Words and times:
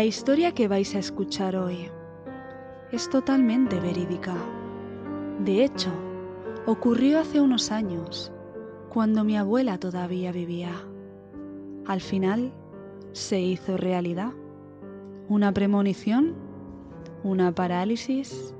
La 0.00 0.06
historia 0.06 0.54
que 0.54 0.66
vais 0.66 0.94
a 0.94 0.98
escuchar 0.98 1.54
hoy 1.54 1.90
es 2.90 3.10
totalmente 3.10 3.78
verídica. 3.80 4.34
De 5.44 5.62
hecho, 5.62 5.90
ocurrió 6.64 7.20
hace 7.20 7.38
unos 7.38 7.70
años, 7.70 8.32
cuando 8.88 9.24
mi 9.24 9.36
abuela 9.36 9.76
todavía 9.76 10.32
vivía. 10.32 10.72
Al 11.84 12.00
final, 12.00 12.50
se 13.12 13.42
hizo 13.42 13.76
realidad. 13.76 14.32
¿Una 15.28 15.52
premonición? 15.52 16.32
¿Una 17.22 17.54
parálisis? 17.54 18.54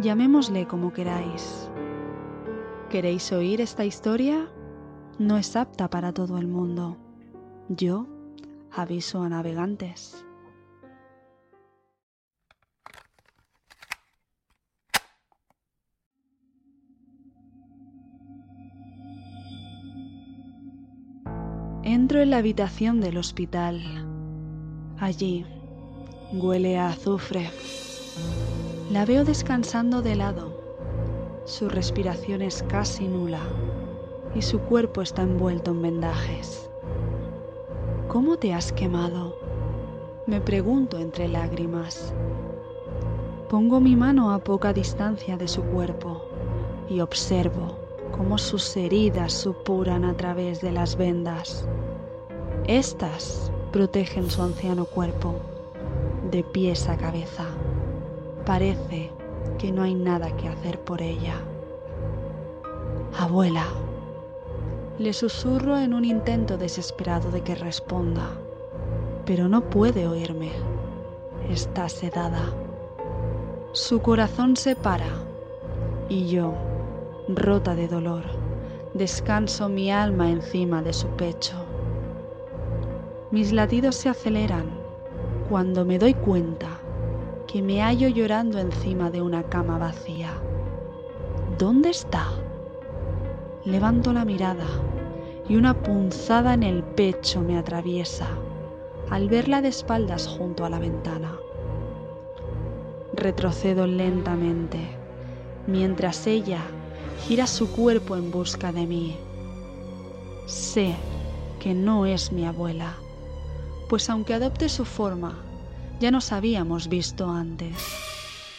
Llamémosle 0.00 0.66
como 0.66 0.92
queráis. 0.92 1.70
¿Queréis 2.90 3.30
oír 3.30 3.60
esta 3.60 3.84
historia? 3.84 4.48
No 5.20 5.38
es 5.38 5.54
apta 5.54 5.88
para 5.88 6.12
todo 6.12 6.38
el 6.38 6.48
mundo. 6.48 6.96
Yo 7.68 8.08
aviso 8.72 9.22
a 9.22 9.28
navegantes. 9.28 10.25
Entro 21.88 22.20
en 22.20 22.30
la 22.30 22.38
habitación 22.38 23.00
del 23.00 23.16
hospital. 23.16 23.80
Allí 24.98 25.46
huele 26.32 26.78
a 26.78 26.88
azufre. 26.88 27.48
La 28.90 29.04
veo 29.04 29.24
descansando 29.24 30.02
de 30.02 30.16
lado. 30.16 30.60
Su 31.44 31.68
respiración 31.68 32.42
es 32.42 32.64
casi 32.64 33.06
nula 33.06 33.38
y 34.34 34.42
su 34.42 34.58
cuerpo 34.62 35.00
está 35.00 35.22
envuelto 35.22 35.70
en 35.70 35.82
vendajes. 35.82 36.68
¿Cómo 38.08 38.36
te 38.36 38.52
has 38.52 38.72
quemado? 38.72 39.38
Me 40.26 40.40
pregunto 40.40 40.98
entre 40.98 41.28
lágrimas. 41.28 42.12
Pongo 43.48 43.78
mi 43.78 43.94
mano 43.94 44.32
a 44.32 44.40
poca 44.40 44.72
distancia 44.72 45.36
de 45.36 45.46
su 45.46 45.62
cuerpo 45.62 46.24
y 46.90 46.98
observo 46.98 47.85
cómo 48.12 48.38
sus 48.38 48.76
heridas 48.76 49.32
supuran 49.32 50.04
a 50.04 50.16
través 50.16 50.60
de 50.60 50.72
las 50.72 50.96
vendas. 50.96 51.66
Estas 52.66 53.50
protegen 53.72 54.30
su 54.30 54.42
anciano 54.42 54.84
cuerpo, 54.84 55.34
de 56.30 56.42
pies 56.42 56.88
a 56.88 56.96
cabeza. 56.96 57.44
Parece 58.44 59.10
que 59.58 59.72
no 59.72 59.82
hay 59.82 59.94
nada 59.94 60.34
que 60.36 60.48
hacer 60.48 60.80
por 60.80 61.02
ella. 61.02 61.34
Abuela, 63.18 63.66
le 64.98 65.12
susurro 65.12 65.78
en 65.78 65.94
un 65.94 66.04
intento 66.04 66.56
desesperado 66.56 67.30
de 67.30 67.42
que 67.42 67.54
responda, 67.54 68.30
pero 69.24 69.48
no 69.48 69.62
puede 69.70 70.06
oírme. 70.06 70.52
Está 71.50 71.88
sedada. 71.88 72.52
Su 73.72 74.00
corazón 74.00 74.56
se 74.56 74.74
para 74.74 75.06
y 76.08 76.28
yo 76.28 76.54
rota 77.28 77.74
de 77.74 77.88
dolor, 77.88 78.22
descanso 78.94 79.68
mi 79.68 79.90
alma 79.90 80.30
encima 80.30 80.80
de 80.82 80.92
su 80.92 81.08
pecho. 81.08 81.56
Mis 83.32 83.52
latidos 83.52 83.96
se 83.96 84.08
aceleran 84.08 84.66
cuando 85.48 85.84
me 85.84 85.98
doy 85.98 86.14
cuenta 86.14 86.68
que 87.48 87.62
me 87.62 87.82
hallo 87.82 88.08
llorando 88.08 88.60
encima 88.60 89.10
de 89.10 89.22
una 89.22 89.42
cama 89.42 89.76
vacía. 89.76 90.30
¿Dónde 91.58 91.90
está? 91.90 92.26
Levanto 93.64 94.12
la 94.12 94.24
mirada 94.24 94.66
y 95.48 95.56
una 95.56 95.74
punzada 95.74 96.54
en 96.54 96.62
el 96.62 96.84
pecho 96.84 97.40
me 97.40 97.58
atraviesa 97.58 98.28
al 99.10 99.28
verla 99.28 99.62
de 99.62 99.68
espaldas 99.68 100.28
junto 100.28 100.64
a 100.64 100.70
la 100.70 100.78
ventana. 100.78 101.36
Retrocedo 103.14 103.88
lentamente 103.88 104.78
mientras 105.66 106.26
ella 106.28 106.60
gira 107.24 107.46
su 107.46 107.70
cuerpo 107.70 108.16
en 108.16 108.30
busca 108.30 108.72
de 108.72 108.86
mí. 108.86 109.16
Sé 110.46 110.94
que 111.60 111.74
no 111.74 112.06
es 112.06 112.32
mi 112.32 112.44
abuela, 112.44 112.94
pues 113.88 114.08
aunque 114.10 114.34
adopte 114.34 114.68
su 114.68 114.84
forma, 114.84 115.36
ya 116.00 116.10
nos 116.10 116.32
habíamos 116.32 116.88
visto 116.88 117.28
antes. 117.28 117.76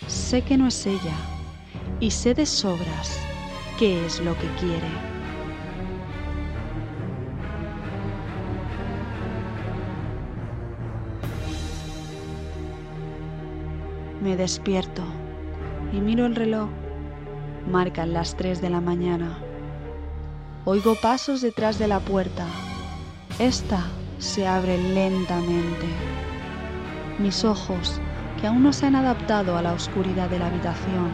Sé 0.07 0.41
que 0.41 0.57
no 0.57 0.67
es 0.67 0.85
ella 0.85 1.15
y 1.99 2.11
sé 2.11 2.33
de 2.33 2.45
sobras 2.45 3.19
qué 3.77 4.05
es 4.05 4.19
lo 4.19 4.33
que 4.37 4.47
quiere. 4.59 4.87
Me 14.21 14.35
despierto 14.35 15.03
y 15.93 16.01
miro 16.01 16.25
el 16.25 16.35
reloj 16.35 16.69
Marcan 17.71 18.13
las 18.13 18.37
3 18.37 18.61
de 18.61 18.69
la 18.69 18.79
mañana. 18.79 19.37
Oigo 20.63 20.95
pasos 20.95 21.41
detrás 21.41 21.77
de 21.77 21.89
la 21.89 21.99
puerta. 21.99 22.45
Esta 23.39 23.83
se 24.19 24.47
abre 24.47 24.77
lentamente. 24.77 25.85
Mis 27.19 27.43
ojos, 27.43 27.99
que 28.39 28.47
aún 28.47 28.63
no 28.63 28.71
se 28.71 28.85
han 28.85 28.95
adaptado 28.95 29.57
a 29.57 29.61
la 29.61 29.73
oscuridad 29.73 30.29
de 30.29 30.39
la 30.39 30.47
habitación, 30.47 31.11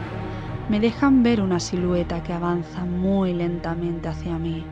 me 0.70 0.80
dejan 0.80 1.24
ver 1.24 1.42
una 1.42 1.60
silueta 1.60 2.22
que 2.22 2.34
avanza 2.34 2.86
muy 2.86 3.34
lentamente 3.34 4.08
hacia 4.10 4.38
mí, 4.38 4.64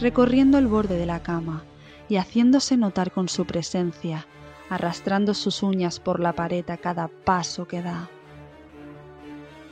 recorriendo 0.00 0.56
el 0.56 0.68
borde 0.68 0.96
de 0.96 1.06
la 1.06 1.22
cama 1.22 1.64
y 2.08 2.16
haciéndose 2.16 2.78
notar 2.78 3.12
con 3.12 3.28
su 3.28 3.44
presencia, 3.44 4.26
arrastrando 4.70 5.34
sus 5.34 5.62
uñas 5.62 6.00
por 6.00 6.18
la 6.18 6.32
pared 6.32 6.68
a 6.70 6.78
cada 6.78 7.08
paso 7.08 7.68
que 7.68 7.82
da. 7.82 8.08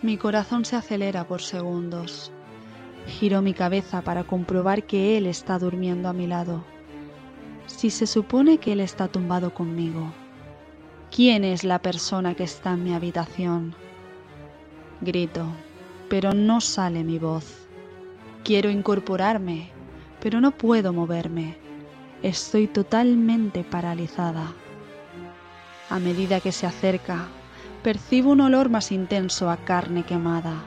Mi 0.00 0.16
corazón 0.16 0.64
se 0.64 0.76
acelera 0.76 1.26
por 1.26 1.42
segundos. 1.42 2.31
Giro 3.09 3.42
mi 3.42 3.53
cabeza 3.53 4.00
para 4.03 4.22
comprobar 4.22 4.84
que 4.84 5.19
él 5.19 5.26
está 5.26 5.59
durmiendo 5.59 6.09
a 6.09 6.12
mi 6.12 6.28
lado. 6.28 6.64
Si 7.66 7.91
se 7.91 8.06
supone 8.06 8.59
que 8.59 8.72
él 8.72 8.81
está 8.81 9.09
tumbado 9.09 9.53
conmigo, 9.53 10.12
¿quién 11.10 11.42
es 11.42 11.64
la 11.64 11.81
persona 11.81 12.34
que 12.34 12.44
está 12.44 12.75
en 12.75 12.84
mi 12.84 12.94
habitación? 12.94 13.75
Grito, 15.00 15.47
pero 16.09 16.32
no 16.32 16.60
sale 16.60 17.03
mi 17.03 17.19
voz. 17.19 17.66
Quiero 18.44 18.70
incorporarme, 18.70 19.70
pero 20.20 20.41
no 20.41 20.53
puedo 20.53 20.92
moverme. 20.92 21.56
Estoy 22.22 22.69
totalmente 22.69 23.65
paralizada. 23.65 24.53
A 25.91 25.98
medida 25.98 26.41
que 26.41 26.53
se 26.53 26.66
acerca, 26.66 27.26
percibo 27.83 28.31
un 28.31 28.41
olor 28.41 28.69
más 28.69 28.93
intenso 28.93 29.50
a 29.50 29.56
carne 29.56 30.03
quemada. 30.05 30.65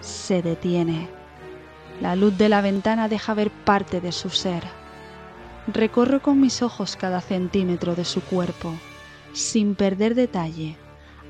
Se 0.00 0.42
detiene. 0.42 1.08
La 2.00 2.16
luz 2.16 2.36
de 2.38 2.48
la 2.48 2.60
ventana 2.60 3.08
deja 3.08 3.34
ver 3.34 3.50
parte 3.50 4.00
de 4.00 4.12
su 4.12 4.30
ser. 4.30 4.62
Recorro 5.66 6.22
con 6.22 6.40
mis 6.40 6.62
ojos 6.62 6.96
cada 6.96 7.20
centímetro 7.20 7.94
de 7.94 8.04
su 8.04 8.20
cuerpo, 8.20 8.74
sin 9.32 9.74
perder 9.74 10.14
detalle, 10.14 10.76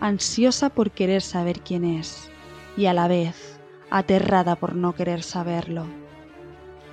ansiosa 0.00 0.70
por 0.70 0.90
querer 0.90 1.20
saber 1.20 1.60
quién 1.60 1.84
es 1.84 2.30
y 2.76 2.86
a 2.86 2.94
la 2.94 3.08
vez 3.08 3.60
aterrada 3.90 4.56
por 4.56 4.74
no 4.74 4.94
querer 4.94 5.22
saberlo. 5.22 5.84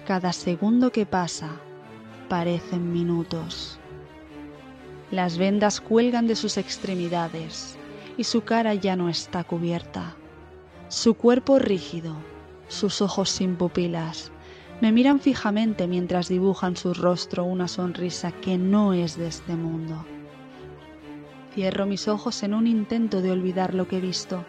Cada 0.05 0.33
segundo 0.33 0.91
que 0.91 1.05
pasa 1.05 1.51
parecen 2.27 2.91
minutos. 2.91 3.79
Las 5.11 5.37
vendas 5.37 5.79
cuelgan 5.79 6.27
de 6.27 6.35
sus 6.35 6.57
extremidades 6.57 7.78
y 8.19 8.25
su 8.25 8.41
cara 8.41 8.73
ya 8.73 8.97
no 8.97 9.07
está 9.07 9.45
cubierta. 9.45 10.13
Su 10.89 11.13
cuerpo 11.13 11.57
rígido, 11.57 12.15
sus 12.67 13.01
ojos 13.01 13.29
sin 13.29 13.55
pupilas, 13.55 14.33
me 14.81 14.91
miran 14.91 15.21
fijamente 15.21 15.87
mientras 15.87 16.27
dibujan 16.27 16.75
su 16.75 16.93
rostro 16.93 17.45
una 17.45 17.69
sonrisa 17.69 18.33
que 18.33 18.57
no 18.57 18.91
es 18.91 19.17
de 19.17 19.27
este 19.27 19.55
mundo. 19.55 20.05
Cierro 21.55 21.85
mis 21.85 22.09
ojos 22.09 22.43
en 22.43 22.53
un 22.53 22.67
intento 22.67 23.21
de 23.21 23.31
olvidar 23.31 23.73
lo 23.73 23.87
que 23.87 23.99
he 23.99 24.01
visto, 24.01 24.43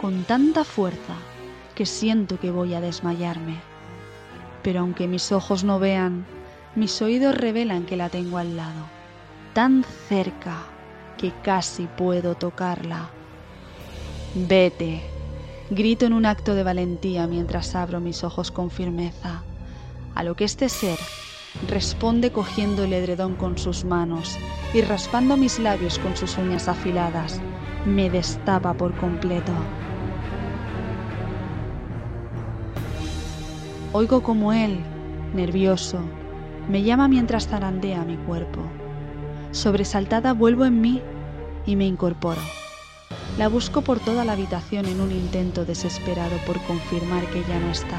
con 0.00 0.22
tanta 0.22 0.62
fuerza 0.62 1.16
que 1.74 1.86
siento 1.86 2.38
que 2.38 2.52
voy 2.52 2.74
a 2.74 2.80
desmayarme. 2.80 3.56
Pero 4.62 4.80
aunque 4.80 5.08
mis 5.08 5.32
ojos 5.32 5.64
no 5.64 5.80
vean, 5.80 6.26
mis 6.76 7.02
oídos 7.02 7.36
revelan 7.36 7.86
que 7.86 7.96
la 7.96 8.08
tengo 8.08 8.38
al 8.38 8.56
lado, 8.56 8.84
tan 9.52 9.82
cerca 10.08 10.69
que 11.20 11.32
casi 11.42 11.86
puedo 11.86 12.34
tocarla. 12.34 13.10
Vete, 14.34 15.02
grito 15.68 16.06
en 16.06 16.14
un 16.14 16.24
acto 16.24 16.54
de 16.54 16.62
valentía 16.62 17.26
mientras 17.26 17.74
abro 17.74 18.00
mis 18.00 18.24
ojos 18.24 18.50
con 18.50 18.70
firmeza, 18.70 19.42
a 20.14 20.24
lo 20.24 20.34
que 20.34 20.44
este 20.44 20.70
ser 20.70 20.98
responde 21.68 22.30
cogiendo 22.32 22.84
el 22.84 22.94
edredón 22.94 23.34
con 23.34 23.58
sus 23.58 23.84
manos 23.84 24.38
y 24.72 24.80
raspando 24.80 25.36
mis 25.36 25.58
labios 25.58 25.98
con 25.98 26.16
sus 26.16 26.38
uñas 26.38 26.68
afiladas, 26.68 27.38
me 27.84 28.08
destapa 28.08 28.72
por 28.72 28.96
completo. 28.96 29.52
Oigo 33.92 34.22
como 34.22 34.54
él, 34.54 34.78
nervioso, 35.34 35.98
me 36.70 36.82
llama 36.82 37.08
mientras 37.08 37.46
zarandea 37.46 38.04
mi 38.04 38.16
cuerpo. 38.16 38.79
Sobresaltada 39.52 40.32
vuelvo 40.32 40.64
en 40.64 40.80
mí 40.80 41.02
y 41.66 41.74
me 41.74 41.86
incorporo. 41.86 42.40
La 43.36 43.48
busco 43.48 43.82
por 43.82 43.98
toda 43.98 44.24
la 44.24 44.32
habitación 44.32 44.86
en 44.86 45.00
un 45.00 45.10
intento 45.10 45.64
desesperado 45.64 46.36
por 46.46 46.60
confirmar 46.62 47.24
que 47.26 47.42
ya 47.48 47.58
no 47.58 47.70
está. 47.70 47.98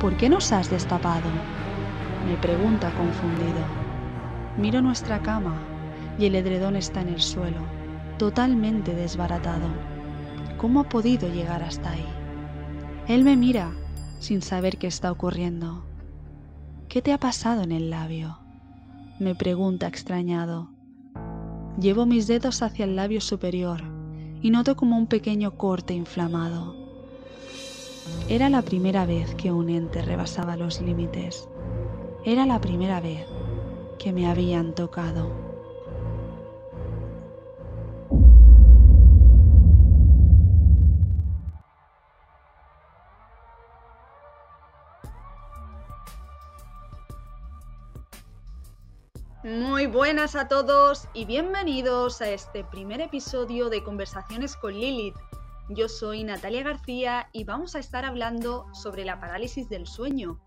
¿Por 0.00 0.16
qué 0.16 0.28
nos 0.28 0.50
has 0.50 0.68
destapado? 0.68 1.28
Me 2.26 2.36
pregunta 2.36 2.90
confundido. 2.94 3.64
Miro 4.56 4.82
nuestra 4.82 5.22
cama 5.22 5.56
y 6.18 6.26
el 6.26 6.34
edredón 6.34 6.74
está 6.74 7.02
en 7.02 7.10
el 7.10 7.20
suelo, 7.20 7.60
totalmente 8.18 8.94
desbaratado. 8.94 9.68
¿Cómo 10.58 10.80
ha 10.80 10.88
podido 10.88 11.28
llegar 11.28 11.62
hasta 11.62 11.92
ahí? 11.92 12.06
Él 13.06 13.22
me 13.22 13.36
mira 13.36 13.70
sin 14.18 14.42
saber 14.42 14.76
qué 14.76 14.88
está 14.88 15.12
ocurriendo. 15.12 15.84
¿Qué 16.88 17.00
te 17.00 17.12
ha 17.12 17.18
pasado 17.18 17.62
en 17.62 17.70
el 17.70 17.90
labio? 17.90 18.39
Me 19.20 19.34
pregunta 19.34 19.86
extrañado. 19.86 20.70
Llevo 21.78 22.06
mis 22.06 22.26
dedos 22.26 22.62
hacia 22.62 22.86
el 22.86 22.96
labio 22.96 23.20
superior 23.20 23.82
y 24.40 24.48
noto 24.48 24.76
como 24.76 24.96
un 24.96 25.08
pequeño 25.08 25.58
corte 25.58 25.92
inflamado. 25.92 26.74
Era 28.30 28.48
la 28.48 28.62
primera 28.62 29.04
vez 29.04 29.34
que 29.34 29.52
un 29.52 29.68
ente 29.68 30.00
rebasaba 30.00 30.56
los 30.56 30.80
límites. 30.80 31.50
Era 32.24 32.46
la 32.46 32.62
primera 32.62 33.02
vez 33.02 33.26
que 33.98 34.14
me 34.14 34.26
habían 34.26 34.74
tocado. 34.74 35.49
Muy 49.42 49.86
buenas 49.86 50.36
a 50.36 50.48
todos 50.48 51.08
y 51.14 51.24
bienvenidos 51.24 52.20
a 52.20 52.28
este 52.28 52.62
primer 52.62 53.00
episodio 53.00 53.70
de 53.70 53.82
Conversaciones 53.82 54.54
con 54.54 54.74
Lilith. 54.74 55.16
Yo 55.70 55.88
soy 55.88 56.24
Natalia 56.24 56.62
García 56.62 57.30
y 57.32 57.44
vamos 57.44 57.74
a 57.74 57.78
estar 57.78 58.04
hablando 58.04 58.66
sobre 58.74 59.06
la 59.06 59.18
parálisis 59.18 59.70
del 59.70 59.86
sueño. 59.86 60.38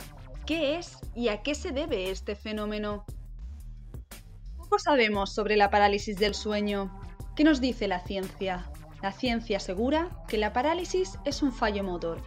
¿Qué 0.45 0.77
es 0.77 0.99
y 1.15 1.29
a 1.29 1.41
qué 1.41 1.55
se 1.55 1.71
debe 1.71 2.11
este 2.11 2.35
fenómeno? 2.35 3.03
Poco 4.57 4.77
sabemos 4.77 5.33
sobre 5.33 5.57
la 5.57 5.71
parálisis 5.71 6.17
del 6.17 6.35
sueño. 6.35 6.95
¿Qué 7.35 7.43
nos 7.43 7.61
dice 7.61 7.87
la 7.87 7.99
ciencia? 7.99 8.69
La 9.01 9.11
ciencia 9.11 9.57
asegura 9.57 10.23
que 10.27 10.37
la 10.37 10.53
parálisis 10.53 11.17
es 11.25 11.41
un 11.41 11.51
fallo 11.51 11.83
motor. 11.83 12.21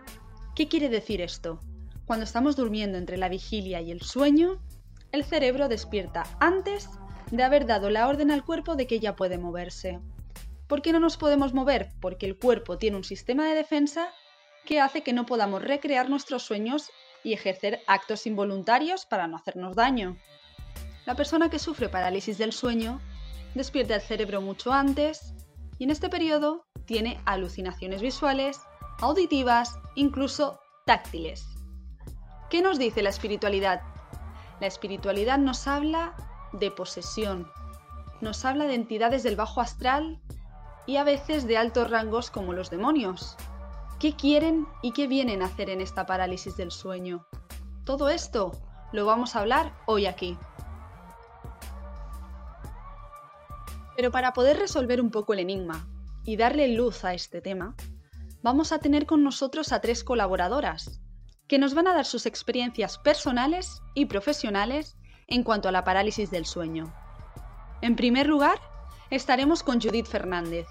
¿Qué 0.56 0.66
quiere 0.66 0.88
decir 0.88 1.20
esto? 1.20 1.60
Cuando 2.06 2.24
estamos 2.24 2.56
durmiendo 2.56 2.98
entre 2.98 3.18
la 3.18 3.28
vigilia 3.28 3.80
y 3.80 3.92
el 3.92 4.02
sueño, 4.02 4.60
el 5.12 5.24
cerebro 5.24 5.68
despierta 5.68 6.24
antes 6.40 6.88
de 7.30 7.42
haber 7.42 7.66
dado 7.66 7.90
la 7.90 8.08
orden 8.08 8.30
al 8.30 8.44
cuerpo 8.44 8.76
de 8.76 8.86
que 8.86 9.00
ya 9.00 9.16
puede 9.16 9.38
moverse. 9.38 10.00
¿Por 10.66 10.82
qué 10.82 10.92
no 10.92 11.00
nos 11.00 11.16
podemos 11.16 11.54
mover? 11.54 11.90
Porque 12.00 12.26
el 12.26 12.36
cuerpo 12.36 12.78
tiene 12.78 12.96
un 12.96 13.04
sistema 13.04 13.46
de 13.46 13.54
defensa 13.54 14.08
que 14.64 14.80
hace 14.80 15.02
que 15.02 15.12
no 15.12 15.26
podamos 15.26 15.62
recrear 15.62 16.10
nuestros 16.10 16.42
sueños 16.42 16.90
y 17.22 17.32
ejercer 17.32 17.80
actos 17.86 18.26
involuntarios 18.26 19.06
para 19.06 19.26
no 19.26 19.36
hacernos 19.36 19.76
daño. 19.76 20.16
La 21.06 21.14
persona 21.14 21.50
que 21.50 21.58
sufre 21.58 21.88
parálisis 21.88 22.36
del 22.38 22.52
sueño 22.52 23.00
despierta 23.54 23.94
el 23.94 24.00
cerebro 24.00 24.40
mucho 24.40 24.72
antes 24.72 25.34
y 25.78 25.84
en 25.84 25.90
este 25.90 26.08
periodo 26.08 26.66
tiene 26.84 27.20
alucinaciones 27.24 28.02
visuales, 28.02 28.60
auditivas, 29.00 29.78
incluso 29.94 30.60
táctiles. 30.84 31.44
¿Qué 32.50 32.62
nos 32.62 32.78
dice 32.78 33.02
la 33.02 33.10
espiritualidad? 33.10 33.82
La 34.60 34.66
espiritualidad 34.66 35.38
nos 35.38 35.66
habla 35.66 36.14
de 36.52 36.70
posesión, 36.70 37.50
nos 38.20 38.44
habla 38.44 38.64
de 38.64 38.74
entidades 38.74 39.22
del 39.22 39.36
bajo 39.36 39.60
astral 39.60 40.18
y 40.86 40.96
a 40.96 41.04
veces 41.04 41.46
de 41.46 41.58
altos 41.58 41.90
rangos 41.90 42.30
como 42.30 42.54
los 42.54 42.70
demonios. 42.70 43.36
¿Qué 43.98 44.14
quieren 44.14 44.66
y 44.82 44.92
qué 44.92 45.06
vienen 45.06 45.42
a 45.42 45.46
hacer 45.46 45.68
en 45.68 45.80
esta 45.80 46.06
parálisis 46.06 46.56
del 46.56 46.70
sueño? 46.70 47.26
Todo 47.84 48.08
esto 48.08 48.52
lo 48.92 49.04
vamos 49.04 49.36
a 49.36 49.40
hablar 49.40 49.74
hoy 49.86 50.06
aquí. 50.06 50.38
Pero 53.96 54.10
para 54.10 54.32
poder 54.32 54.58
resolver 54.58 55.00
un 55.00 55.10
poco 55.10 55.32
el 55.32 55.40
enigma 55.40 55.86
y 56.24 56.36
darle 56.36 56.68
luz 56.68 57.04
a 57.04 57.14
este 57.14 57.40
tema, 57.40 57.74
vamos 58.42 58.72
a 58.72 58.78
tener 58.78 59.06
con 59.06 59.22
nosotros 59.22 59.72
a 59.72 59.80
tres 59.80 60.04
colaboradoras, 60.04 61.00
que 61.48 61.58
nos 61.58 61.74
van 61.74 61.86
a 61.86 61.94
dar 61.94 62.04
sus 62.04 62.26
experiencias 62.26 62.98
personales 62.98 63.82
y 63.94 64.06
profesionales 64.06 64.96
en 65.28 65.42
cuanto 65.42 65.68
a 65.68 65.72
la 65.72 65.84
parálisis 65.84 66.30
del 66.30 66.46
sueño. 66.46 66.92
En 67.82 67.96
primer 67.96 68.26
lugar, 68.26 68.58
estaremos 69.10 69.62
con 69.62 69.80
Judith 69.80 70.06
Fernández. 70.06 70.66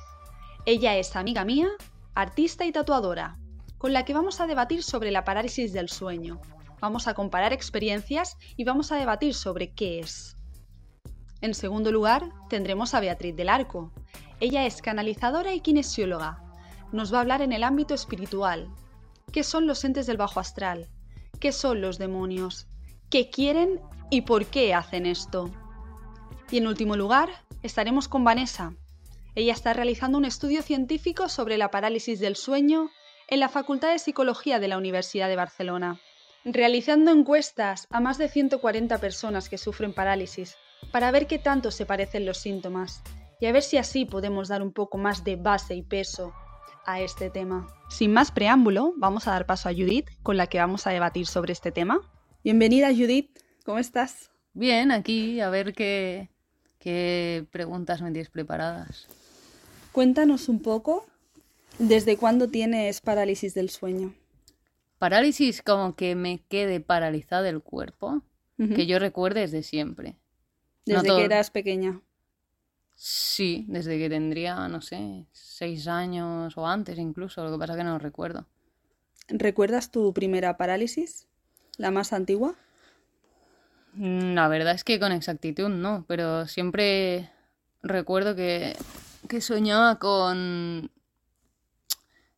Ella 0.65 0.95
es 0.95 1.15
amiga 1.15 1.45
mía, 1.45 1.69
artista 2.15 2.65
y 2.65 2.71
tatuadora, 2.71 3.37
con 3.77 3.93
la 3.93 4.03
que 4.03 4.13
vamos 4.13 4.41
a 4.41 4.47
debatir 4.47 4.83
sobre 4.83 5.11
la 5.11 5.23
parálisis 5.23 5.73
del 5.73 5.89
sueño. 5.89 6.41
Vamos 6.81 7.07
a 7.07 7.13
comparar 7.13 7.53
experiencias 7.53 8.37
y 8.57 8.63
vamos 8.63 8.91
a 8.91 8.97
debatir 8.97 9.33
sobre 9.33 9.73
qué 9.73 9.99
es. 9.99 10.37
En 11.41 11.53
segundo 11.53 11.91
lugar, 11.91 12.29
tendremos 12.49 12.93
a 12.93 12.99
Beatriz 12.99 13.35
del 13.35 13.49
Arco. 13.49 13.91
Ella 14.39 14.65
es 14.65 14.81
canalizadora 14.81 15.53
y 15.53 15.61
kinesióloga. 15.61 16.41
Nos 16.91 17.13
va 17.13 17.19
a 17.19 17.21
hablar 17.21 17.41
en 17.41 17.53
el 17.53 17.63
ámbito 17.63 17.93
espiritual, 17.93 18.69
qué 19.35 19.43
son 19.43 19.67
los 19.67 19.83
entes 19.83 20.07
del 20.07 20.15
bajo 20.15 20.39
astral, 20.39 20.87
qué 21.41 21.51
son 21.51 21.81
los 21.81 21.97
demonios, 21.97 22.67
qué 23.09 23.29
quieren 23.29 23.81
y 24.09 24.21
por 24.21 24.45
qué 24.45 24.73
hacen 24.73 25.05
esto. 25.05 25.51
Y 26.49 26.59
en 26.59 26.67
último 26.67 26.95
lugar, 26.95 27.27
estaremos 27.61 28.07
con 28.07 28.23
Vanessa. 28.23 28.77
Ella 29.35 29.51
está 29.51 29.73
realizando 29.73 30.17
un 30.17 30.23
estudio 30.23 30.61
científico 30.61 31.27
sobre 31.27 31.57
la 31.57 31.69
parálisis 31.69 32.21
del 32.21 32.37
sueño 32.37 32.91
en 33.27 33.41
la 33.41 33.49
Facultad 33.49 33.91
de 33.91 33.99
Psicología 33.99 34.57
de 34.59 34.69
la 34.69 34.77
Universidad 34.77 35.27
de 35.27 35.35
Barcelona, 35.35 35.99
realizando 36.45 37.11
encuestas 37.11 37.87
a 37.89 37.99
más 37.99 38.17
de 38.17 38.29
140 38.29 38.99
personas 38.99 39.49
que 39.49 39.57
sufren 39.57 39.91
parálisis 39.91 40.55
para 40.93 41.11
ver 41.11 41.27
qué 41.27 41.39
tanto 41.39 41.71
se 41.71 41.85
parecen 41.85 42.25
los 42.25 42.37
síntomas 42.37 43.03
y 43.41 43.47
a 43.47 43.51
ver 43.51 43.63
si 43.63 43.75
así 43.75 44.05
podemos 44.05 44.47
dar 44.47 44.61
un 44.61 44.71
poco 44.71 44.97
más 44.97 45.25
de 45.25 45.35
base 45.35 45.75
y 45.75 45.81
peso 45.83 46.33
a 46.85 47.01
este 47.01 47.29
tema. 47.29 47.67
Sin 47.89 48.13
más 48.13 48.31
preámbulo, 48.31 48.93
vamos 48.97 49.27
a 49.27 49.31
dar 49.31 49.45
paso 49.45 49.69
a 49.69 49.73
Judith, 49.73 50.09
con 50.23 50.37
la 50.37 50.47
que 50.47 50.59
vamos 50.59 50.87
a 50.87 50.91
debatir 50.91 51.27
sobre 51.27 51.53
este 51.53 51.71
tema. 51.71 51.99
Bienvenida 52.43 52.89
Judith, 52.89 53.39
¿cómo 53.63 53.79
estás? 53.79 54.31
Bien, 54.53 54.91
aquí 54.91 55.39
a 55.41 55.49
ver 55.49 55.73
qué, 55.73 56.29
qué 56.79 57.45
preguntas 57.51 58.01
me 58.01 58.11
tienes 58.11 58.29
preparadas. 58.29 59.07
Cuéntanos 59.91 60.49
un 60.49 60.61
poco, 60.61 61.05
¿desde 61.79 62.17
cuándo 62.17 62.49
tienes 62.49 63.01
parálisis 63.01 63.53
del 63.53 63.69
sueño? 63.69 64.13
Parálisis 64.99 65.61
como 65.61 65.95
que 65.95 66.15
me 66.15 66.43
quede 66.47 66.79
paralizado 66.79 67.45
el 67.45 67.61
cuerpo, 67.61 68.21
que 68.57 68.85
yo 68.85 68.99
recuerde 68.99 69.41
desde 69.41 69.63
siempre. 69.63 70.15
Desde 70.85 71.07
que 71.07 71.25
eras 71.25 71.51
pequeña. 71.51 71.99
Sí, 72.95 73.65
desde 73.67 73.97
que 73.97 74.09
tendría, 74.09 74.67
no 74.67 74.81
sé, 74.81 75.25
seis 75.31 75.87
años 75.87 76.57
o 76.57 76.65
antes 76.65 76.97
incluso, 76.97 77.43
lo 77.43 77.51
que 77.51 77.57
pasa 77.57 77.73
es 77.73 77.77
que 77.77 77.83
no 77.83 77.93
lo 77.93 77.99
recuerdo. 77.99 78.45
¿Recuerdas 79.27 79.91
tu 79.91 80.13
primera 80.13 80.55
parálisis? 80.55 81.27
¿La 81.77 81.91
más 81.91 82.13
antigua? 82.13 82.55
Mm, 83.93 84.33
la 84.33 84.47
verdad 84.47 84.75
es 84.75 84.83
que 84.83 84.99
con 84.99 85.11
exactitud 85.11 85.69
no, 85.69 86.05
pero 86.07 86.47
siempre 86.47 87.29
recuerdo 87.83 88.35
que, 88.35 88.75
que 89.27 89.41
soñaba 89.41 89.99
con 89.99 90.89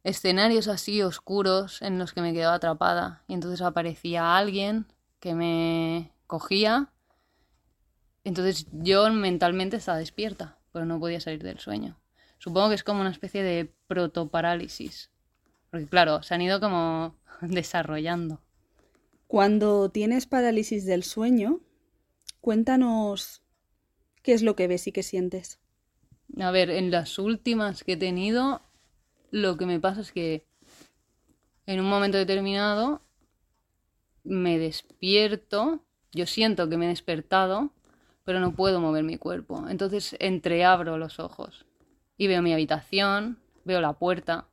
escenarios 0.03 0.67
así 0.67 1.01
oscuros 1.01 1.81
en 1.81 1.99
los 1.99 2.13
que 2.13 2.21
me 2.21 2.33
quedaba 2.33 2.55
atrapada 2.55 3.23
y 3.27 3.33
entonces 3.33 3.61
aparecía 3.61 4.37
alguien 4.37 4.85
que 5.19 5.35
me 5.35 6.11
cogía 6.27 6.89
entonces 8.27 8.67
yo 8.73 9.09
mentalmente 9.09 9.77
estaba 9.77 9.99
despierta, 9.99 10.57
pero 10.73 10.85
no 10.85 10.99
podía 10.99 11.21
salir 11.21 11.43
del 11.43 11.59
sueño. 11.59 11.97
Supongo 12.39 12.67
que 12.67 12.75
es 12.75 12.83
como 12.83 12.99
una 12.99 13.09
especie 13.09 13.41
de 13.41 13.71
protoparálisis. 13.87 15.11
Porque 15.71 15.87
claro, 15.87 16.21
se 16.23 16.33
han 16.33 16.41
ido 16.41 16.59
como 16.59 17.15
desarrollando. 17.41 18.41
Cuando 19.27 19.89
tienes 19.89 20.25
parálisis 20.25 20.85
del 20.85 21.03
sueño, 21.03 21.61
cuéntanos 22.41 23.43
qué 24.23 24.33
es 24.33 24.41
lo 24.41 24.57
que 24.57 24.67
ves 24.67 24.87
y 24.87 24.91
qué 24.91 25.03
sientes. 25.03 25.59
A 26.37 26.51
ver, 26.51 26.69
en 26.69 26.91
las 26.91 27.19
últimas 27.19 27.85
que 27.85 27.93
he 27.93 27.97
tenido, 27.97 28.61
lo 29.31 29.55
que 29.55 29.65
me 29.65 29.79
pasa 29.79 30.01
es 30.01 30.11
que 30.11 30.45
en 31.65 31.79
un 31.79 31.89
momento 31.89 32.17
determinado 32.17 33.01
me 34.25 34.59
despierto, 34.59 35.85
yo 36.11 36.25
siento 36.25 36.67
que 36.67 36.75
me 36.75 36.87
he 36.87 36.89
despertado 36.89 37.71
pero 38.27 38.41
no 38.41 38.51
puedo 38.51 38.81
mover 38.81 39.05
mi 39.05 39.17
cuerpo. 39.17 39.69
Entonces 39.69 40.13
entreabro 40.19 40.97
los 40.97 41.17
ojos 41.17 41.65
y 42.17 42.27
veo 42.27 42.41
mi 42.41 42.51
habitación, 42.51 43.39
veo 43.63 43.79
la 43.79 43.93
puerta, 43.93 44.49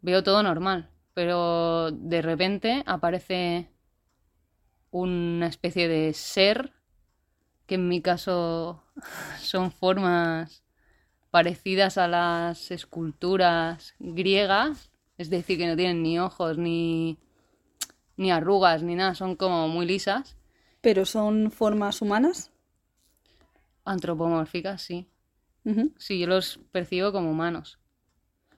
veo 0.00 0.24
todo 0.24 0.42
normal, 0.42 0.90
pero 1.14 1.92
de 1.92 2.22
repente 2.22 2.82
aparece 2.84 3.68
una 4.90 5.46
especie 5.46 5.86
de 5.86 6.12
ser 6.12 6.72
que 7.68 7.76
en 7.76 7.86
mi 7.86 8.02
caso 8.02 8.82
son 9.40 9.70
formas 9.70 10.64
parecidas 11.30 11.98
a 11.98 12.08
las 12.08 12.72
esculturas 12.72 13.94
griegas, 14.00 14.90
es 15.18 15.30
decir, 15.30 15.56
que 15.56 15.68
no 15.68 15.76
tienen 15.76 16.02
ni 16.02 16.18
ojos, 16.18 16.58
ni, 16.58 17.16
ni 18.16 18.32
arrugas, 18.32 18.82
ni 18.82 18.96
nada, 18.96 19.14
son 19.14 19.36
como 19.36 19.68
muy 19.68 19.86
lisas. 19.86 20.36
¿Pero 20.80 21.06
son 21.06 21.52
formas 21.52 22.02
humanas? 22.02 22.51
Antropomórficas, 23.84 24.82
sí. 24.82 25.08
Sí, 25.96 26.18
yo 26.18 26.26
los 26.26 26.58
percibo 26.72 27.12
como 27.12 27.30
humanos. 27.30 27.78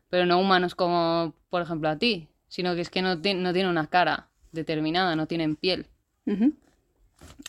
Pero 0.08 0.26
no 0.26 0.38
humanos 0.38 0.74
como, 0.74 1.34
por 1.50 1.62
ejemplo, 1.62 1.88
a 1.88 1.98
ti, 1.98 2.28
sino 2.48 2.74
que 2.74 2.80
es 2.80 2.90
que 2.90 3.02
no, 3.02 3.16
no 3.16 3.20
tienen 3.20 3.66
una 3.66 3.86
cara 3.88 4.30
determinada, 4.52 5.16
no 5.16 5.26
tienen 5.26 5.56
piel. 5.56 5.88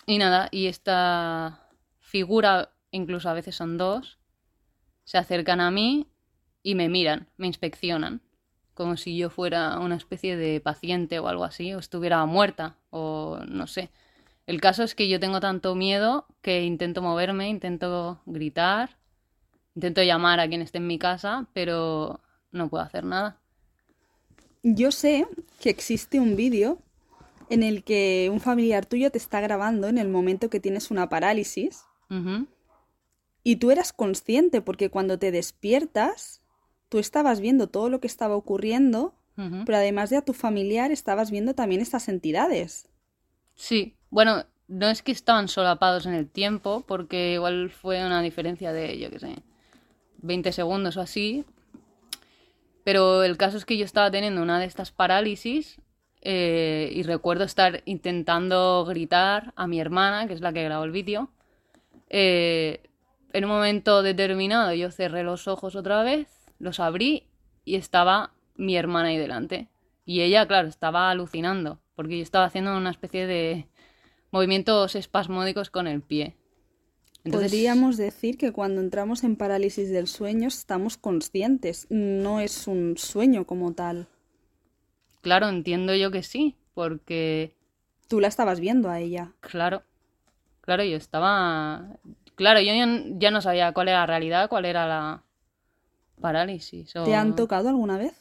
Y 0.06 0.18
nada, 0.18 0.50
y 0.52 0.68
esta 0.68 1.70
figura, 2.00 2.72
incluso 2.92 3.30
a 3.30 3.34
veces 3.34 3.56
son 3.56 3.78
dos, 3.78 4.20
se 5.04 5.18
acercan 5.18 5.62
a 5.62 5.72
mí 5.72 6.08
y 6.64 6.76
me 6.76 6.90
miran, 6.90 7.28
me 7.38 7.48
inspeccionan, 7.48 8.22
como 8.74 8.98
si 8.98 9.18
yo 9.18 9.30
fuera 9.30 9.80
una 9.80 9.96
especie 9.96 10.36
de 10.36 10.60
paciente 10.60 11.20
o 11.20 11.28
algo 11.28 11.44
así, 11.44 11.74
o 11.74 11.80
estuviera 11.80 12.26
muerta, 12.26 12.78
o 12.90 13.40
no 13.48 13.68
sé. 13.68 13.90
El 14.48 14.62
caso 14.62 14.84
es 14.84 14.94
que 14.94 15.10
yo 15.10 15.20
tengo 15.20 15.40
tanto 15.40 15.74
miedo 15.76 16.28
que 16.42 16.64
intento 16.64 17.02
moverme, 17.02 17.50
intento 17.50 18.22
gritar, 18.26 18.98
intento 19.76 20.04
llamar 20.04 20.40
a 20.40 20.48
quien 20.48 20.62
esté 20.62 20.78
en 20.78 20.88
mi 20.88 21.00
casa, 21.00 21.48
pero 21.54 22.20
no 22.52 22.70
puedo 22.70 22.84
hacer 22.84 23.04
nada. 23.04 23.40
Yo 24.62 24.92
sé 24.92 25.28
que 25.60 25.70
existe 25.70 26.20
un 26.20 26.36
vídeo 26.36 26.80
en 27.50 27.64
el 27.64 27.84
que 27.84 28.30
un 28.32 28.40
familiar 28.40 28.86
tuyo 28.86 29.12
te 29.12 29.18
está 29.18 29.40
grabando 29.42 29.88
en 29.88 29.98
el 29.98 30.10
momento 30.10 30.50
que 30.50 30.60
tienes 30.60 30.92
una 30.92 31.10
parálisis 31.10 31.84
y 33.44 33.58
tú 33.58 33.72
eras 33.72 33.94
consciente 33.94 34.62
porque 34.62 34.90
cuando 34.90 35.20
te 35.20 35.32
despiertas, 35.32 36.42
tú 36.90 36.98
estabas 37.00 37.40
viendo 37.40 37.68
todo 37.68 37.90
lo 37.90 38.00
que 38.00 38.08
estaba 38.08 38.36
ocurriendo, 38.36 39.14
pero 39.36 39.78
además 39.78 40.10
de 40.10 40.18
a 40.18 40.22
tu 40.22 40.34
familiar 40.34 40.92
estabas 40.92 41.30
viendo 41.30 41.54
también 41.54 41.82
estas 41.82 42.08
entidades. 42.08 42.88
Sí, 43.56 43.96
bueno, 44.10 44.46
no 44.68 44.88
es 44.88 45.02
que 45.02 45.12
estaban 45.12 45.48
solapados 45.48 46.06
en 46.06 46.14
el 46.14 46.30
tiempo, 46.30 46.84
porque 46.88 47.34
igual 47.34 47.70
fue 47.70 48.06
una 48.06 48.22
diferencia 48.22 48.72
de, 48.74 49.00
yo 49.00 49.10
qué 49.10 49.20
sé, 49.20 49.36
20 50.18 50.52
segundos 50.52 50.98
o 50.98 51.02
así. 51.02 51.46
Pero 52.84 53.24
el 53.24 53.38
caso 53.38 53.58
es 53.58 53.66
que 53.66 53.78
yo 53.78 53.86
estaba 53.86 54.12
teniendo 54.12 54.42
una 54.42 54.60
de 54.60 54.66
estas 54.66 54.92
parálisis 54.92 55.82
eh, 56.22 56.92
y 56.94 57.04
recuerdo 57.04 57.44
estar 57.44 57.82
intentando 57.86 58.86
gritar 58.86 59.54
a 59.56 59.68
mi 59.68 59.80
hermana, 59.80 60.28
que 60.28 60.34
es 60.34 60.42
la 60.42 60.54
que 60.54 60.64
grabó 60.64 60.84
el 60.84 60.92
vídeo. 60.92 61.30
Eh, 62.10 62.82
en 63.34 63.46
un 63.46 63.52
momento 63.52 64.04
determinado 64.04 64.74
yo 64.74 64.92
cerré 64.92 65.24
los 65.24 65.48
ojos 65.48 65.76
otra 65.76 66.04
vez, 66.04 66.28
los 66.60 66.80
abrí 66.80 67.28
y 67.66 67.76
estaba 67.76 68.32
mi 68.56 68.78
hermana 68.78 69.10
ahí 69.10 69.18
delante. 69.18 69.68
Y 70.06 70.22
ella, 70.22 70.48
claro, 70.48 70.68
estaba 70.68 71.10
alucinando, 71.10 71.80
porque 71.96 72.18
yo 72.18 72.24
estaba 72.24 72.46
haciendo 72.46 72.76
una 72.78 72.92
especie 72.92 73.28
de 73.28 73.68
movimientos 74.32 74.96
espasmódicos 74.96 75.70
con 75.70 75.88
el 75.88 76.02
pie. 76.02 76.36
Entonces, 77.24 77.52
Podríamos 77.52 77.98
decir 77.98 78.38
que 78.38 78.52
cuando 78.52 78.82
entramos 78.82 79.24
en 79.24 79.36
parálisis 79.36 79.90
del 79.90 80.08
sueño 80.08 80.48
estamos 80.48 80.98
conscientes, 80.98 81.88
no 81.90 82.40
es 82.40 82.68
un 82.68 82.98
sueño 82.98 83.46
como 83.46 83.74
tal. 83.74 84.08
claro, 85.22 85.50
entiendo 85.50 85.96
yo 85.96 86.12
que 86.12 86.24
sí, 86.24 86.56
porque, 86.74 87.54
Tú 88.08 88.20
la 88.20 88.28
estabas 88.28 88.60
viendo 88.60 88.90
a 88.90 89.00
ella. 89.00 89.32
claro, 89.42 89.82
claro, 90.62 90.84
yo 90.84 90.98
estaba... 90.98 91.88
Claro, 92.36 92.60
yo 92.60 92.74
ya, 93.18 93.32
no 93.32 93.42
sabía 93.42 93.72
cuál 93.72 93.88
era 93.88 94.00
la 94.02 94.06
realidad, 94.08 94.50
cuál 94.50 94.66
era 94.66 94.86
la 94.88 95.24
parálisis. 96.22 96.96
o- 96.96 97.06
¿Te 97.06 97.16
han 97.16 97.36
tocado 97.36 97.70
alguna 97.70 97.98
vez? 97.98 98.14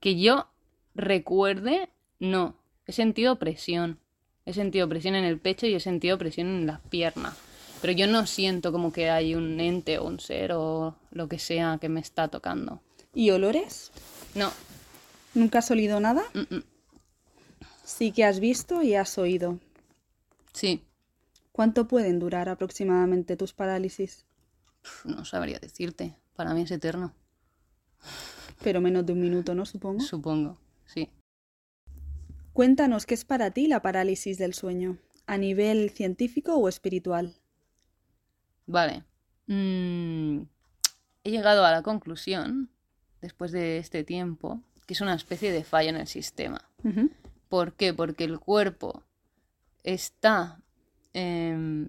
Que 0.00 0.20
yo 0.20 0.48
recuerde, 0.94 1.88
no. 2.18 2.56
He 2.86 2.92
sentido 2.92 3.38
presión. 3.38 3.98
He 4.44 4.52
sentido 4.52 4.88
presión 4.88 5.14
en 5.14 5.24
el 5.24 5.38
pecho 5.38 5.66
y 5.66 5.74
he 5.74 5.80
sentido 5.80 6.18
presión 6.18 6.48
en 6.48 6.66
las 6.66 6.80
piernas. 6.80 7.36
Pero 7.80 7.92
yo 7.92 8.06
no 8.06 8.26
siento 8.26 8.72
como 8.72 8.92
que 8.92 9.10
hay 9.10 9.34
un 9.34 9.58
ente 9.60 9.98
o 9.98 10.04
un 10.04 10.20
ser 10.20 10.52
o 10.52 10.96
lo 11.10 11.28
que 11.28 11.38
sea 11.38 11.78
que 11.80 11.88
me 11.88 12.00
está 12.00 12.28
tocando. 12.28 12.80
¿Y 13.14 13.30
olores? 13.30 13.90
No. 14.34 14.50
¿Nunca 15.34 15.58
has 15.58 15.70
olido 15.70 16.00
nada? 16.00 16.22
mm, 16.34 16.54
mm. 16.54 16.62
Sí 17.84 18.12
que 18.12 18.24
has 18.24 18.40
visto 18.40 18.82
y 18.82 18.94
has 18.94 19.18
oído. 19.18 19.58
Sí. 20.52 20.84
¿Cuánto 21.50 21.88
pueden 21.88 22.18
durar 22.18 22.48
aproximadamente 22.48 23.36
tus 23.36 23.52
parálisis? 23.52 24.24
No 25.04 25.24
sabría 25.24 25.58
decirte. 25.58 26.16
Para 26.34 26.54
mí 26.54 26.62
es 26.62 26.70
eterno. 26.70 27.12
Pero 28.62 28.80
menos 28.80 29.04
de 29.04 29.12
un 29.12 29.20
minuto, 29.20 29.54
¿no? 29.54 29.66
Supongo. 29.66 30.00
Supongo. 30.00 30.58
Sí. 30.86 31.10
Cuéntanos 32.52 33.06
qué 33.06 33.14
es 33.14 33.24
para 33.24 33.50
ti 33.50 33.66
la 33.66 33.80
parálisis 33.80 34.36
del 34.36 34.52
sueño, 34.52 34.98
a 35.26 35.38
nivel 35.38 35.90
científico 35.90 36.56
o 36.56 36.68
espiritual. 36.68 37.34
Vale. 38.66 39.04
Mm, 39.46 40.42
he 41.24 41.30
llegado 41.30 41.64
a 41.64 41.70
la 41.70 41.82
conclusión, 41.82 42.70
después 43.22 43.52
de 43.52 43.78
este 43.78 44.04
tiempo, 44.04 44.60
que 44.86 44.92
es 44.92 45.00
una 45.00 45.14
especie 45.14 45.50
de 45.50 45.64
falla 45.64 45.90
en 45.90 45.96
el 45.96 46.06
sistema. 46.06 46.68
¿Por 47.48 47.74
qué? 47.74 47.94
Porque 47.94 48.24
el 48.24 48.38
cuerpo 48.38 49.02
está 49.82 50.60
em, 51.14 51.88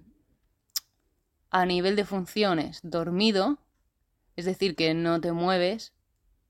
a 1.50 1.66
nivel 1.66 1.94
de 1.94 2.04
funciones 2.04 2.80
dormido, 2.82 3.58
es 4.36 4.46
decir, 4.46 4.76
que 4.76 4.94
no 4.94 5.20
te 5.20 5.32
mueves, 5.32 5.92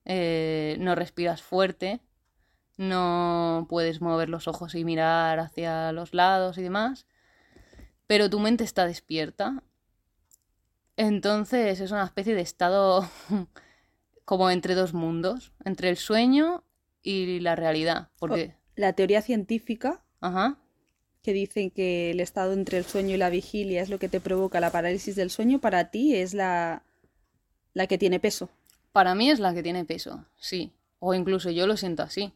eh, 0.05 0.77
no 0.79 0.95
respiras 0.95 1.43
fuerte, 1.43 2.01
no 2.77 3.67
puedes 3.69 4.01
mover 4.01 4.29
los 4.29 4.49
ojos 4.49 4.75
y 4.75 4.85
mirar 4.85 5.39
hacia 5.39 5.93
los 5.93 6.15
lados 6.15 6.59
y 6.59 6.63
demás, 6.63 7.07
pero 8.07 8.31
tu 8.31 8.41
mente 8.41 8.65
está 8.65 8.87
despierta. 8.87 9.63
Entonces 10.97 11.81
es 11.81 11.91
una 11.91 12.05
especie 12.05 12.35
de 12.35 12.43
estado 12.43 13.09
como 14.25 14.51
entre 14.51 14.75
dos 14.75 14.95
mundos, 14.95 15.53
entre 15.65 15.89
el 15.89 15.97
sueño 15.97 16.65
y 17.03 17.41
la 17.41 17.57
realidad, 17.57 18.09
porque... 18.19 18.55
La 18.77 18.93
teoría 18.93 19.23
científica, 19.23 20.03
Ajá. 20.21 20.59
que 21.23 21.33
dice 21.33 21.71
que 21.71 22.11
el 22.11 22.19
estado 22.19 22.53
entre 22.55 22.79
el 22.79 22.85
sueño 22.85 23.15
y 23.15 23.19
la 23.19 23.31
vigilia 23.31 23.81
es 23.81 23.89
lo 23.89 24.01
que 24.01 24.09
te 24.09 24.21
provoca 24.21 24.59
la 24.59 24.73
parálisis 24.73 25.15
del 25.15 25.31
sueño, 25.31 25.61
para 25.61 25.93
ti 25.93 26.17
es 26.17 26.35
la, 26.35 26.83
la 27.73 27.87
que 27.87 27.99
tiene 27.99 28.19
peso. 28.19 28.51
Para 28.91 29.15
mí 29.15 29.31
es 29.31 29.39
la 29.39 29.55
que 29.55 29.63
tiene 29.63 29.85
peso, 29.85 30.25
sí. 30.37 30.73
O 30.99 31.15
incluso 31.15 31.51
yo 31.51 31.69
lo 31.69 31.77
siento 31.77 32.03
así. 32.03 32.33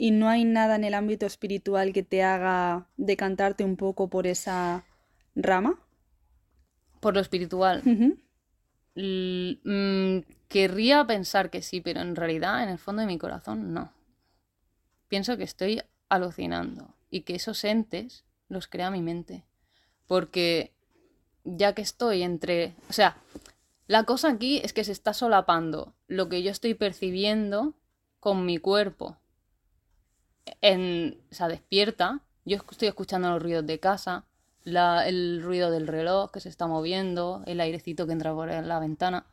Y 0.00 0.12
no 0.12 0.30
hay 0.30 0.46
nada 0.46 0.76
en 0.76 0.84
el 0.84 0.94
ámbito 0.94 1.26
espiritual 1.26 1.92
que 1.92 2.02
te 2.02 2.22
haga 2.22 2.86
decantarte 2.96 3.64
un 3.64 3.76
poco 3.76 4.08
por 4.08 4.26
esa 4.26 4.86
rama. 5.34 5.78
Por 7.00 7.12
lo 7.12 7.20
espiritual. 7.20 7.82
Mm, 8.94 10.20
querría 10.48 11.06
pensar 11.06 11.50
que 11.50 11.60
sí, 11.60 11.82
pero 11.82 12.00
en 12.00 12.16
realidad, 12.16 12.62
en 12.62 12.70
el 12.70 12.78
fondo 12.78 13.02
de 13.02 13.08
mi 13.08 13.18
corazón, 13.18 13.74
no. 13.74 13.92
Pienso 15.08 15.36
que 15.36 15.44
estoy 15.44 15.82
alucinando 16.08 16.94
y 17.10 17.20
que 17.20 17.34
esos 17.34 17.62
entes 17.62 18.24
los 18.48 18.68
crea 18.68 18.90
mi 18.90 19.02
mente. 19.02 19.44
Porque 20.06 20.72
ya 21.44 21.74
que 21.74 21.82
estoy 21.82 22.22
entre... 22.22 22.74
O 22.88 22.94
sea, 22.94 23.18
la 23.86 24.04
cosa 24.04 24.30
aquí 24.30 24.62
es 24.64 24.72
que 24.72 24.82
se 24.82 24.92
está 24.92 25.12
solapando 25.12 25.92
lo 26.08 26.30
que 26.30 26.42
yo 26.42 26.50
estoy 26.50 26.72
percibiendo 26.72 27.74
con 28.18 28.46
mi 28.46 28.56
cuerpo. 28.56 29.19
En, 30.60 31.20
o 31.30 31.34
sea, 31.34 31.48
despierta. 31.48 32.20
Yo 32.44 32.58
estoy 32.70 32.88
escuchando 32.88 33.30
los 33.30 33.42
ruidos 33.42 33.66
de 33.66 33.78
casa, 33.78 34.24
la- 34.64 35.06
el 35.08 35.42
ruido 35.42 35.70
del 35.70 35.86
reloj 35.86 36.30
que 36.30 36.40
se 36.40 36.48
está 36.48 36.66
moviendo, 36.66 37.42
el 37.46 37.60
airecito 37.60 38.06
que 38.06 38.12
entra 38.12 38.34
por 38.34 38.48
la 38.50 38.78
ventana. 38.78 39.26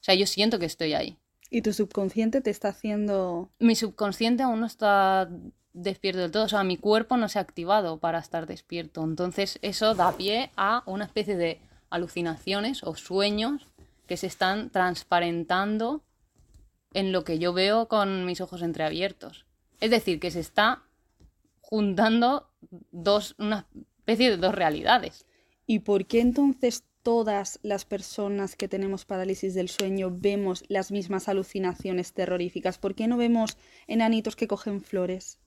O 0.00 0.02
sea, 0.02 0.14
yo 0.14 0.26
siento 0.26 0.58
que 0.58 0.66
estoy 0.66 0.94
ahí. 0.94 1.18
Y 1.50 1.62
tu 1.62 1.72
subconsciente 1.72 2.40
te 2.40 2.50
está 2.50 2.68
haciendo... 2.68 3.50
Mi 3.58 3.74
subconsciente 3.74 4.42
aún 4.42 4.60
no 4.60 4.66
está 4.66 5.28
despierto 5.72 6.20
del 6.20 6.30
todo, 6.30 6.44
o 6.44 6.48
sea, 6.48 6.64
mi 6.64 6.76
cuerpo 6.76 7.16
no 7.16 7.28
se 7.28 7.38
ha 7.38 7.42
activado 7.42 7.98
para 7.98 8.18
estar 8.18 8.46
despierto. 8.46 9.02
Entonces, 9.04 9.58
eso 9.62 9.94
da 9.94 10.12
pie 10.16 10.50
a 10.56 10.82
una 10.86 11.04
especie 11.04 11.36
de 11.36 11.60
alucinaciones 11.88 12.82
o 12.82 12.96
sueños 12.96 13.66
que 14.06 14.16
se 14.16 14.26
están 14.26 14.70
transparentando 14.70 16.02
en 16.92 17.12
lo 17.12 17.24
que 17.24 17.38
yo 17.38 17.52
veo 17.52 17.88
con 17.88 18.24
mis 18.26 18.40
ojos 18.40 18.62
entreabiertos. 18.62 19.46
Es 19.80 19.90
decir, 19.90 20.20
que 20.20 20.30
se 20.30 20.40
está 20.40 20.82
juntando 21.60 22.50
dos, 22.90 23.34
una 23.38 23.66
especie 23.98 24.30
de 24.30 24.36
dos 24.36 24.54
realidades. 24.54 25.26
¿Y 25.66 25.80
por 25.80 26.06
qué 26.06 26.20
entonces 26.20 26.84
todas 27.02 27.58
las 27.62 27.84
personas 27.84 28.56
que 28.56 28.68
tenemos 28.68 29.04
parálisis 29.04 29.54
del 29.54 29.68
sueño 29.68 30.10
vemos 30.10 30.64
las 30.68 30.90
mismas 30.90 31.28
alucinaciones 31.28 32.12
terroríficas? 32.12 32.78
¿Por 32.78 32.94
qué 32.94 33.06
no 33.06 33.16
vemos 33.16 33.56
enanitos 33.86 34.34
que 34.34 34.48
cogen 34.48 34.82
flores? 34.82 35.38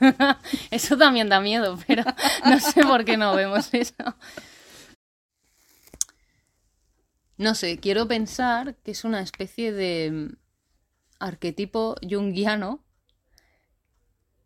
eso 0.70 0.96
también 0.96 1.28
da 1.28 1.40
miedo, 1.40 1.78
pero 1.86 2.04
no 2.44 2.58
sé 2.58 2.82
por 2.82 3.04
qué 3.04 3.16
no 3.16 3.34
vemos 3.34 3.72
eso. 3.74 3.94
No 7.36 7.54
sé, 7.54 7.78
quiero 7.78 8.06
pensar 8.06 8.76
que 8.76 8.90
es 8.90 9.04
una 9.04 9.22
especie 9.22 9.72
de 9.72 10.34
arquetipo 11.18 11.96
junguiano 12.02 12.84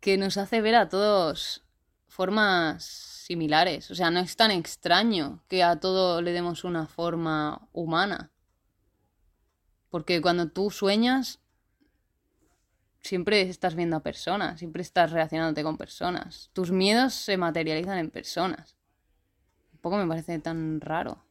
que 0.05 0.19
nos 0.19 0.37
hace 0.37 0.61
ver 0.61 0.75
a 0.75 0.87
todos 0.87 1.63
formas 2.07 2.83
similares. 2.83 3.89
O 3.89 3.95
sea, 3.95 4.11
no 4.11 4.19
es 4.19 4.35
tan 4.35 4.51
extraño 4.51 5.43
que 5.47 5.63
a 5.63 5.79
todo 5.79 6.21
le 6.21 6.31
demos 6.31 6.63
una 6.63 6.85
forma 6.85 7.67
humana. 7.73 8.31
Porque 9.89 10.21
cuando 10.21 10.47
tú 10.51 10.69
sueñas, 10.69 11.39
siempre 13.01 13.41
estás 13.49 13.73
viendo 13.73 13.95
a 13.95 14.03
personas, 14.03 14.59
siempre 14.59 14.83
estás 14.83 15.09
relacionándote 15.09 15.63
con 15.63 15.75
personas. 15.75 16.51
Tus 16.53 16.69
miedos 16.69 17.15
se 17.15 17.37
materializan 17.37 17.97
en 17.97 18.11
personas. 18.11 18.75
Poco 19.81 19.97
me 19.97 20.05
parece 20.05 20.37
tan 20.37 20.81
raro. 20.81 21.25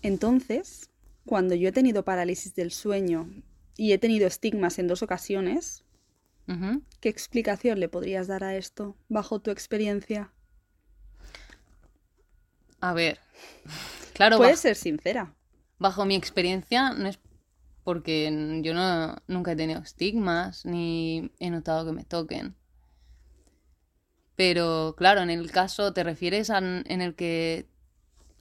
Entonces, 0.00 0.88
cuando 1.26 1.54
yo 1.54 1.68
he 1.68 1.72
tenido 1.72 2.06
parálisis 2.06 2.54
del 2.54 2.72
sueño 2.72 3.28
y 3.76 3.92
he 3.92 3.98
tenido 3.98 4.26
estigmas 4.26 4.78
en 4.78 4.88
dos 4.88 5.02
ocasiones, 5.02 5.84
¿qué 7.00 7.08
explicación 7.08 7.80
le 7.80 7.88
podrías 7.88 8.26
dar 8.26 8.44
a 8.44 8.56
esto 8.56 8.96
bajo 9.08 9.40
tu 9.40 9.50
experiencia? 9.50 10.32
A 12.80 12.92
ver. 12.92 13.18
Claro, 14.14 14.36
Puedes 14.36 14.60
ser 14.60 14.76
sincera. 14.76 15.34
bajo 15.78 16.04
mi 16.04 16.14
experiencia 16.14 16.92
no 16.92 17.08
es 17.08 17.18
porque 17.84 18.60
yo 18.62 18.74
no, 18.74 19.16
nunca 19.28 19.52
he 19.52 19.56
tenido 19.56 19.80
estigmas 19.80 20.66
ni 20.66 21.30
he 21.38 21.48
notado 21.48 21.86
que 21.86 21.92
me 21.92 22.04
toquen. 22.04 22.54
Pero 24.36 24.94
claro, 24.96 25.20
en 25.20 25.30
el 25.30 25.50
caso, 25.50 25.92
¿te 25.92 26.02
refieres 26.02 26.50
a 26.50 26.58
en 26.58 27.00
el 27.00 27.14
que 27.14 27.66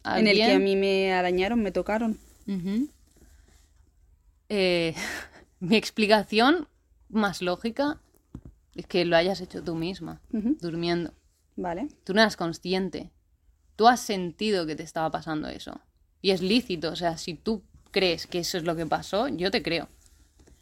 En 0.03 0.27
el 0.27 0.37
que 0.37 0.53
a 0.53 0.59
mí 0.59 0.75
me 0.75 1.13
arañaron, 1.13 1.61
me 1.61 1.71
tocaron. 1.71 2.19
Eh, 4.49 4.95
mi 5.59 5.75
explicación 5.75 6.68
más 7.09 7.41
lógica 7.41 7.99
es 8.75 8.87
que 8.87 9.03
lo 9.05 9.17
hayas 9.17 9.41
hecho 9.41 9.63
tú 9.63 9.75
misma, 9.75 10.21
durmiendo. 10.31 11.13
Vale. 11.55 11.87
Tú 12.03 12.13
no 12.13 12.21
eras 12.21 12.37
consciente. 12.37 13.11
Tú 13.75 13.87
has 13.87 13.99
sentido 13.99 14.65
que 14.65 14.75
te 14.75 14.83
estaba 14.83 15.09
pasando 15.11 15.47
eso. 15.49 15.79
Y 16.21 16.31
es 16.31 16.41
lícito, 16.41 16.91
o 16.91 16.95
sea, 16.95 17.17
si 17.17 17.33
tú 17.33 17.63
crees 17.91 18.27
que 18.27 18.39
eso 18.39 18.57
es 18.57 18.63
lo 18.63 18.75
que 18.75 18.85
pasó, 18.85 19.27
yo 19.27 19.51
te 19.51 19.63
creo. 19.63 19.87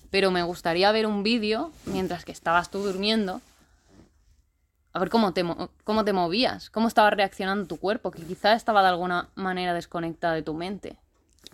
Pero 0.09 0.31
me 0.31 0.41
gustaría 0.43 0.91
ver 0.91 1.05
un 1.05 1.21
vídeo 1.23 1.71
mientras 1.85 2.23
que 2.25 2.31
estabas 2.31 2.71
tú 2.71 2.79
durmiendo. 2.79 3.41
A 4.93 4.99
ver 4.99 5.09
cómo 5.09 5.33
te, 5.33 5.43
mo- 5.43 5.69
cómo 5.83 6.03
te 6.05 6.13
movías, 6.13 6.69
cómo 6.69 6.87
estaba 6.87 7.09
reaccionando 7.09 7.67
tu 7.67 7.77
cuerpo, 7.77 8.09
que 8.11 8.23
quizá 8.23 8.53
estaba 8.53 8.81
de 8.81 8.87
alguna 8.89 9.29
manera 9.35 9.73
desconectada 9.73 10.33
de 10.33 10.41
tu 10.43 10.53
mente. 10.53 10.97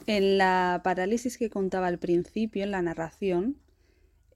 En 0.05 0.37
la 0.37 0.81
parálisis 0.83 1.37
que 1.37 1.49
contaba 1.49 1.87
al 1.87 1.97
principio, 1.97 2.63
en 2.63 2.71
la 2.71 2.81
narración, 2.81 3.57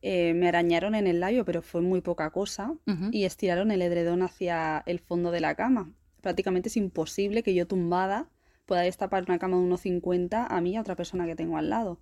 eh, 0.01 0.33
me 0.33 0.47
arañaron 0.47 0.95
en 0.95 1.07
el 1.07 1.19
labio, 1.19 1.45
pero 1.45 1.61
fue 1.61 1.81
muy 1.81 2.01
poca 2.01 2.29
cosa, 2.31 2.73
y 3.11 3.25
estiraron 3.25 3.71
el 3.71 3.81
edredón 3.81 4.21
hacia 4.21 4.83
el 4.85 4.99
fondo 4.99 5.31
de 5.31 5.41
la 5.41 5.55
cama. 5.55 5.91
Prácticamente 6.21 6.69
es 6.69 6.77
imposible 6.77 7.43
que 7.43 7.53
yo 7.53 7.67
tumbada 7.67 8.29
pueda 8.65 8.81
destapar 8.81 9.23
una 9.23 9.39
cama 9.39 9.57
de 9.57 9.63
1,50 9.63 10.47
a 10.49 10.61
mí 10.61 10.71
y 10.71 10.75
a 10.75 10.81
otra 10.81 10.95
persona 10.95 11.25
que 11.25 11.35
tengo 11.35 11.57
al 11.57 11.69
lado, 11.69 11.99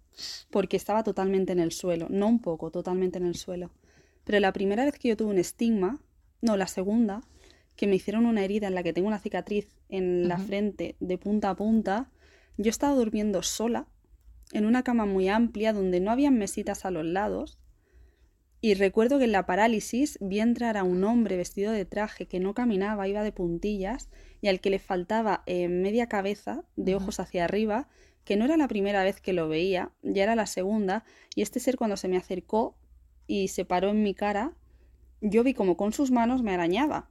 porque 0.50 0.78
estaba 0.78 1.04
totalmente 1.04 1.54
en 1.54 1.60
el 1.60 1.72
suelo, 1.72 2.08
no 2.10 2.28
un 2.28 2.42
poco, 2.42 2.72
totalmente 2.72 3.20
en 3.20 3.26
el 3.26 3.36
suelo. 3.36 3.72
Pero 4.24 4.40
la 4.40 4.52
primera 4.52 4.84
vez 4.84 4.98
que 4.98 5.10
yo 5.10 5.18
tuve 5.18 5.30
un 5.30 5.38
estigma, 5.38 6.00
no, 6.42 6.58
la 6.58 6.68
segunda, 6.68 7.22
que 7.76 7.88
me 7.88 7.96
hicieron 7.96 8.26
una 8.26 8.44
herida 8.44 8.68
en 8.68 8.76
la 8.76 8.84
que 8.84 8.94
tengo 8.94 9.08
una 9.08 9.20
cicatriz 9.20 9.68
en 9.90 10.28
la 10.28 10.38
frente 10.38 10.96
de 11.00 11.18
punta 11.18 11.52
a 11.52 11.56
punta, 11.56 12.10
yo 12.58 12.70
estaba 12.70 12.96
durmiendo 12.96 13.44
sola 13.44 13.88
en 14.52 14.66
una 14.66 14.84
cama 14.84 15.06
muy 15.06 15.28
amplia 15.28 15.74
donde 15.74 16.00
no 16.00 16.12
habían 16.12 16.38
mesitas 16.38 16.86
a 16.86 16.92
los 16.92 17.06
lados. 17.06 17.60
Y 18.66 18.74
recuerdo 18.74 19.20
que 19.20 19.26
en 19.26 19.32
la 19.32 19.46
parálisis 19.46 20.18
vi 20.22 20.40
entrar 20.40 20.76
a 20.76 20.84
un 20.84 21.04
hombre 21.04 21.38
vestido 21.38 21.72
de 21.72 21.86
traje 21.86 22.26
que 22.26 22.40
no 22.40 22.56
caminaba, 22.56 23.08
iba 23.08 23.22
de 23.22 23.32
puntillas 23.32 24.10
y 24.42 24.48
al 24.48 24.60
que 24.60 24.72
le 24.72 24.80
faltaba 24.80 25.44
eh, 25.46 25.68
media 25.68 26.08
cabeza 26.08 26.64
de 26.76 26.96
ojos 26.96 27.20
hacia 27.20 27.44
arriba, 27.44 27.88
que 28.24 28.38
no 28.38 28.46
era 28.46 28.58
la 28.58 28.68
primera 28.68 29.04
vez 29.04 29.22
que 29.22 29.34
lo 29.34 29.48
veía, 29.48 29.92
ya 30.02 30.24
era 30.24 30.34
la 30.34 30.48
segunda, 30.48 31.04
y 31.36 31.44
este 31.44 31.60
ser 31.60 31.78
cuando 31.78 31.96
se 31.96 32.08
me 32.08 32.18
acercó 32.18 32.76
y 33.28 33.50
se 33.50 33.66
paró 33.66 33.92
en 33.92 34.02
mi 34.02 34.16
cara, 34.16 34.54
yo 35.22 35.44
vi 35.44 35.54
como 35.54 35.78
con 35.78 35.94
sus 35.94 36.10
manos 36.10 36.42
me 36.42 36.52
arañaba. 36.52 37.08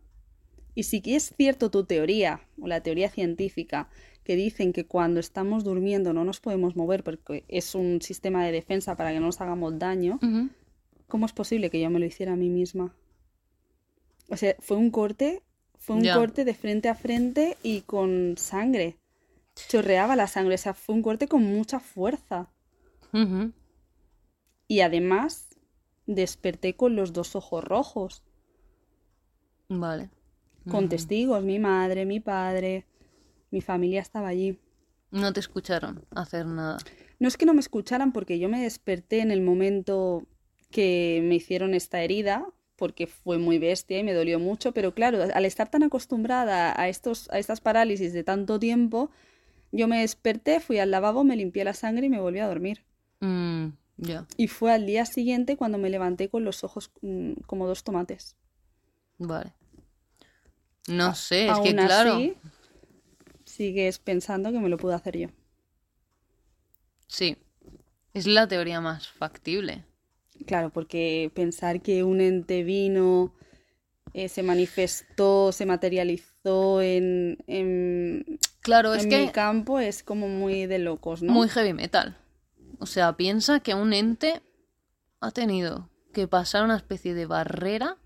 Y 0.75 0.83
si 0.83 1.01
es 1.07 1.35
cierto 1.37 1.71
tu 1.71 1.85
teoría, 1.85 2.41
o 2.61 2.67
la 2.67 2.81
teoría 2.81 3.11
científica, 3.11 3.89
que 4.25 4.35
dicen 4.35 4.73
que 4.73 4.87
cuando 4.87 5.21
estamos 5.21 5.63
durmiendo 5.63 6.13
no 6.15 6.25
nos 6.25 6.41
podemos 6.41 6.75
mover 6.75 7.05
porque 7.05 7.45
es 7.47 7.77
un 7.77 8.03
sistema 8.03 8.45
de 8.45 8.51
defensa 8.51 8.97
para 8.97 9.13
que 9.13 9.21
no 9.21 9.27
nos 9.27 9.41
hagamos 9.41 9.79
daño. 9.79 10.19
¿Cómo 11.09 11.27
es 11.27 11.33
posible 11.33 11.71
que 11.71 11.81
yo 11.81 11.91
me 11.91 11.99
lo 11.99 12.07
hiciera 12.07 12.33
a 12.33 12.37
mí 12.37 12.51
misma? 12.51 12.95
O 14.29 14.37
sea, 14.37 14.57
fue 14.61 14.77
un 14.77 14.91
corte, 14.91 15.43
fue 15.79 15.97
un 15.97 16.09
corte 16.09 16.45
de 16.45 16.55
frente 16.55 16.89
a 16.89 16.95
frente 16.95 17.57
y 17.63 17.83
con 17.83 18.35
sangre. 18.39 18.97
Chorreaba 19.55 20.17
la 20.17 20.27
sangre, 20.27 20.55
o 20.55 20.59
sea, 20.59 20.75
fue 20.75 20.95
un 20.95 21.03
corte 21.03 21.29
con 21.29 21.43
mucha 21.43 21.79
fuerza. 21.79 22.51
Y 24.67 24.81
además 24.81 25.51
desperté 26.07 26.75
con 26.75 26.97
los 26.97 27.13
dos 27.13 27.37
ojos 27.37 27.63
rojos, 27.63 28.23
Vale. 29.69 30.11
con 30.69 30.89
testigos, 30.89 31.45
mi 31.45 31.59
madre, 31.59 32.07
mi 32.07 32.21
padre, 32.21 32.87
mi 33.51 33.61
familia 33.61 34.01
estaba 34.01 34.29
allí. 34.29 34.59
No 35.11 35.33
te 35.33 35.41
escucharon 35.41 36.05
hacer 36.11 36.47
nada. 36.47 36.79
No 37.21 37.29
es 37.29 37.37
que 37.37 37.47
no 37.47 37.55
me 37.55 37.61
escucharan 37.61 38.13
porque 38.13 38.39
yo 38.39 38.49
me 38.49 38.61
desperté 38.61 39.21
en 39.21 39.31
el 39.31 39.43
momento 39.43 40.27
que 40.75 41.21
me 41.25 41.37
hicieron 41.37 41.75
esta 41.75 42.03
herida, 42.03 42.37
porque 42.77 43.07
fue 43.07 43.39
muy 43.39 43.59
bestia 43.59 43.99
y 44.01 44.05
me 44.05 44.15
dolió 44.21 44.39
mucho, 44.49 44.73
pero 44.77 44.95
claro, 44.99 45.19
al 45.35 45.47
estar 45.47 45.69
tan 45.71 45.85
acostumbrada 45.85 46.59
a 46.81 46.89
estos, 46.95 47.31
a 47.31 47.39
estas 47.39 47.61
parálisis 47.69 48.13
de 48.13 48.25
tanto 48.25 48.59
tiempo, 48.59 49.11
yo 49.73 49.89
me 49.89 50.01
desperté, 50.01 50.61
fui 50.61 50.79
al 50.81 50.93
lavabo, 50.93 51.25
me 51.25 51.37
limpié 51.37 51.65
la 51.65 51.75
sangre 51.75 52.07
y 52.07 52.11
me 52.11 52.21
volví 52.21 52.41
a 52.41 52.49
dormir. 52.49 52.79
Mm, 53.21 53.73
Y 54.37 54.47
fue 54.47 54.73
al 54.73 54.87
día 54.87 55.07
siguiente 55.07 55.57
cuando 55.57 55.77
me 55.79 55.91
levanté 55.91 56.29
con 56.29 56.45
los 56.45 56.63
ojos 56.63 56.93
mm, 57.03 57.33
como 57.49 57.67
dos 57.67 57.83
tomates. 57.83 58.37
vale. 59.19 59.55
No 60.89 61.15
sé, 61.15 61.51
es 61.51 61.61
que 61.61 61.75
claro. 61.75 62.15
así, 62.15 62.37
sigues 63.45 63.99
pensando 63.99 64.53
que 64.53 64.61
me 64.61 64.69
lo 64.69 64.77
puedo 64.77 64.95
hacer 64.95 65.17
yo. 65.19 65.29
Sí. 67.07 67.37
Es 68.15 68.27
la 68.27 68.49
teoría 68.49 68.81
más 68.81 69.09
factible. 69.09 69.85
Claro, 70.47 70.71
porque 70.71 71.31
pensar 71.35 71.81
que 71.81 72.05
un 72.05 72.21
ente 72.21 72.63
vino, 72.65 73.35
eh, 74.13 74.29
se 74.29 74.43
manifestó, 74.43 75.53
se 75.53 75.67
materializó 75.67 76.83
en, 76.83 77.39
en, 77.47 78.39
Claro, 78.61 78.95
es 78.95 79.05
en 79.05 79.11
que 79.11 79.21
mi 79.27 79.29
campo 79.31 79.81
es 79.81 80.03
como 80.03 80.29
muy 80.29 80.67
de 80.67 80.79
locos, 80.79 81.23
¿no? 81.23 81.33
muy 81.33 81.49
heavy 81.49 81.73
metal. 81.73 82.17
O 82.79 82.87
sea, 82.87 83.17
piensa 83.17 83.61
que 83.61 83.75
un 83.75 83.93
ente 83.93 84.43
ha 85.21 85.31
tenido 85.31 85.91
que 86.13 86.29
pasar 86.29 86.65
una 86.65 86.77
especie 86.77 87.15
de 87.15 87.27
barrera 87.27 87.97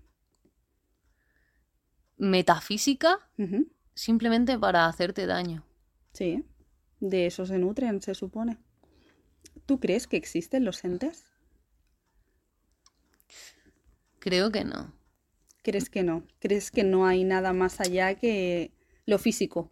metafísica 2.17 3.19
simplemente 3.93 4.57
para 4.57 4.85
hacerte 4.85 5.25
daño. 5.25 5.65
Sí, 6.13 6.43
de 6.99 7.27
eso 7.27 7.45
se 7.45 7.57
nutren, 7.57 8.01
se 8.01 8.15
supone. 8.15 8.57
¿Tú 9.65 9.79
crees 9.79 10.07
que 10.07 10.17
existen 10.17 10.65
los 10.65 10.83
entes? 10.83 11.25
Creo 14.19 14.51
que 14.51 14.63
no. 14.63 14.93
¿Crees 15.63 15.89
que 15.89 16.03
no? 16.03 16.23
¿Crees 16.39 16.71
que 16.71 16.83
no 16.83 17.05
hay 17.05 17.23
nada 17.23 17.53
más 17.53 17.79
allá 17.79 18.15
que 18.15 18.71
lo 19.05 19.17
físico? 19.17 19.69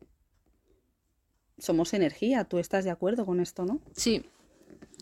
Somos 1.58 1.94
energía, 1.94 2.44
tú 2.44 2.60
estás 2.60 2.86
de 2.86 2.92
acuerdo 2.92 3.26
con 3.26 3.40
esto, 3.40 3.66
¿no? 3.66 3.80
Sí, 3.96 4.24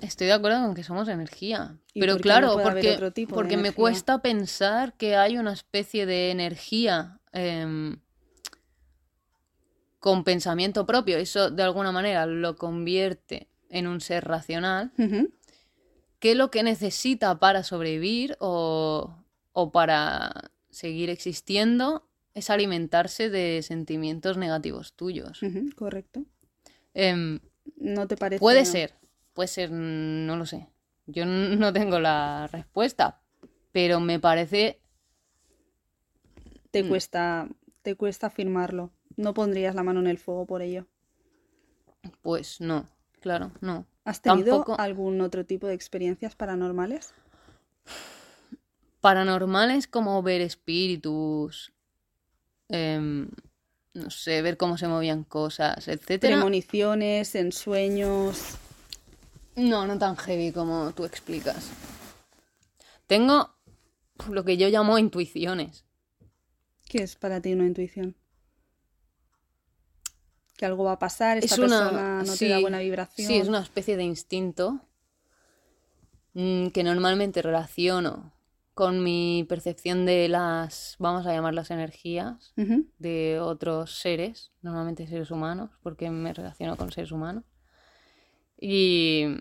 estoy 0.01 0.27
de 0.27 0.33
acuerdo 0.33 0.65
con 0.65 0.73
que 0.73 0.83
somos 0.83 1.07
energía. 1.09 1.77
¿Y 1.93 1.99
Pero 1.99 2.13
por 2.13 2.21
qué 2.21 2.29
no 2.29 2.35
claro, 2.39 2.59
porque, 2.61 3.11
porque 3.29 3.57
me 3.57 3.71
cuesta 3.71 4.21
pensar 4.21 4.93
que 4.93 5.15
hay 5.15 5.37
una 5.37 5.53
especie 5.53 6.05
de 6.05 6.31
energía 6.31 7.19
em, 7.33 7.97
con 9.99 10.23
pensamiento 10.23 10.85
propio. 10.85 11.17
Eso 11.17 11.49
de 11.49 11.63
alguna 11.63 11.91
manera 11.91 12.25
lo 12.25 12.55
convierte 12.55 13.47
en 13.69 13.87
un 13.87 13.99
ser 13.99 14.23
racional 14.23 14.91
Ujú, 14.97 15.31
que 16.19 16.35
lo 16.35 16.51
que 16.51 16.63
necesita 16.63 17.39
para 17.39 17.63
sobrevivir 17.63 18.37
o, 18.39 19.15
o 19.57 19.71
para 19.71 20.51
seguir 20.69 21.09
existiendo 21.09 22.05
es 22.33 22.49
alimentarse 22.49 23.29
de 23.29 23.61
sentimientos 23.63 24.37
negativos 24.37 24.93
tuyos. 24.93 25.39
correcto. 25.77 26.25
Em, 26.93 27.39
¿No 27.77 28.05
te 28.07 28.17
parece? 28.17 28.39
Puede 28.41 28.65
ser, 28.65 28.93
puede 29.33 29.47
ser, 29.47 29.71
no 29.71 30.35
lo 30.35 30.45
sé. 30.45 30.67
Yo 31.07 31.25
no 31.25 31.71
tengo 31.71 31.99
la 31.99 32.47
respuesta, 32.51 33.21
pero 33.71 33.99
me 34.01 34.19
parece 34.19 34.81
te 36.71 36.83
Mm. 36.83 36.89
cuesta, 36.89 37.47
te 37.81 37.95
cuesta 37.95 38.27
afirmarlo. 38.27 38.91
No 39.15 39.33
pondrías 39.33 39.73
la 39.75 39.83
mano 39.83 40.01
en 40.01 40.07
el 40.07 40.17
fuego 40.17 40.45
por 40.45 40.61
ello. 40.61 40.87
Pues 42.21 42.59
no, 42.59 42.85
claro, 43.21 43.51
no. 43.61 43.85
¿Has 44.03 44.21
tenido 44.21 44.57
Tampoco- 44.57 44.79
algún 44.79 45.21
otro 45.21 45.45
tipo 45.45 45.67
de 45.67 45.73
experiencias 45.73 46.35
paranormales? 46.35 47.13
Paranormales 49.05 49.85
como 49.85 50.23
ver 50.23 50.41
espíritus, 50.41 51.71
em, 52.69 53.29
no 53.93 54.09
sé, 54.09 54.41
ver 54.41 54.57
cómo 54.57 54.79
se 54.79 54.87
movían 54.87 55.23
cosas, 55.23 55.87
etcétera. 55.87 56.37
Premoniciones, 56.37 57.35
ensueños. 57.35 58.55
No, 59.55 59.85
no 59.85 59.99
tan 59.99 60.17
heavy 60.17 60.51
como 60.51 60.91
tú 60.93 61.05
explicas. 61.05 61.69
Tengo 63.05 63.53
lo 64.27 64.43
que 64.43 64.57
yo 64.57 64.69
llamo 64.69 64.97
intuiciones. 64.97 65.85
¿Qué 66.89 67.03
es 67.03 67.15
para 67.15 67.39
ti 67.41 67.53
una 67.53 67.67
intuición? 67.67 68.15
Que 70.57 70.65
algo 70.65 70.83
va 70.83 70.93
a 70.93 70.99
pasar, 70.99 71.37
esta 71.37 71.53
es 71.53 71.59
una, 71.59 71.79
persona 71.83 72.23
no 72.23 72.35
sí, 72.35 72.51
buena 72.59 72.79
vibración. 72.79 73.27
Sí, 73.27 73.37
es 73.37 73.47
una 73.47 73.61
especie 73.61 73.97
de 73.97 74.03
instinto 74.03 74.81
mm, 76.33 76.69
que 76.69 76.83
normalmente 76.83 77.43
relaciono 77.43 78.33
con 78.75 79.01
mi 79.03 79.45
percepción 79.49 80.05
de 80.05 80.27
las, 80.29 80.95
vamos 80.99 81.25
a 81.25 81.33
llamarlas 81.33 81.71
energías, 81.71 82.53
de 82.99 83.39
otros 83.41 83.97
seres, 83.99 84.51
normalmente 84.61 85.07
seres 85.07 85.31
humanos, 85.31 85.71
porque 85.81 86.11
me 86.11 86.33
relaciono 86.33 86.75
con 86.77 86.91
seres 86.91 87.11
humanos. 87.11 87.43
Y 88.59 89.37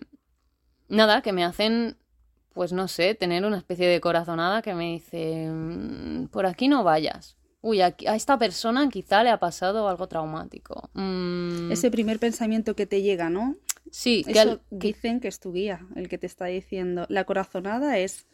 nada, 0.87 1.21
que 1.21 1.33
me 1.33 1.43
hacen, 1.43 1.97
pues 2.53 2.71
no 2.73 2.87
sé, 2.87 3.13
tener 3.15 3.45
una 3.45 3.57
especie 3.57 3.87
de 3.87 4.01
corazonada 4.01 4.61
que 4.61 4.73
me 4.73 4.93
dice, 4.93 5.49
"Mm, 5.51 6.27
por 6.27 6.45
aquí 6.45 6.67
no 6.67 6.83
vayas. 6.83 7.37
Uy, 7.61 7.81
aquí- 7.81 8.07
a 8.07 8.15
esta 8.15 8.37
persona 8.37 8.87
quizá 8.89 9.23
le 9.23 9.31
ha 9.31 9.39
pasado 9.39 9.87
algo 9.89 10.07
traumático. 10.07 10.89
Mm, 10.93 11.71
Ese 11.71 11.89
primer 11.91 12.19
pensamiento 12.19 12.75
que 12.75 12.85
te 12.85 13.01
llega, 13.01 13.29
¿no? 13.29 13.55
sí, 13.91 14.23
que 14.23 14.31
Eso 14.31 14.41
al- 14.41 14.59
que- 14.79 14.87
dicen 14.87 15.19
que 15.19 15.27
es 15.27 15.39
tu 15.39 15.51
guía, 15.53 15.85
el 15.95 16.07
que 16.09 16.17
te 16.17 16.27
está 16.27 16.45
diciendo. 16.45 17.05
La 17.09 17.23
corazonada 17.25 17.97
es, 17.97 18.27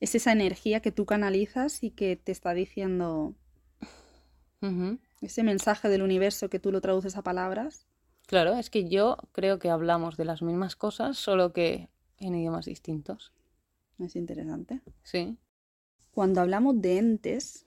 es 0.00 0.14
esa 0.14 0.32
energía 0.32 0.80
que 0.80 0.92
tú 0.92 1.06
canalizas 1.06 1.82
y 1.82 1.90
que 1.90 2.16
te 2.16 2.32
está 2.32 2.54
diciendo 2.54 3.34
ese 5.20 5.42
mensaje 5.42 5.88
del 5.88 6.02
universo 6.02 6.50
que 6.50 6.58
tú 6.58 6.72
lo 6.72 6.80
traduces 6.80 7.16
a 7.16 7.22
palabras. 7.22 7.86
Claro, 8.26 8.54
es 8.56 8.70
que 8.70 8.88
yo 8.88 9.16
creo 9.32 9.58
que 9.58 9.70
hablamos 9.70 10.16
de 10.16 10.24
las 10.24 10.42
mismas 10.42 10.76
cosas, 10.76 11.16
solo 11.16 11.52
que 11.52 11.88
en 12.18 12.34
idiomas 12.34 12.66
distintos. 12.66 13.32
Es 13.98 14.16
interesante. 14.16 14.80
Sí. 15.02 15.38
Cuando 16.10 16.40
hablamos 16.40 16.80
de 16.80 16.98
entes, 16.98 17.66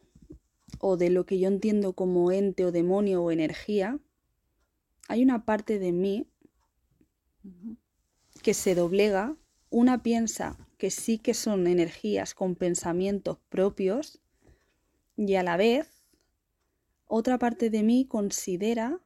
o 0.79 0.97
de 0.97 1.09
lo 1.09 1.25
que 1.25 1.39
yo 1.39 1.47
entiendo 1.47 1.93
como 1.93 2.31
ente 2.31 2.65
o 2.65 2.71
demonio 2.71 3.23
o 3.23 3.31
energía, 3.31 3.99
hay 5.07 5.23
una 5.23 5.45
parte 5.45 5.79
de 5.79 5.91
mí 5.91 6.27
que 8.41 8.53
se 8.53 8.75
doblega. 8.75 9.35
Una 9.69 10.03
piensa 10.03 10.57
que 10.81 10.89
sí 10.89 11.19
que 11.19 11.35
son 11.35 11.67
energías 11.67 12.33
con 12.33 12.55
pensamientos 12.55 13.37
propios 13.49 14.19
y 15.15 15.35
a 15.35 15.43
la 15.43 15.55
vez 15.55 16.07
otra 17.05 17.37
parte 17.37 17.69
de 17.69 17.83
mí 17.83 18.07
considera, 18.07 18.99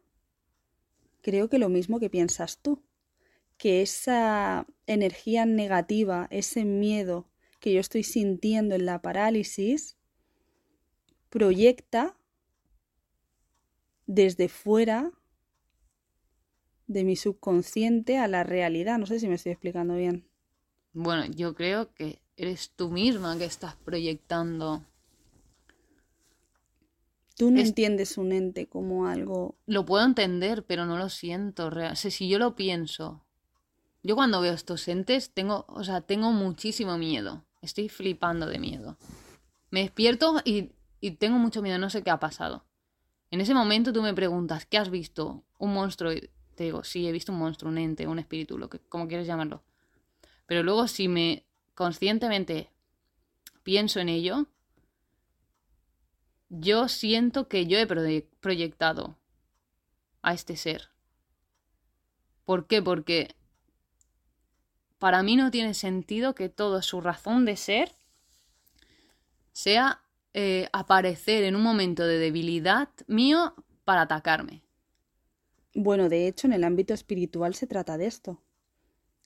creo 1.21 1.49
que 1.49 1.59
lo 1.59 1.67
mismo 1.67 1.99
que 1.99 2.09
piensas 2.09 2.59
tú, 2.59 2.81
que 3.57 3.81
esa 3.81 4.65
energía 4.87 5.45
negativa, 5.45 6.29
ese 6.31 6.63
miedo 6.63 7.27
que 7.59 7.73
yo 7.73 7.81
estoy 7.81 8.03
sintiendo 8.03 8.75
en 8.75 8.85
la 8.85 9.01
parálisis, 9.01 9.97
proyecta 11.29 12.17
desde 14.05 14.47
fuera 14.47 15.11
de 16.87 17.03
mi 17.03 17.17
subconsciente 17.17 18.17
a 18.17 18.29
la 18.29 18.45
realidad. 18.45 18.97
No 18.97 19.07
sé 19.07 19.19
si 19.19 19.27
me 19.27 19.35
estoy 19.35 19.51
explicando 19.51 19.95
bien. 19.95 20.29
Bueno, 20.95 21.25
yo 21.25 21.53
creo 21.55 21.93
que 21.93 22.21
eres 22.37 22.71
tú 22.75 22.89
misma 22.89 23.37
que 23.37 23.43
estás 23.45 23.75
proyectando. 23.75 24.81
Tú 27.37 27.51
no 27.51 27.59
Es- 27.59 27.67
entiendes 27.67 28.17
un 28.17 28.31
ente 28.31 28.67
como 28.67 29.07
algo... 29.07 29.55
Lo 29.67 29.85
puedo 29.85 30.05
entender, 30.05 30.63
pero 30.65 30.85
no 30.85 30.97
lo 30.97 31.09
siento. 31.09 31.69
real- 31.69 31.91
O 31.91 31.95
sea, 31.97 32.09
si 32.11 32.29
yo 32.29 32.39
lo 32.39 32.55
pienso, 32.55 33.21
yo 34.03 34.15
cuando 34.15 34.39
veo 34.39 34.53
estos 34.53 34.87
entes 34.87 35.31
tengo, 35.31 35.65
o 35.67 35.83
sea, 35.83 35.99
tengo 35.99 36.31
muchísimo 36.31 36.97
miedo. 36.97 37.43
Estoy 37.61 37.89
flipando 37.89 38.45
de 38.47 38.59
miedo. 38.59 38.97
Me 39.71 39.81
despierto 39.81 40.41
y, 40.45 40.71
y 41.01 41.11
tengo 41.11 41.37
mucho 41.39 41.61
miedo, 41.61 41.77
no 41.77 41.89
sé 41.89 42.03
qué 42.03 42.09
ha 42.11 42.21
pasado. 42.21 42.63
En 43.31 43.41
ese 43.41 43.53
momento 43.53 43.91
tú 43.91 44.01
me 44.01 44.13
preguntas, 44.13 44.65
¿qué 44.65 44.77
has 44.77 44.89
visto? 44.89 45.43
¿Un 45.57 45.73
monstruo? 45.73 46.13
Y 46.13 46.29
te 46.55 46.63
digo, 46.65 46.85
sí, 46.85 47.05
he 47.05 47.11
visto 47.11 47.33
un 47.33 47.39
monstruo, 47.39 47.69
un 47.69 47.77
ente, 47.79 48.07
un 48.07 48.19
espíritu, 48.19 48.57
lo 48.57 48.69
que, 48.69 48.79
como 48.79 49.09
quieres 49.09 49.27
llamarlo. 49.27 49.61
Pero 50.45 50.63
luego 50.63 50.87
si 50.87 51.07
me 51.07 51.45
conscientemente 51.75 52.69
pienso 53.63 53.99
en 53.99 54.09
ello, 54.09 54.47
yo 56.49 56.87
siento 56.87 57.47
que 57.47 57.67
yo 57.67 57.77
he 57.77 57.87
proye- 57.87 58.27
proyectado 58.39 59.15
a 60.21 60.33
este 60.33 60.57
ser. 60.57 60.89
¿Por 62.45 62.67
qué? 62.67 62.81
Porque 62.81 63.35
para 64.99 65.23
mí 65.23 65.35
no 65.37 65.51
tiene 65.51 65.73
sentido 65.73 66.35
que 66.35 66.49
toda 66.49 66.81
su 66.81 66.99
razón 66.99 67.45
de 67.45 67.55
ser 67.55 67.91
sea 69.53 70.01
eh, 70.33 70.67
aparecer 70.73 71.43
en 71.43 71.55
un 71.55 71.63
momento 71.63 72.05
de 72.05 72.19
debilidad 72.19 72.89
mío 73.07 73.55
para 73.85 74.01
atacarme. 74.01 74.61
Bueno, 75.75 76.09
de 76.09 76.27
hecho, 76.27 76.47
en 76.47 76.53
el 76.53 76.63
ámbito 76.63 76.95
espiritual 76.95 77.53
se 77.53 77.67
trata 77.67 77.99
de 77.99 78.07
esto. 78.07 78.41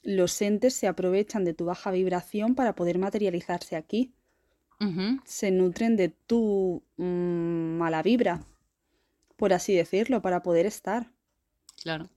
Los 0.04 0.42
entes 0.42 0.74
se 0.74 0.88
aprovechan 0.88 1.46
de 1.46 1.54
tu 1.54 1.64
baja 1.64 1.92
vibración 1.92 2.54
para 2.56 2.76
poder 2.76 2.98
materializarse 3.00 3.78
aquí. 3.78 4.14
Se 5.24 5.50
nutren 5.52 5.96
de 5.96 6.10
tu 6.10 6.84
mm, 6.98 7.78
mala 7.78 8.02
vibra, 8.04 8.46
por 9.38 9.54
así 9.54 9.76
decirlo, 9.76 10.22
para 10.22 10.44
poder 10.44 10.66
estar. 10.68 11.12
claro. 11.82 12.10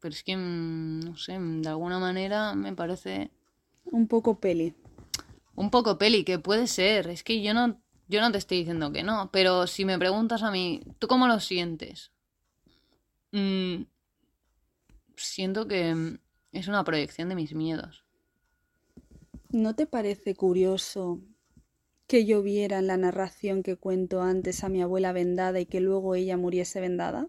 Pero 0.00 0.14
es 0.14 0.22
que, 0.24 0.36
mm, 0.36 1.00
no 1.00 1.16
sé, 1.18 1.38
de 1.40 1.68
alguna 1.68 1.98
manera 2.00 2.54
me 2.54 2.74
parece 2.74 3.30
Un 3.90 4.06
poco 4.06 4.38
peli. 4.38 4.74
un 5.54 5.70
poco 5.70 5.98
peli, 5.98 6.24
que 6.24 6.38
puede 6.38 6.66
ser. 6.68 7.08
Es 7.08 7.22
que 7.24 7.42
yo 7.42 7.52
no, 7.54 7.80
yo 8.08 8.20
no 8.20 8.30
te 8.32 8.38
estoy 8.38 8.58
diciendo 8.58 8.92
que 8.92 9.02
no, 9.02 9.30
pero 9.32 9.66
si 9.66 9.84
me 9.84 9.98
preguntas 9.98 10.42
a 10.42 10.50
mí, 10.50 10.82
¿tú 10.98 11.08
cómo 11.08 11.26
lo 11.26 11.40
sientes? 11.40 12.12
Mm, 13.32 13.86
siento 15.16 15.66
que 15.68 15.94
mm, 15.94 16.18
es 16.56 16.68
una 16.68 16.84
proyección 16.84 17.28
de 17.28 17.34
mis 17.34 17.54
miedos. 17.54 18.04
¿No 19.50 19.74
te 19.74 19.86
parece 19.86 20.34
curioso 20.34 21.20
que 22.06 22.24
yo 22.24 22.42
viera 22.42 22.78
en 22.78 22.86
la 22.86 22.96
narración 22.96 23.62
que 23.62 23.76
cuento 23.76 24.22
antes 24.22 24.64
a 24.64 24.68
mi 24.68 24.82
abuela 24.82 25.12
vendada 25.12 25.60
y 25.60 25.66
que 25.66 25.80
luego 25.80 26.14
ella 26.14 26.36
muriese 26.36 26.80
vendada? 26.80 27.28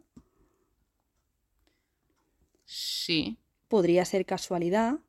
Sí. 2.66 3.38
Podría 3.68 4.06
ser 4.06 4.26
casualidad, 4.26 5.00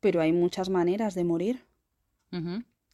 pero 0.00 0.20
hay 0.20 0.32
muchas 0.32 0.68
maneras 0.68 1.14
de 1.14 1.24
morir. 1.24 1.64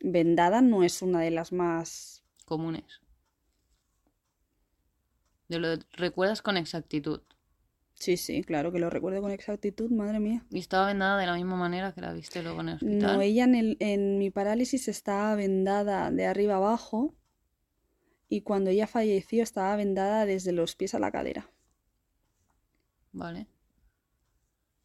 Vendada 0.01 0.61
no 0.61 0.83
es 0.83 1.03
una 1.03 1.21
de 1.21 1.31
las 1.31 1.53
más... 1.53 2.25
Comunes. 2.45 3.01
Te 5.49 5.59
lo 5.59 5.77
recuerdas 5.93 6.43
con 6.43 6.57
exactitud. 6.57 7.21
Sí, 7.99 8.17
sí, 8.17 8.45
claro 8.45 8.73
que 8.73 8.79
lo 8.79 8.91
recuerdo 8.91 9.23
con 9.23 9.31
exactitud, 9.31 9.91
madre 9.91 10.21
mía. 10.21 10.45
Y 10.51 10.59
estaba 10.59 10.87
vendada 10.87 11.19
de 11.19 11.27
la 11.27 11.35
misma 11.35 11.57
manera 11.57 11.93
que 11.93 12.01
la 12.03 12.13
viste 12.13 12.43
luego 12.43 12.61
en 12.61 12.69
el 12.69 12.75
hospital. 12.77 13.17
No, 13.17 13.21
ella 13.23 13.45
en, 13.45 13.55
el- 13.55 13.77
en 13.81 14.19
mi 14.19 14.31
parálisis 14.31 14.87
estaba 14.89 15.35
vendada 15.35 16.11
de 16.11 16.27
arriba 16.27 16.57
abajo 16.57 17.15
y 18.29 18.43
cuando 18.43 18.71
ella 18.71 18.87
falleció 18.87 19.43
estaba 19.43 19.75
vendada 19.77 20.27
desde 20.27 20.53
los 20.53 20.77
pies 20.77 20.95
a 20.95 20.99
la 20.99 21.11
cadera. 21.11 21.51
Vale. 23.13 23.47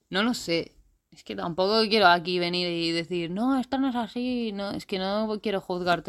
No 0.10 0.24
lo 0.24 0.34
sé. 0.34 0.74
Es 1.12 1.24
que 1.24 1.36
tampoco 1.36 1.82
quiero 1.90 2.08
aquí 2.08 2.40
venir 2.40 2.70
y 2.70 2.92
decir, 2.92 3.32
no, 3.32 3.60
esto 3.60 3.78
no 3.78 3.90
es 3.90 3.96
así. 3.96 4.52
No, 4.54 4.72
es 4.72 4.86
que 4.86 4.98
no 4.98 5.40
quiero 5.42 5.60
juzgar 5.60 6.04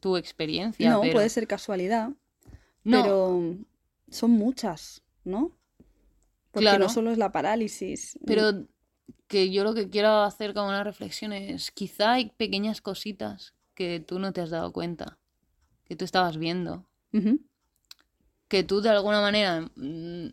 tu, 0.00 0.16
experiencia. 0.16 0.90
no, 0.90 1.00
pero... 1.00 1.14
puede 1.14 1.28
ser 1.28 1.46
casualidad, 1.46 2.10
No, 2.84 3.02
pero 3.02 3.42
son 4.10 4.30
muchas, 4.30 5.02
¿no? 5.24 5.52
Porque 6.52 6.64
Claro. 6.66 6.84
no 6.84 6.88
solo 6.90 7.10
es 7.10 7.18
la 7.18 7.32
parálisis. 7.32 8.18
pero 8.26 8.66
que 9.26 9.50
yo 9.50 9.64
lo 9.64 9.74
que 9.74 9.88
quiero 9.88 10.22
hacer 10.22 10.52
como 10.54 10.68
una 10.68 10.84
reflexión 10.84 11.32
es, 11.32 11.70
quizá 11.70 12.12
hay 12.12 12.30
pequeñas 12.36 12.80
cositas 12.80 13.54
que 13.74 13.98
tú 14.00 14.18
no 14.18 14.32
te 14.32 14.42
has 14.42 14.50
dado 14.50 14.72
cuenta, 14.72 15.18
que 15.84 15.96
tú 15.96 16.04
estabas 16.04 16.36
viendo, 16.36 16.86
que 18.48 18.62
tú 18.62 18.82
de 18.82 18.90
alguna 18.90 19.20
manera 19.22 19.70
mm, 19.76 20.28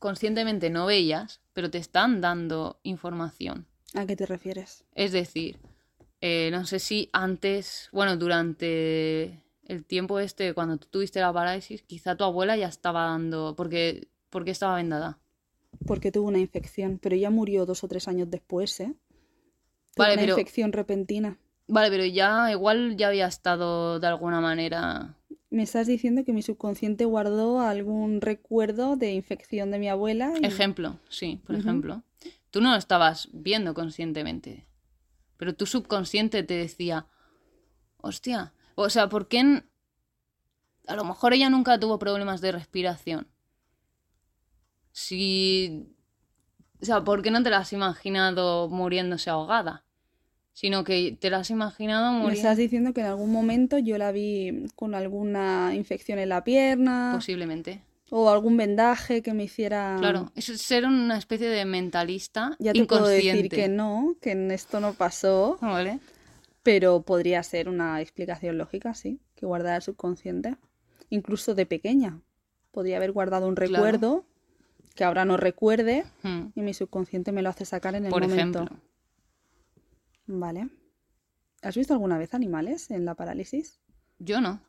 conscientemente 0.00 0.70
no 0.70 0.86
veías, 0.86 1.40
pero 1.52 1.70
te 1.70 1.78
están 1.78 2.20
dando 2.20 2.80
información. 2.82 3.66
¿A 3.94 4.04
qué 4.06 4.16
te 4.16 4.26
refieres? 4.26 4.84
Es 4.94 5.12
decir, 5.12 5.60
eh, 6.20 6.50
no 6.50 6.66
sé 6.66 6.80
si 6.80 7.08
antes, 7.12 7.88
bueno, 7.92 8.16
durante 8.16 9.40
el 9.66 9.84
tiempo 9.84 10.18
este, 10.18 10.52
cuando 10.52 10.78
tú 10.78 10.88
tuviste 10.90 11.20
la 11.20 11.32
parálisis, 11.32 11.82
quizá 11.82 12.16
tu 12.16 12.24
abuela 12.24 12.56
ya 12.56 12.66
estaba 12.68 13.04
dando. 13.04 13.54
Porque, 13.56 14.08
porque 14.30 14.50
estaba 14.50 14.76
vendada. 14.76 15.20
Porque 15.86 16.12
tuvo 16.12 16.28
una 16.28 16.38
infección, 16.38 16.98
pero 17.02 17.14
ella 17.14 17.30
murió 17.30 17.66
dos 17.66 17.84
o 17.84 17.88
tres 17.88 18.08
años 18.08 18.30
después, 18.30 18.78
¿eh? 18.80 18.94
Tuvo 19.94 20.04
Vale, 20.04 20.14
una 20.14 20.22
pero- 20.22 20.32
infección 20.38 20.72
repentina. 20.72 21.38
Vale, 21.66 21.88
pero 21.88 22.04
ya 22.04 22.50
igual 22.50 22.96
ya 22.98 23.08
había 23.08 23.26
estado 23.26 23.98
de 23.98 24.06
alguna 24.06 24.40
manera. 24.40 25.16
Me 25.48 25.62
estás 25.62 25.86
diciendo 25.86 26.22
que 26.24 26.32
mi 26.34 26.42
subconsciente 26.42 27.06
guardó 27.06 27.60
algún 27.60 28.20
recuerdo 28.20 28.96
de 28.96 29.12
infección 29.12 29.70
de 29.70 29.78
mi 29.78 29.88
abuela 29.88 30.34
y 30.40 30.44
Ejemplo, 30.44 30.98
sí, 31.08 31.40
por 31.46 31.56
ejemplo. 31.56 32.02
Tú 32.50 32.60
no 32.60 32.70
lo 32.72 32.76
estabas 32.76 33.28
viendo 33.32 33.72
conscientemente. 33.72 34.66
Pero 35.38 35.54
tu 35.54 35.64
subconsciente 35.64 36.42
te 36.42 36.54
decía, 36.54 37.06
hostia, 37.96 38.52
o 38.74 38.90
sea, 38.90 39.08
¿por 39.08 39.26
qué 39.28 39.38
en- 39.38 39.64
a 40.86 40.96
lo 40.96 41.04
mejor 41.04 41.32
ella 41.32 41.48
nunca 41.48 41.80
tuvo 41.80 41.98
problemas 41.98 42.40
de 42.42 42.52
respiración? 42.52 43.26
Si... 44.94 45.88
O 46.80 46.84
sea, 46.84 47.02
¿por 47.02 47.20
qué 47.22 47.32
no 47.32 47.42
te 47.42 47.50
la 47.50 47.58
has 47.58 47.72
imaginado 47.72 48.68
muriéndose 48.68 49.28
ahogada? 49.28 49.82
Sino 50.52 50.84
que 50.84 51.16
te 51.20 51.30
la 51.30 51.38
has 51.38 51.50
imaginado 51.50 52.12
me 52.12 52.18
muriendo... 52.20 52.36
estás 52.36 52.56
diciendo 52.56 52.94
que 52.94 53.00
en 53.00 53.08
algún 53.08 53.32
momento 53.32 53.76
yo 53.78 53.98
la 53.98 54.12
vi 54.12 54.66
con 54.76 54.94
alguna 54.94 55.72
infección 55.74 56.20
en 56.20 56.28
la 56.28 56.44
pierna 56.44 57.10
Posiblemente. 57.12 57.82
o 58.10 58.30
algún 58.30 58.56
vendaje 58.56 59.20
que 59.20 59.34
me 59.34 59.42
hiciera... 59.42 59.96
Claro, 59.98 60.30
es 60.36 60.44
ser 60.44 60.84
una 60.84 61.18
especie 61.18 61.48
de 61.48 61.64
mentalista 61.64 62.54
Ya 62.60 62.72
te 62.72 62.84
puedo 62.84 63.08
decir 63.08 63.30
inconsciente. 63.30 63.56
que 63.56 63.68
no, 63.68 64.14
que 64.20 64.30
en 64.30 64.52
esto 64.52 64.78
no 64.78 64.92
pasó, 64.92 65.58
Vale. 65.60 65.98
pero 66.62 67.02
podría 67.02 67.42
ser 67.42 67.68
una 67.68 68.00
explicación 68.00 68.56
lógica, 68.56 68.94
sí, 68.94 69.18
que 69.34 69.46
guardara 69.46 69.76
el 69.76 69.82
subconsciente. 69.82 70.54
Incluso 71.10 71.56
de 71.56 71.66
pequeña. 71.66 72.20
Podría 72.70 72.98
haber 72.98 73.10
guardado 73.10 73.48
un 73.48 73.56
Claro. 73.56 74.24
Que 74.94 75.04
ahora 75.04 75.24
no 75.24 75.36
recuerde 75.36 76.04
Hmm, 76.22 76.48
y 76.54 76.62
mi 76.62 76.72
subconsciente 76.74 77.32
me 77.32 77.42
lo 77.42 77.48
hace 77.50 77.64
sacar 77.64 77.94
en 77.94 78.06
el 78.06 78.10
Por 78.10 78.22
momento. 78.22 78.62
ejemplo. 78.62 78.78
Vale. 80.26 80.68
¿Has 81.62 81.76
visto 81.76 81.92
alguna 81.94 82.18
vez 82.18 82.34
animales 82.34 82.90
en 82.90 83.04
la 83.04 83.14
parálisis? 83.14 83.80
Yo 84.18 84.40
no. 84.40 84.60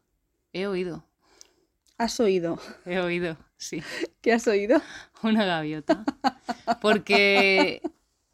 He 0.53 0.67
oído. 0.67 1.05
¿Has 1.97 2.19
oído? 2.19 2.59
He 2.85 2.99
oído, 2.99 3.37
sí. 3.57 3.81
¿Qué 4.21 4.33
has 4.33 4.47
oído? 4.47 4.81
Una 5.23 5.45
gaviota. 5.45 6.03
Porque 6.81 7.81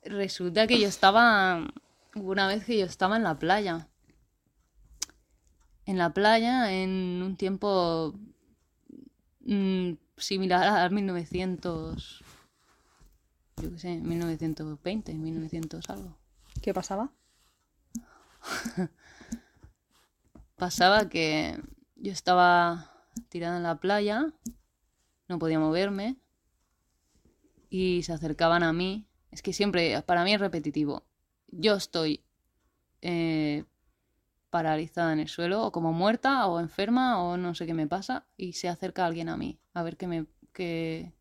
resulta 0.03 0.67
que 0.67 0.79
yo 0.79 0.87
estaba. 0.87 1.67
Una 2.15 2.47
vez 2.47 2.65
que 2.65 2.77
yo 2.77 2.85
estaba 2.85 3.17
en 3.17 3.23
la 3.23 3.37
playa. 3.37 3.87
En 5.85 5.97
la 5.97 6.13
playa 6.13 6.71
en 6.71 7.21
un 7.23 7.35
tiempo 7.37 8.13
mm, 9.41 9.93
similar 10.21 10.67
a 10.67 10.89
1900. 10.89 12.23
Yo 13.61 13.71
qué 13.71 13.79
sé, 13.79 13.99
1920, 13.99 15.13
1900 15.13 15.89
algo. 15.89 16.17
¿Qué 16.61 16.73
pasaba? 16.73 17.11
Pasaba 20.55 21.09
que 21.09 21.59
yo 21.95 22.11
estaba 22.11 22.91
tirada 23.29 23.57
en 23.57 23.63
la 23.63 23.79
playa, 23.79 24.33
no 25.27 25.39
podía 25.39 25.59
moverme 25.59 26.17
y 27.69 28.03
se 28.03 28.13
acercaban 28.13 28.63
a 28.63 28.73
mí. 28.73 29.07
Es 29.31 29.41
que 29.41 29.53
siempre, 29.53 30.01
para 30.03 30.23
mí 30.23 30.33
es 30.33 30.39
repetitivo. 30.39 31.03
Yo 31.47 31.75
estoy 31.75 32.23
eh, 33.01 33.65
paralizada 34.51 35.13
en 35.13 35.19
el 35.19 35.27
suelo, 35.27 35.63
o 35.65 35.71
como 35.71 35.93
muerta, 35.93 36.45
o 36.45 36.59
enferma, 36.59 37.23
o 37.23 37.37
no 37.37 37.55
sé 37.55 37.65
qué 37.65 37.73
me 37.73 37.87
pasa, 37.87 38.27
y 38.37 38.53
se 38.53 38.69
acerca 38.69 39.05
alguien 39.07 39.29
a 39.29 39.37
mí 39.37 39.57
a 39.73 39.81
ver 39.81 39.97
qué 39.97 40.05
me, 40.05 40.25
qué, 40.53 41.13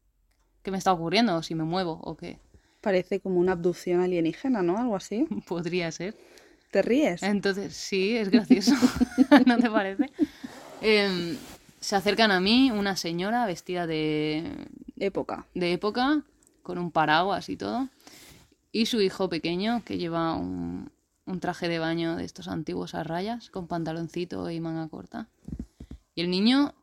qué 0.62 0.70
me 0.70 0.76
está 0.76 0.92
ocurriendo, 0.92 1.36
o 1.36 1.42
si 1.42 1.54
me 1.54 1.64
muevo, 1.64 2.00
o 2.02 2.16
qué 2.16 2.38
Parece 2.80 3.20
como 3.20 3.38
una 3.38 3.52
abducción 3.52 4.00
alienígena, 4.00 4.62
¿no? 4.62 4.78
Algo 4.78 4.96
así. 4.96 5.26
podría 5.46 5.92
ser. 5.92 6.16
¿Te 6.70 6.82
ríes? 6.82 7.22
Entonces, 7.22 7.74
sí, 7.74 8.16
es 8.16 8.30
gracioso. 8.30 8.72
¿No 9.46 9.58
te 9.58 9.70
parece? 9.70 10.10
Em, 10.80 11.36
se 11.80 11.96
acercan 11.96 12.30
a 12.30 12.40
mí 12.40 12.70
una 12.70 12.96
señora 12.96 13.44
vestida 13.46 13.86
de, 13.86 14.66
Época. 14.98 15.46
de 15.54 15.72
época, 15.72 16.22
con 16.62 16.78
un 16.78 16.90
paraguas 16.90 17.48
y 17.48 17.56
todo, 17.56 17.88
y 18.72 18.86
su 18.86 19.00
hijo 19.00 19.28
pequeño 19.28 19.82
que 19.84 19.98
lleva 19.98 20.34
un, 20.34 20.90
un 21.30 21.40
traje 21.40 21.68
de 21.68 21.78
baño 21.78 22.16
de 22.16 22.24
estos 22.24 22.48
antiguos 22.48 22.94
a 22.94 23.04
rayas, 23.04 23.50
con 23.50 23.66
pantaloncito 23.66 24.50
y 24.50 24.60
manga 24.60 24.88
corta. 24.88 25.28
Y 26.14 26.22
el 26.22 26.30
niño, 26.30 26.74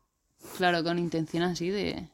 claro, 0.56 0.82
con 0.82 0.98
intención 0.98 1.42
así 1.42 1.70
de, 1.70 2.08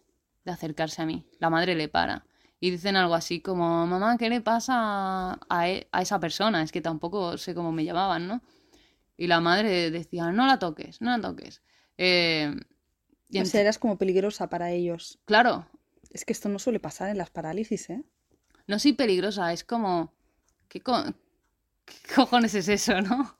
de 0.44 0.50
acercarse 0.52 1.02
a 1.02 1.06
mí. 1.06 1.24
La 1.38 1.50
madre 1.50 1.74
le 1.74 1.88
para. 1.88 2.26
Y 2.60 2.70
dicen 2.70 2.96
algo 2.96 3.14
así 3.14 3.40
como, 3.40 3.86
mamá, 3.86 4.16
¿qué 4.18 4.28
le 4.28 4.40
pasa 4.40 5.38
a, 5.48 5.68
e- 5.68 5.86
a 5.92 6.02
esa 6.02 6.18
persona? 6.18 6.62
Es 6.62 6.72
que 6.72 6.80
tampoco 6.80 7.36
sé 7.38 7.54
cómo 7.54 7.72
me 7.72 7.84
llamaban, 7.84 8.26
¿no? 8.26 8.40
Y 9.16 9.26
la 9.28 9.40
madre 9.40 9.90
decía, 9.90 10.32
no 10.32 10.46
la 10.46 10.58
toques, 10.58 11.00
no 11.00 11.10
la 11.16 11.20
toques. 11.20 11.62
Eh, 11.98 12.54
y 13.28 13.38
O 13.40 13.44
sea, 13.44 13.60
eras 13.60 13.78
como 13.78 13.96
peligrosa 13.98 14.48
para 14.48 14.70
ellos. 14.72 15.18
claro, 15.24 15.66
Es 16.10 16.24
que 16.24 16.32
esto 16.32 16.48
no 16.48 16.58
suele 16.58 16.80
pasar 16.80 17.10
en 17.10 17.18
las 17.18 17.30
parálisis, 17.30 17.90
¿eh? 17.90 18.02
no 18.66 18.78
soy 18.78 18.92
peligrosa, 18.94 19.52
es 19.52 19.62
como, 19.64 20.12
¿qué, 20.68 20.80
co- 20.80 21.04
qué 21.84 22.14
cojones 22.14 22.54
es 22.54 22.68
eso, 22.68 23.00
no? 23.00 23.36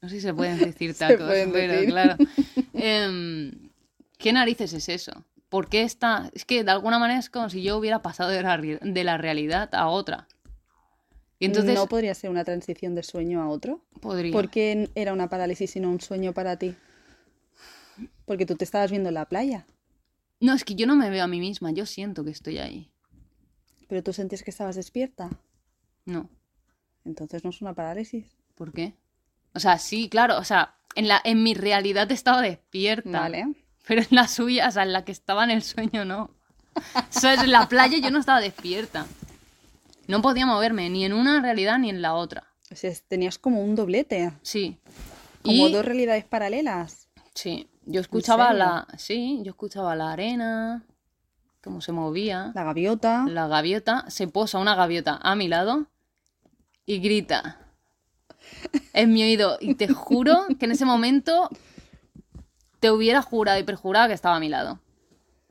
No 0.00 0.08
sé 0.08 0.16
si 0.16 0.20
se 0.20 0.34
pueden 0.34 0.58
decir 0.58 0.94
tacos, 0.98 1.26
pueden 1.26 1.52
pero 1.52 1.72
decir. 1.74 1.88
claro. 1.90 2.16
Em, 2.74 3.70
¿Qué 4.18 4.32
narices 4.32 4.72
es 4.72 4.88
eso? 4.88 5.24
¿Por 5.48 5.68
qué 5.68 5.82
está...? 5.82 6.30
Es 6.34 6.44
que 6.44 6.62
de 6.64 6.70
alguna 6.70 6.98
manera 6.98 7.18
es 7.18 7.30
como 7.30 7.48
si 7.50 7.62
yo 7.62 7.76
hubiera 7.78 8.02
pasado 8.02 8.30
de 8.30 8.42
la, 8.42 8.56
re- 8.56 8.78
de 8.82 9.04
la 9.04 9.16
realidad 9.18 9.74
a 9.74 9.88
otra. 9.88 10.28
Y 11.40 11.46
entonces 11.46 11.74
¿No 11.74 11.86
podría 11.86 12.14
ser 12.14 12.30
una 12.30 12.44
transición 12.44 12.94
de 12.94 13.02
sueño 13.02 13.40
a 13.42 13.48
otro? 13.48 13.84
podría. 14.00 14.32
¿Por 14.32 14.50
qué 14.50 14.90
era 14.94 15.12
una 15.12 15.28
parálisis 15.28 15.74
y 15.76 15.80
no 15.80 15.90
un 15.90 16.00
sueño 16.00 16.32
para 16.34 16.56
ti? 16.58 16.74
Porque 18.26 18.44
tú 18.46 18.56
te 18.56 18.64
estabas 18.64 18.90
viendo 18.90 19.08
en 19.08 19.14
la 19.14 19.24
playa, 19.26 19.66
No, 20.40 20.52
es 20.54 20.64
que 20.64 20.74
yo 20.74 20.86
no 20.86 20.94
me 20.96 21.10
veo 21.10 21.24
a 21.24 21.28
mí 21.28 21.40
misma, 21.40 21.70
yo 21.72 21.86
siento 21.86 22.24
que 22.24 22.30
estoy 22.30 22.58
ahí. 22.58 22.90
pero 23.88 24.02
tú 24.02 24.12
sentías 24.12 24.42
que 24.42 24.50
estabas 24.50 24.76
despierta. 24.76 25.30
No, 26.04 26.28
Entonces 27.08 27.42
no 27.42 27.50
es 27.50 27.60
una 27.62 27.72
parálisis. 27.74 28.26
¿por 28.54 28.72
qué? 28.72 28.92
O 29.54 29.60
sea, 29.60 29.78
sí, 29.78 30.08
claro, 30.08 30.36
o 30.38 30.44
sea, 30.44 30.74
en, 30.96 31.06
la, 31.08 31.20
en 31.24 31.42
mi 31.42 31.54
realidad 31.54 32.10
estaba 32.12 32.42
despierta. 32.42 33.20
Vale. 33.20 33.54
Pero 33.86 34.02
en 34.02 34.08
la 34.10 34.28
suya, 34.28 34.68
o 34.68 34.70
sea, 34.70 34.82
en 34.82 34.92
la 34.92 35.04
que 35.04 35.12
estaba 35.12 35.44
en 35.44 35.50
el 35.50 35.62
sueño, 35.62 36.04
no. 36.04 36.30
O 36.74 37.02
sea, 37.20 37.34
en 37.34 37.50
la 37.50 37.68
playa 37.68 37.98
yo 37.98 38.10
no 38.10 38.18
estaba 38.18 38.40
despierta. 38.40 39.06
No 40.06 40.20
podía 40.22 40.44
moverme 40.44 40.90
ni 40.90 41.04
en 41.04 41.12
una 41.12 41.40
realidad 41.40 41.78
ni 41.78 41.88
en 41.88 42.02
la 42.02 42.14
otra. 42.14 42.44
O 42.70 42.74
sea, 42.76 42.92
tenías 43.08 43.38
como 43.38 43.62
un 43.62 43.74
doblete, 43.76 44.32
Sí. 44.42 44.78
como 45.42 45.68
Y- 45.68 45.72
dos 45.72 45.84
realidades 45.84 46.24
paralelas. 46.24 47.08
Sí, 47.34 47.68
yo 47.86 48.00
escuchaba 48.00 48.52
la... 48.52 48.86
Sí, 48.98 49.40
yo 49.44 49.50
escuchaba 49.50 49.94
la 49.96 50.12
arena, 50.12 50.84
cómo 51.62 51.80
se 51.80 51.92
movía. 51.92 52.50
La 52.54 52.64
gaviota. 52.64 53.24
La 53.28 53.46
gaviota, 53.46 54.04
se 54.10 54.26
posa 54.28 54.58
una 54.58 54.74
gaviota 54.74 55.18
a 55.22 55.36
mi 55.36 55.46
lado 55.48 55.86
y 56.88 57.00
grita 57.00 57.58
en 58.94 59.12
mi 59.12 59.22
oído. 59.22 59.58
Y 59.60 59.74
te 59.74 59.88
juro 59.88 60.46
que 60.58 60.64
en 60.64 60.72
ese 60.72 60.86
momento 60.86 61.50
te 62.80 62.90
hubiera 62.90 63.20
jurado 63.20 63.58
y 63.60 63.62
perjurado 63.62 64.08
que 64.08 64.14
estaba 64.14 64.36
a 64.36 64.40
mi 64.40 64.48
lado. 64.48 64.80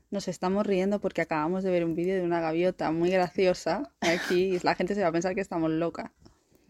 Nos 0.09 0.27
estamos 0.27 0.65
riendo 0.65 0.99
porque 0.99 1.21
acabamos 1.21 1.63
de 1.63 1.69
ver 1.69 1.85
un 1.85 1.93
vídeo 1.93 2.15
de 2.15 2.23
una 2.23 2.39
gaviota 2.39 2.91
muy 2.91 3.11
graciosa 3.11 3.93
aquí 4.01 4.55
y 4.55 4.59
la 4.61 4.73
gente 4.73 4.95
se 4.95 5.01
va 5.03 5.09
a 5.09 5.11
pensar 5.11 5.35
que 5.35 5.41
estamos 5.41 5.69
locas. 5.69 6.09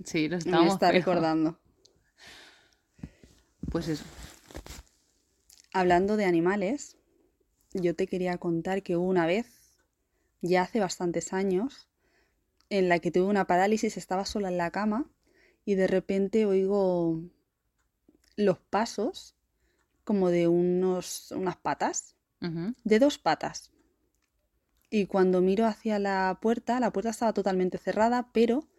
Sí, 0.03 0.27
lo 0.27 0.36
Me 0.36 0.39
estábamos 0.39 0.73
está 0.73 0.88
pero- 0.88 0.99
recordando. 0.99 1.60
Pues 3.71 3.88
eso. 3.88 4.03
Hablando 5.71 6.17
de 6.17 6.25
animales, 6.25 6.97
yo 7.73 7.95
te 7.95 8.08
quería 8.08 8.38
contar 8.38 8.84
que 8.84 8.97
una 8.97 9.25
vez, 9.25 9.47
ya 10.41 10.63
hace 10.63 10.80
bastantes 10.82 11.32
años, 11.32 11.88
en 12.69 12.89
la 12.89 12.99
que 12.99 13.12
tuve 13.12 13.25
una 13.25 13.47
parálisis, 13.47 13.97
estaba 13.97 14.25
sola 14.25 14.49
en 14.49 14.58
la 14.58 14.71
cama 14.71 15.10
y 15.65 15.75
de 15.75 15.88
repente 15.88 16.45
oigo 16.45 17.21
los 18.36 18.60
pasos 18.60 19.36
como 20.03 20.30
de 20.30 20.47
unos, 20.47 21.32
unas 21.32 21.58
patas, 21.58 22.15
de 22.39 22.99
dos 22.99 23.17
patas. 23.17 23.71
Y 24.89 25.08
cuando 25.08 25.41
miro 25.41 25.65
hacia 25.65 25.99
la 25.99 26.38
puerta, 26.41 26.80
la 26.80 26.93
puerta 26.93 27.10
estaba 27.10 27.34
totalmente 27.34 27.77
cerrada, 27.77 28.30
pero 28.32 28.69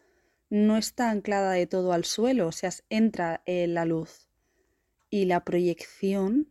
no 0.48 0.79
está 0.79 1.11
anclada 1.11 1.53
de 1.53 1.66
todo 1.66 1.92
al 1.92 2.05
suelo, 2.05 2.46
o 2.48 2.53
sea, 2.53 2.70
entra 2.88 3.42
eh, 3.44 3.66
la 3.66 3.85
luz. 3.85 4.31
Y 5.11 5.27
la 5.27 5.44
proyección 5.44 6.51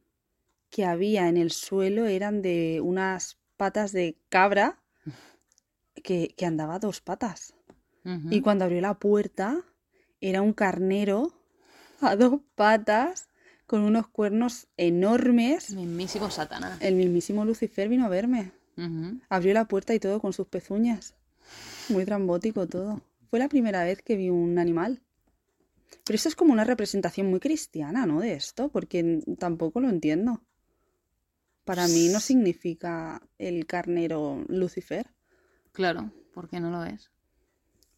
que 0.69 0.85
había 0.85 1.27
en 1.27 1.37
el 1.37 1.51
suelo 1.51 2.05
eran 2.05 2.41
de 2.41 2.81
unas 2.83 3.39
patas 3.55 3.91
de 3.91 4.19
cabra 4.29 4.83
que, 6.07 6.33
que 6.37 6.45
andaba 6.45 6.75
a 6.75 6.79
dos 6.79 7.01
patas. 7.01 7.53
Y 8.31 8.39
cuando 8.39 8.63
abrió 8.63 8.79
la 8.79 8.93
puerta, 8.93 9.65
era 10.21 10.41
un 10.41 10.53
carnero 10.53 11.33
a 11.99 12.15
dos 12.15 12.39
patas 12.55 13.27
con 13.65 13.81
unos 13.81 14.07
cuernos 14.07 14.69
enormes. 14.77 15.71
El 15.71 15.75
mismísimo 15.75 16.31
Satanás. 16.31 16.77
El 16.81 16.95
mismísimo 16.95 17.43
Lucifer 17.43 17.89
vino 17.89 18.05
a 18.05 18.07
verme. 18.07 18.53
Abrió 19.27 19.53
la 19.53 19.67
puerta 19.67 19.93
y 19.93 19.99
todo 19.99 20.21
con 20.21 20.31
sus 20.31 20.47
pezuñas. 20.47 21.15
Muy 21.89 22.05
trambótico 22.05 22.65
todo. 22.65 23.01
Fue 23.29 23.39
la 23.39 23.49
primera 23.49 23.83
vez 23.83 24.01
que 24.01 24.15
vi 24.15 24.29
un 24.29 24.57
animal. 24.57 25.01
Pero 26.05 26.15
eso 26.15 26.29
es 26.29 26.35
como 26.37 26.53
una 26.53 26.63
representación 26.63 27.29
muy 27.29 27.41
cristiana, 27.41 28.05
¿no? 28.05 28.21
De 28.21 28.35
esto, 28.35 28.69
porque 28.69 29.21
tampoco 29.37 29.81
lo 29.81 29.89
entiendo. 29.89 30.41
Para 31.65 31.89
mí 31.89 32.07
no 32.07 32.21
significa 32.21 33.21
el 33.37 33.65
carnero 33.65 34.45
Lucifer. 34.47 35.16
Claro, 35.77 36.11
porque 36.33 36.59
no 36.59 36.71
lo 36.71 36.83
es. 36.85 37.11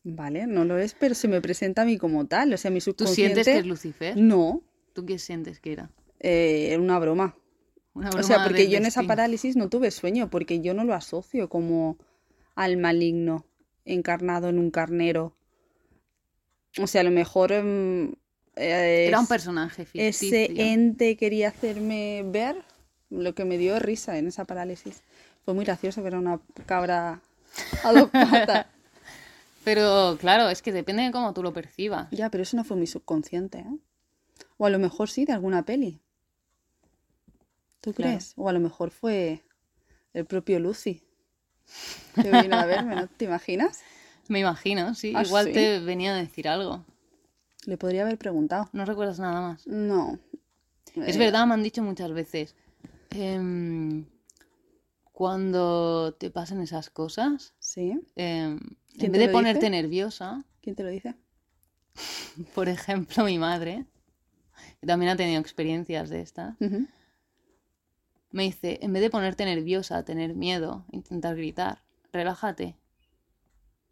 Vale, 0.03 0.47
no 0.47 0.65
lo 0.65 0.77
es, 0.77 0.93
pero 0.99 1.15
se 1.15 1.29
me 1.29 1.39
presenta 1.39 1.83
a 1.83 1.85
mí 1.85 1.97
como 1.97 2.27
tal. 2.27 2.53
O 2.53 2.57
sea, 2.57 2.69
mi 2.71 2.79
¿Tú 2.79 2.91
subconsciente... 2.91 3.43
sientes 3.43 3.53
que 3.53 3.59
es 3.59 3.65
Lucifer? 3.65 4.17
No, 4.17 4.61
¿Tú 4.93 5.05
qué 5.05 5.17
sientes 5.17 5.61
que 5.61 5.71
era? 5.71 5.89
eh, 6.19 6.67
era 6.71 6.81
una 6.81 6.99
broma. 6.99 7.37
Una 7.93 8.09
O 8.09 8.11
broma 8.11 8.23
sea, 8.27 8.43
porque 8.43 8.69
yo 8.69 8.77
en 8.77 8.85
esa 8.85 9.03
parálisis 9.03 9.55
no 9.55 9.69
tuve 9.69 9.91
sueño, 9.91 10.29
porque 10.29 10.59
yo 10.59 10.73
no 10.73 10.83
lo 10.83 10.93
asocio 10.93 11.47
como 11.47 11.97
al 12.55 12.75
maligno 12.75 13.45
encarnado 13.85 14.49
en 14.49 14.59
un 14.59 14.71
carnero. 14.71 15.33
O 16.81 16.85
sea, 16.87 16.99
a 17.01 17.05
lo 17.05 17.11
mejor 17.11 17.53
eh, 17.53 18.11
Era 19.07 19.19
un 19.21 19.27
personaje 19.27 19.85
ficticio. 19.85 20.27
ese 20.27 20.71
ente 20.71 21.15
quería 21.15 21.47
hacerme 21.47 22.23
ver 22.25 22.57
lo 23.09 23.33
que 23.35 23.45
me 23.45 23.57
dio 23.57 23.79
risa 23.79 24.17
en 24.17 24.27
esa 24.27 24.43
parálisis. 24.43 25.01
Fue 25.45 25.53
muy 25.53 25.63
gracioso 25.63 26.03
ver 26.03 26.15
a 26.15 26.19
una 26.19 26.39
cabra 26.65 27.21
a 27.83 27.91
dos 27.91 28.09
patas. 28.09 28.65
Pero 29.63 30.17
claro, 30.19 30.49
es 30.49 30.61
que 30.61 30.71
depende 30.71 31.03
de 31.03 31.11
cómo 31.11 31.33
tú 31.33 31.43
lo 31.43 31.53
percibas. 31.53 32.09
Ya, 32.11 32.29
pero 32.29 32.43
eso 32.43 32.55
no 32.57 32.63
fue 32.63 32.77
mi 32.77 32.87
subconsciente, 32.87 33.59
¿eh? 33.59 33.77
O 34.57 34.65
a 34.65 34.69
lo 34.69 34.79
mejor 34.79 35.09
sí, 35.09 35.25
de 35.25 35.33
alguna 35.33 35.63
peli. 35.63 35.99
¿Tú 37.81 37.93
Claro. 37.93 38.11
crees? 38.11 38.33
O 38.37 38.49
a 38.49 38.53
lo 38.53 38.59
mejor 38.59 38.89
fue 38.91 39.43
el 40.13 40.25
propio 40.25 40.59
Lucy 40.59 41.03
que 42.21 42.31
vino 42.41 42.57
a 42.57 42.65
verme, 42.65 42.95
¿no? 42.95 43.07
¿Te 43.07 43.25
imaginas? 43.25 43.81
Me 44.27 44.39
imagino, 44.39 44.95
sí. 44.95 45.13
¿Ah, 45.15 45.23
Igual 45.23 45.45
sí? 45.45 45.53
te 45.53 45.79
venía 45.79 46.13
a 46.13 46.17
decir 46.17 46.47
algo. 46.47 46.85
Le 47.65 47.77
podría 47.77 48.03
haber 48.03 48.17
preguntado. 48.17 48.69
No 48.73 48.85
recuerdas 48.85 49.19
nada 49.19 49.41
más. 49.41 49.67
No. 49.67 50.17
Es 50.95 51.15
Eh, 51.15 51.19
verdad, 51.19 51.45
me 51.45 51.53
han 51.53 51.63
dicho 51.63 51.83
muchas 51.83 52.11
veces. 52.11 52.55
em, 53.11 54.05
cuando 55.19 56.13
te 56.13 56.31
pasan 56.31 56.61
esas 56.61 56.89
cosas, 56.89 57.53
¿Sí? 57.59 57.99
em, 58.15 58.57
¿Quién 58.97 59.07
en 59.07 59.11
vez 59.11 59.21
de 59.23 59.29
ponerte 59.29 59.59
dice? 59.59 59.69
nerviosa, 59.69 60.45
¿Quién 60.61 60.77
te 60.77 60.83
lo 60.83 60.87
dice? 60.89 61.13
por 62.55 62.69
ejemplo, 62.69 63.25
mi 63.25 63.37
madre, 63.37 63.85
que 64.79 64.87
también 64.87 65.11
ha 65.11 65.17
tenido 65.17 65.41
experiencias 65.41 66.09
de 66.09 66.21
estas, 66.21 66.55
me 68.31 68.43
dice, 68.43 68.79
en 68.81 68.93
vez 68.93 69.01
de 69.01 69.09
ponerte 69.09 69.43
nerviosa, 69.43 70.05
tener 70.05 70.35
miedo, 70.35 70.85
intentar 70.93 71.35
gritar, 71.35 71.83
relájate. 72.13 72.77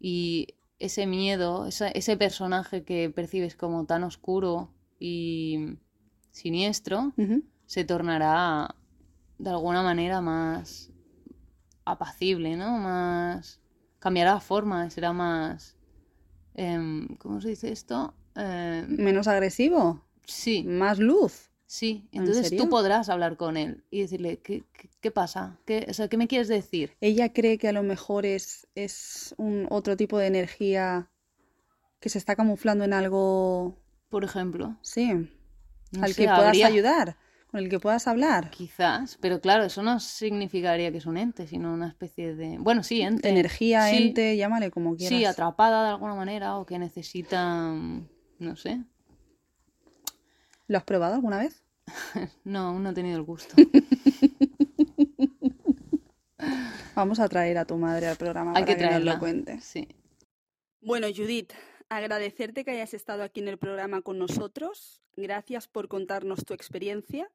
Y 0.00 0.54
ese 0.78 1.06
miedo, 1.06 1.66
esa- 1.66 1.90
ese 1.90 2.16
personaje 2.16 2.84
que 2.84 3.10
percibes 3.10 3.54
como 3.54 3.84
tan 3.84 4.02
oscuro 4.02 4.70
y 4.98 5.76
siniestro, 6.30 7.12
se 7.66 7.84
tornará 7.84 8.74
de 9.38 9.50
alguna 9.50 9.82
manera 9.82 10.22
más 10.22 10.90
apacible, 11.92 12.56
¿no? 12.56 12.78
Más... 12.78 13.60
cambiará 13.98 14.40
forma, 14.40 14.86
y 14.86 14.90
será 14.90 15.12
más... 15.12 15.76
em, 16.54 17.16
¿Cómo 17.18 17.40
se 17.40 17.48
dice 17.50 17.72
esto? 17.72 18.14
Em, 18.34 18.96
Menos 18.96 19.26
agresivo, 19.28 20.04
sí, 20.24 20.64
más 20.64 20.98
luz. 20.98 21.50
sí. 21.66 22.08
¿En 22.12 22.20
Entonces 22.20 22.56
tú 22.56 22.68
podrás 22.68 23.08
hablar 23.08 23.36
con 23.36 23.56
él 23.56 23.84
y 23.90 24.00
decirle, 24.02 24.38
¿qué, 24.38 24.64
qué, 24.72 24.88
qué 25.00 25.10
pasa? 25.10 25.58
¿Qué, 25.66 25.86
o 25.88 25.94
sea, 25.94 26.08
¿qué 26.08 26.16
me 26.16 26.28
quieres 26.28 26.48
decir? 26.48 26.92
Ella 27.00 27.32
cree 27.32 27.58
que 27.58 27.68
a 27.68 27.72
lo 27.72 27.82
mejor 27.82 28.26
es, 28.26 28.66
es 28.74 29.34
un 29.38 29.66
otro 29.70 29.96
tipo 29.96 30.18
de 30.18 30.26
energía 30.26 31.10
que 32.00 32.08
se 32.08 32.18
está 32.18 32.36
camuflando 32.36 32.84
en 32.84 32.92
algo, 32.92 33.76
Por 34.08 34.24
ejemplo, 34.24 34.76
sí, 34.82 35.12
no 35.92 36.02
al 36.04 36.10
sé, 36.10 36.22
que 36.22 36.24
puedas 36.26 36.46
habría- 36.48 36.66
ayudar, 36.68 37.16
con 37.58 37.64
el 37.64 37.70
que 37.70 37.80
puedas 37.80 38.06
hablar. 38.06 38.50
Quizás, 38.50 39.18
pero 39.20 39.40
claro, 39.40 39.64
eso 39.64 39.82
no 39.82 39.98
significaría 39.98 40.92
que 40.92 40.98
es 40.98 41.06
un 41.06 41.16
ente, 41.16 41.48
sino 41.48 41.74
una 41.74 41.88
especie 41.88 42.36
de... 42.36 42.56
Bueno, 42.58 42.84
sí, 42.84 43.00
ente. 43.02 43.28
Energía, 43.28 43.88
Sí. 43.88 43.96
ente, 43.96 44.36
llámale 44.36 44.70
como 44.70 44.94
quieras. 44.96 45.18
Sí, 45.18 45.24
atrapada 45.24 45.82
de 45.82 45.88
alguna 45.90 46.14
manera 46.14 46.56
o 46.56 46.64
que 46.64 46.78
necesita, 46.78 47.72
no 48.38 48.56
sé. 48.56 48.84
¿Lo 50.68 50.78
has 50.78 50.84
probado 50.84 51.14
alguna 51.14 51.38
vez? 51.38 51.64
No, 52.44 52.68
aún 52.68 52.82
no 52.84 52.90
he 52.90 52.94
tenido 52.94 53.16
el 53.16 53.24
gusto. 53.24 53.56
Vamos 56.94 57.18
a 57.20 57.28
traer 57.28 57.58
a 57.58 57.64
tu 57.64 57.76
madre 57.76 58.06
al 58.06 58.16
programa 58.16 58.52
Hay 58.54 58.62
para 58.62 58.66
que 58.66 58.76
que, 58.76 58.82
nos 58.82 58.90
traerla. 58.90 59.14
lo 59.14 59.18
cuente. 59.18 59.60
Sí. 59.60 59.88
Bueno, 60.80 61.08
Judith, 61.14 61.52
agradecerte 61.88 62.64
que 62.64 62.70
hayas 62.72 62.94
estado 62.94 63.22
aquí 63.22 63.40
en 63.40 63.48
el 63.48 63.58
programa 63.58 64.02
con 64.02 64.18
nosotros. 64.18 65.00
Gracias 65.16 65.68
por 65.68 65.88
contarnos 65.88 66.44
tu 66.44 66.54
experiencia 66.54 67.30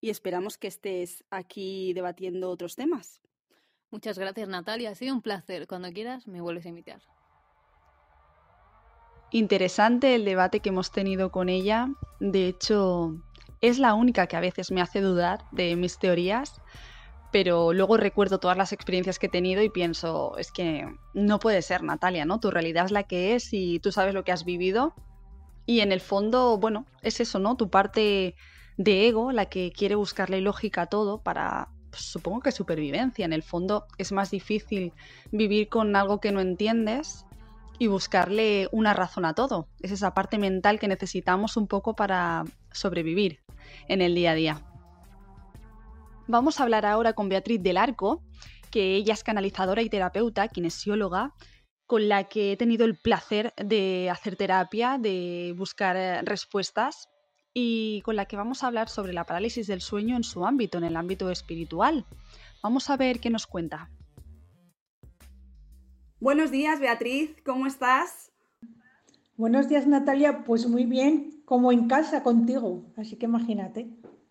y 0.00 0.10
esperamos 0.10 0.58
que 0.58 0.68
estés 0.68 1.24
aquí 1.30 1.92
debatiendo 1.92 2.50
otros 2.50 2.76
temas. 2.76 3.20
Muchas 3.90 4.18
gracias, 4.18 4.48
Natalia. 4.48 4.90
Ha 4.90 4.94
sido 4.94 5.14
un 5.14 5.22
placer. 5.22 5.66
Cuando 5.66 5.92
quieras, 5.92 6.26
me 6.26 6.40
vuelves 6.40 6.66
a 6.66 6.70
invitar. 6.70 7.02
Interesante 9.30 10.14
el 10.14 10.24
debate 10.24 10.60
que 10.60 10.68
hemos 10.68 10.92
tenido 10.92 11.30
con 11.30 11.48
ella. 11.48 11.88
De 12.20 12.48
hecho, 12.48 13.16
es 13.60 13.78
la 13.78 13.94
única 13.94 14.26
que 14.26 14.36
a 14.36 14.40
veces 14.40 14.70
me 14.70 14.80
hace 14.80 15.00
dudar 15.00 15.44
de 15.50 15.76
mis 15.76 15.98
teorías, 15.98 16.60
pero 17.32 17.72
luego 17.72 17.96
recuerdo 17.96 18.38
todas 18.38 18.56
las 18.56 18.72
experiencias 18.72 19.18
que 19.18 19.26
he 19.26 19.30
tenido 19.30 19.62
y 19.62 19.68
pienso, 19.68 20.36
es 20.38 20.52
que 20.52 20.86
no 21.14 21.38
puede 21.38 21.62
ser, 21.62 21.82
Natalia, 21.82 22.24
¿no? 22.24 22.40
Tu 22.40 22.50
realidad 22.50 22.86
es 22.86 22.92
la 22.92 23.02
que 23.02 23.34
es 23.34 23.52
y 23.52 23.80
tú 23.80 23.92
sabes 23.92 24.14
lo 24.14 24.24
que 24.24 24.32
has 24.32 24.44
vivido. 24.44 24.94
Y 25.66 25.80
en 25.80 25.92
el 25.92 26.00
fondo, 26.00 26.58
bueno, 26.58 26.86
es 27.02 27.20
eso, 27.20 27.38
¿no? 27.38 27.56
Tu 27.56 27.68
parte 27.68 28.36
de 28.76 29.08
ego, 29.08 29.32
la 29.32 29.46
que 29.46 29.72
quiere 29.72 29.96
buscarle 29.96 30.40
lógica 30.40 30.82
a 30.82 30.86
todo 30.86 31.20
para, 31.22 31.68
pues, 31.90 32.02
supongo 32.02 32.40
que 32.40 32.52
supervivencia. 32.52 33.24
En 33.24 33.32
el 33.32 33.42
fondo 33.42 33.86
es 33.98 34.12
más 34.12 34.30
difícil 34.30 34.92
vivir 35.32 35.68
con 35.68 35.96
algo 35.96 36.20
que 36.20 36.30
no 36.30 36.40
entiendes 36.40 37.26
y 37.78 37.88
buscarle 37.88 38.68
una 38.72 38.94
razón 38.94 39.24
a 39.24 39.34
todo. 39.34 39.68
Es 39.80 39.90
esa 39.90 40.14
parte 40.14 40.38
mental 40.38 40.78
que 40.78 40.88
necesitamos 40.88 41.56
un 41.56 41.66
poco 41.66 41.94
para 41.94 42.44
sobrevivir 42.72 43.40
en 43.88 44.02
el 44.02 44.14
día 44.14 44.30
a 44.30 44.34
día. 44.34 44.75
Vamos 46.28 46.58
a 46.58 46.64
hablar 46.64 46.84
ahora 46.84 47.12
con 47.12 47.28
Beatriz 47.28 47.62
del 47.62 47.76
Arco, 47.76 48.22
que 48.72 48.96
ella 48.96 49.14
es 49.14 49.22
canalizadora 49.22 49.82
y 49.82 49.88
terapeuta, 49.88 50.48
kinesióloga, 50.48 51.32
con 51.86 52.08
la 52.08 52.24
que 52.24 52.52
he 52.52 52.56
tenido 52.56 52.84
el 52.84 52.98
placer 52.98 53.54
de 53.56 54.10
hacer 54.10 54.34
terapia, 54.34 54.98
de 54.98 55.54
buscar 55.56 55.96
eh, 55.96 56.22
respuestas 56.22 57.08
y 57.54 58.02
con 58.02 58.16
la 58.16 58.26
que 58.26 58.36
vamos 58.36 58.64
a 58.64 58.66
hablar 58.66 58.88
sobre 58.88 59.12
la 59.12 59.24
parálisis 59.24 59.68
del 59.68 59.80
sueño 59.80 60.16
en 60.16 60.24
su 60.24 60.44
ámbito, 60.44 60.78
en 60.78 60.84
el 60.84 60.96
ámbito 60.96 61.30
espiritual. 61.30 62.04
Vamos 62.60 62.90
a 62.90 62.96
ver 62.96 63.20
qué 63.20 63.30
nos 63.30 63.46
cuenta. 63.46 63.88
Buenos 66.18 66.50
días, 66.50 66.80
Beatriz, 66.80 67.36
¿cómo 67.44 67.68
estás? 67.68 68.32
Buenos 69.36 69.68
días, 69.68 69.86
Natalia. 69.86 70.44
Pues 70.44 70.66
muy 70.66 70.86
bien, 70.86 71.42
como 71.44 71.70
en 71.70 71.86
casa 71.86 72.24
contigo. 72.24 72.84
Así 72.96 73.16
que 73.16 73.26
imagínate. 73.26 73.86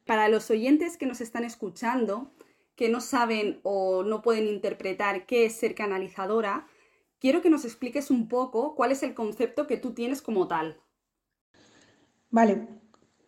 Para 0.05 0.29
los 0.29 0.51
oyentes 0.51 0.97
que 0.97 1.07
nos 1.07 1.19
están 1.19 1.43
escuchando, 1.43 2.31
que 2.75 2.89
no 2.89 3.01
saben 3.01 3.59
o 3.63 4.03
no 4.03 4.21
pueden 4.21 4.47
interpretar 4.47 5.25
qué 5.25 5.45
es 5.45 5.55
ser 5.55 5.73
canalizadora, 5.73 6.67
quiero 7.19 7.41
que 7.41 7.49
nos 7.49 7.65
expliques 7.65 8.11
un 8.11 8.27
poco 8.27 8.75
cuál 8.75 8.91
es 8.91 9.01
el 9.01 9.15
concepto 9.15 9.65
que 9.65 9.77
tú 9.77 9.93
tienes 9.93 10.21
como 10.21 10.47
tal. 10.47 10.79
Vale. 12.29 12.67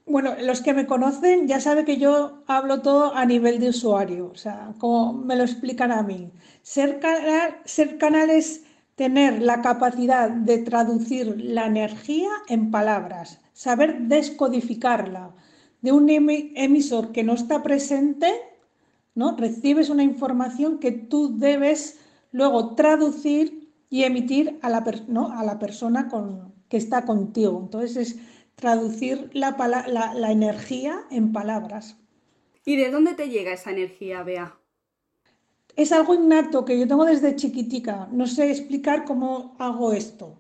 Bueno, 0.06 0.36
los 0.40 0.62
que 0.62 0.74
me 0.74 0.86
conocen 0.86 1.48
ya 1.48 1.60
saben 1.60 1.84
que 1.84 1.98
yo 1.98 2.44
hablo 2.48 2.82
todo 2.82 3.14
a 3.14 3.26
nivel 3.26 3.60
de 3.60 3.70
usuario, 3.70 4.30
o 4.32 4.36
sea, 4.36 4.74
como 4.78 5.14
me 5.14 5.36
lo 5.36 5.44
explican 5.44 5.92
a 5.92 6.02
mí. 6.04 6.32
Ser 6.62 7.00
canal, 7.00 7.60
ser 7.66 7.98
canal 7.98 8.30
es 8.30 8.64
tener 8.96 9.42
la 9.42 9.62
capacidad 9.62 10.30
de 10.30 10.60
traducir 10.60 11.42
la 11.42 11.66
energía 11.66 12.30
en 12.48 12.72
palabras, 12.72 13.42
saber 13.52 14.00
descodificarla 14.02 15.34
de 15.82 15.92
un 15.92 16.08
emi- 16.10 16.52
emisor 16.56 17.12
que 17.12 17.24
no 17.24 17.34
está 17.34 17.64
presente, 17.64 18.32
¿no? 19.16 19.36
Recibes 19.38 19.90
una 19.90 20.04
información 20.04 20.80
que 20.80 20.92
tú 20.92 21.38
debes 21.38 22.00
luego 22.32 22.76
traducir 22.76 23.70
y 23.90 24.04
emitir 24.04 24.60
a 24.62 24.70
la, 24.70 24.84
¿no? 25.08 25.32
a 25.32 25.44
la 25.44 25.60
persona 25.60 26.08
con, 26.10 26.54
que 26.70 26.78
está 26.78 27.06
contigo. 27.06 27.60
Entonces 27.62 27.98
es 27.98 28.20
traducir 28.56 29.30
la, 29.34 29.56
la, 29.88 30.14
la 30.14 30.32
energía 30.32 31.02
en 31.12 31.32
palabras. 31.34 31.98
¿Y 32.66 32.76
de 32.76 32.92
dónde 32.92 33.16
te 33.16 33.30
llega 33.30 33.54
esa 33.54 33.72
energía, 33.72 34.22
Bea? 34.22 34.60
Es 35.76 35.92
algo 35.94 36.14
innato 36.14 36.66
que 36.66 36.78
yo 36.80 36.88
tengo 36.88 37.06
desde 37.06 37.36
chiquitica. 37.36 38.10
No 38.12 38.26
sé 38.28 38.52
explicar 38.52 39.06
cómo 39.06 39.56
hago 39.60 39.94
esto. 39.94 40.38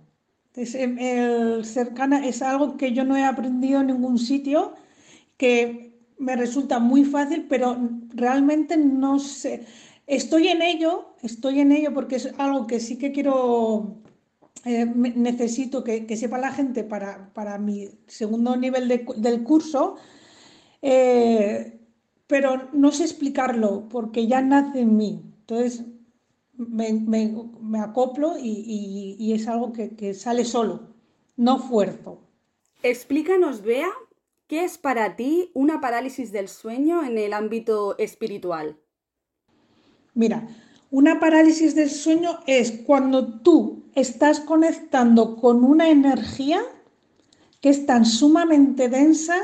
Es, 0.56 0.74
em, 0.76 0.98
el 1.00 1.64
cercana 1.66 2.26
es 2.28 2.42
algo 2.42 2.76
que 2.78 2.92
yo 2.94 3.04
no 3.06 3.16
he 3.16 3.24
aprendido 3.24 3.82
en 3.82 3.88
ningún 3.88 4.18
sitio, 4.18 4.74
que 5.38 5.88
me 6.18 6.36
resulta 6.36 6.80
muy 6.80 7.06
fácil, 7.06 7.46
pero 7.48 7.78
realmente 8.10 8.76
no 8.78 9.20
sé. 9.20 9.66
Estoy 10.08 10.48
en 10.48 10.62
ello, 10.62 11.14
estoy 11.22 11.60
en 11.60 11.72
ello 11.72 11.94
porque 11.94 12.16
es 12.16 12.34
algo 12.38 12.66
que 12.66 12.80
sí 12.80 12.98
que 12.98 13.12
quiero, 13.12 13.98
eh, 14.66 14.86
necesito 14.86 15.84
que, 15.84 16.18
sepa 16.18 16.38
la 16.38 16.52
gente 16.52 16.84
para, 16.84 17.58
mi 17.60 17.90
segundo 18.08 18.56
nivel 18.56 18.88
del 18.88 19.44
curso, 19.44 19.96
eh, 20.82 21.80
pero 22.26 22.70
no 22.74 22.92
sé 22.92 23.04
explicarlo 23.04 23.88
porque 23.90 24.28
ya 24.28 24.42
nace 24.42 24.82
en 24.82 24.98
mí. 24.98 25.22
Entonces 25.42 25.86
me, 26.58 27.80
acoplo 27.80 28.36
y, 28.42 29.32
es 29.34 29.48
algo 29.48 29.72
que, 29.72 29.96
que 29.96 30.14
sale 30.14 30.46
solo, 30.46 30.96
no 31.36 31.60
fuerzo. 31.60 32.22
Explícanos, 32.82 33.62
Bea, 33.62 33.90
¿qué 34.48 34.64
es 34.64 34.78
para 34.78 35.16
ti 35.16 35.52
una 35.54 35.80
parálisis 35.82 36.32
del 36.32 36.48
sueño 36.48 37.04
en 37.04 37.18
el 37.18 37.34
ámbito 37.34 37.98
espiritual? 37.98 38.78
Mira, 40.14 40.48
una 40.90 41.20
parálisis 41.20 41.76
del 41.76 41.90
sueño 41.90 42.40
es 42.48 42.72
cuando 42.86 43.42
tú 43.42 43.84
estás 43.94 44.40
conectando 44.40 45.36
con 45.36 45.64
una 45.64 45.90
energía 45.90 46.62
que 47.62 47.70
es 47.70 47.86
tan 47.86 48.06
sumamente 48.06 48.88
densa 48.88 49.36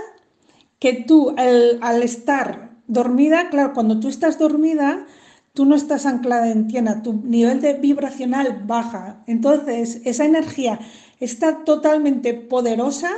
que 0.79 0.93
tú 0.93 1.35
al, 1.37 2.03
estar 2.03 2.71
dormida, 2.87 3.49
claro, 3.49 3.73
cuando 3.73 3.99
tú 3.99 4.07
estás 4.07 4.39
dormida, 4.39 5.05
tú 5.53 5.65
no 5.65 5.75
estás 5.75 6.05
anclada 6.05 6.49
en 6.49 6.67
tierra, 6.67 7.01
tu 7.01 7.13
nivel 7.23 7.61
de 7.61 7.73
vibracional 7.73 8.63
baja. 8.65 9.23
Entonces, 9.27 10.01
esa 10.05 10.25
energía 10.25 10.79
está 11.19 11.63
totalmente 11.63 12.33
poderosa 12.33 13.11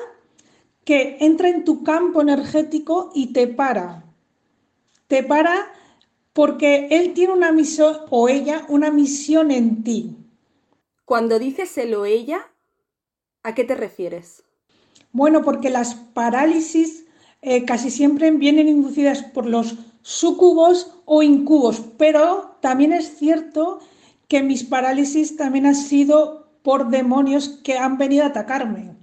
que 0.85 1.17
entra 1.19 1.49
en 1.49 1.65
tu 1.65 1.83
campo 1.83 2.21
energético 2.21 3.11
y 3.13 3.33
te 3.33 3.47
para. 3.47 4.05
Te 5.07 5.23
para 5.23 5.71
porque 6.31 6.87
él 6.91 7.13
tiene 7.13 7.33
una 7.33 7.51
misión 7.51 7.97
o 8.09 8.29
ella 8.29 8.65
una 8.69 8.91
misión 8.91 9.51
en 9.51 9.83
ti. 9.83 10.15
Cuando 11.05 11.39
dices 11.39 11.77
él 11.77 11.93
o 11.95 12.05
ella, 12.05 12.51
¿a 13.43 13.55
qué 13.55 13.63
te 13.63 13.75
refieres? 13.75 14.43
Bueno, 15.11 15.43
porque 15.43 15.69
las 15.69 15.95
parálisis 15.95 17.05
eh, 17.41 17.63
casi 17.65 17.89
siempre 17.89 18.31
vienen 18.31 18.67
inducidas 18.67 19.23
por 19.23 19.45
los 19.45 19.75
sucubos 20.01 20.97
o 21.05 21.23
incubos, 21.23 21.81
pero 21.97 22.57
también 22.59 22.91
es 22.91 23.17
cierto 23.17 23.79
que 24.27 24.43
mis 24.43 24.63
parálisis 24.63 25.37
también 25.37 25.65
han 25.65 25.75
sido 25.75 26.49
por 26.63 26.89
demonios 26.89 27.47
que 27.63 27.77
han 27.77 27.97
venido 27.97 28.23
a 28.23 28.27
atacarme. 28.27 28.95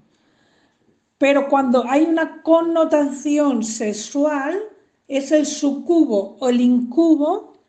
Pero 1.23 1.49
cuando 1.49 1.85
hay 1.89 2.03
una 2.03 2.43
connotación 2.43 3.63
sexual, 3.63 4.61
es 5.07 5.31
el 5.31 5.47
sucubo 5.47 6.37
o 6.41 6.49
el 6.49 6.61
incubo 6.61 7.63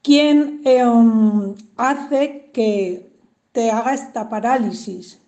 quien 0.00 0.60
em, 0.64 1.56
hace 1.76 2.52
que 2.52 3.10
te 3.50 3.72
haga 3.72 3.94
esta 3.94 4.28
parálisis. 4.28 5.20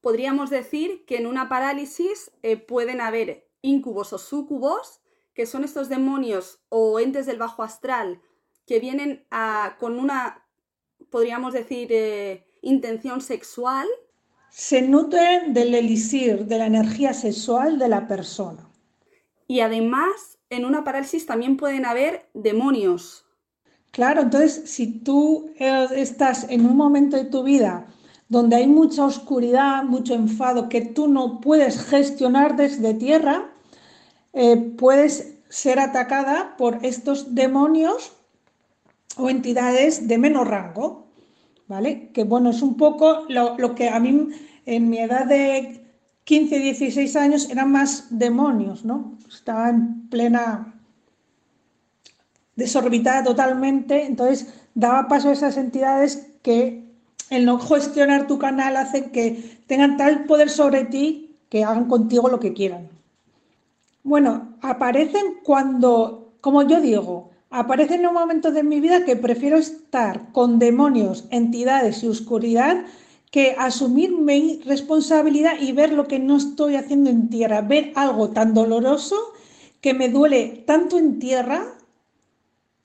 Podríamos 0.00 0.48
decir 0.48 1.04
que 1.04 1.18
en 1.18 1.26
una 1.26 1.50
parálisis 1.50 2.30
eh, 2.42 2.56
pueden 2.56 3.02
haber 3.02 3.46
incubos 3.60 4.14
o 4.14 4.18
sucubos, 4.18 5.02
que 5.34 5.44
son 5.44 5.62
estos 5.62 5.90
demonios 5.90 6.58
o 6.70 7.00
entes 7.00 7.26
del 7.26 7.36
bajo 7.36 7.62
astral 7.62 8.22
que 8.66 8.80
vienen 8.80 9.26
con 9.78 9.98
una, 9.98 10.42
podríamos 11.10 11.52
decir, 11.52 11.88
eh, 11.90 12.46
intención 12.62 13.20
sexual. 13.20 13.86
Se 14.56 14.82
nutren 14.82 15.52
del 15.52 15.74
elixir, 15.74 16.46
de 16.46 16.58
la 16.58 16.66
energía 16.66 17.12
sexual 17.12 17.76
de 17.76 17.88
la 17.88 18.06
persona. 18.06 18.64
Y 19.48 19.58
además, 19.58 20.38
en 20.48 20.64
una 20.64 20.84
parálisis 20.84 21.26
también 21.26 21.56
pueden 21.56 21.84
haber 21.84 22.28
demonios. 22.34 23.26
Claro, 23.90 24.22
entonces 24.22 24.70
si 24.70 25.00
tú 25.00 25.50
estás 25.58 26.46
en 26.50 26.66
un 26.66 26.76
momento 26.76 27.16
de 27.16 27.24
tu 27.24 27.42
vida 27.42 27.88
donde 28.28 28.54
hay 28.54 28.68
mucha 28.68 29.04
oscuridad, 29.04 29.82
mucho 29.82 30.14
enfado 30.14 30.68
que 30.68 30.82
tú 30.82 31.08
no 31.08 31.40
puedes 31.40 31.84
gestionar 31.86 32.54
desde 32.54 32.94
tierra, 32.94 33.50
eh, 34.34 34.56
puedes 34.56 35.34
ser 35.48 35.80
atacada 35.80 36.54
por 36.56 36.78
estos 36.86 37.34
demonios 37.34 38.12
o 39.16 39.28
entidades 39.28 40.06
de 40.06 40.16
menor 40.16 40.46
rango, 40.46 41.03
¿vale? 41.68 42.10
Que 42.12 42.24
bueno, 42.24 42.50
es 42.50 42.62
un 42.62 42.76
poco 42.76 43.24
lo, 43.28 43.56
lo 43.58 43.74
que 43.74 43.88
a 43.88 43.98
mí 44.00 44.28
en 44.66 44.90
mi 44.90 44.98
edad 44.98 45.26
de 45.26 45.84
15, 46.24 46.58
16 46.58 47.16
años 47.16 47.50
eran 47.50 47.70
más 47.70 48.06
demonios, 48.10 48.84
¿no? 48.84 49.18
Estaba 49.28 49.70
en 49.70 50.08
plena 50.08 50.74
desorbitada 52.56 53.24
totalmente, 53.24 54.04
entonces 54.04 54.54
daba 54.74 55.08
paso 55.08 55.28
a 55.28 55.32
esas 55.32 55.56
entidades 55.56 56.30
que 56.42 56.84
el 57.30 57.44
no 57.44 57.58
gestionar 57.58 58.26
tu 58.26 58.38
canal 58.38 58.76
hace 58.76 59.10
que 59.10 59.58
tengan 59.66 59.96
tal 59.96 60.24
poder 60.24 60.50
sobre 60.50 60.84
ti 60.84 61.36
que 61.48 61.64
hagan 61.64 61.86
contigo 61.86 62.28
lo 62.28 62.40
que 62.40 62.52
quieran. 62.52 62.88
Bueno, 64.02 64.56
aparecen 64.60 65.40
cuando, 65.42 66.34
como 66.40 66.62
yo 66.62 66.80
digo, 66.80 67.30
aparecen 67.54 68.00
en 68.00 68.08
un 68.08 68.14
momento 68.14 68.50
de 68.50 68.64
mi 68.64 68.80
vida 68.80 69.04
que 69.04 69.14
prefiero 69.14 69.56
estar 69.56 70.32
con 70.32 70.58
demonios, 70.58 71.26
entidades 71.30 72.02
y 72.02 72.08
oscuridad 72.08 72.84
que 73.30 73.54
asumir 73.56 74.10
mi 74.10 74.60
responsabilidad 74.64 75.60
y 75.60 75.70
ver 75.70 75.92
lo 75.92 76.08
que 76.08 76.18
no 76.18 76.36
estoy 76.36 76.74
haciendo 76.74 77.10
en 77.10 77.30
tierra, 77.30 77.60
ver 77.60 77.92
algo 77.94 78.30
tan 78.30 78.54
doloroso 78.54 79.16
que 79.80 79.94
me 79.94 80.08
duele 80.08 80.64
tanto 80.66 80.98
en 80.98 81.20
tierra 81.20 81.64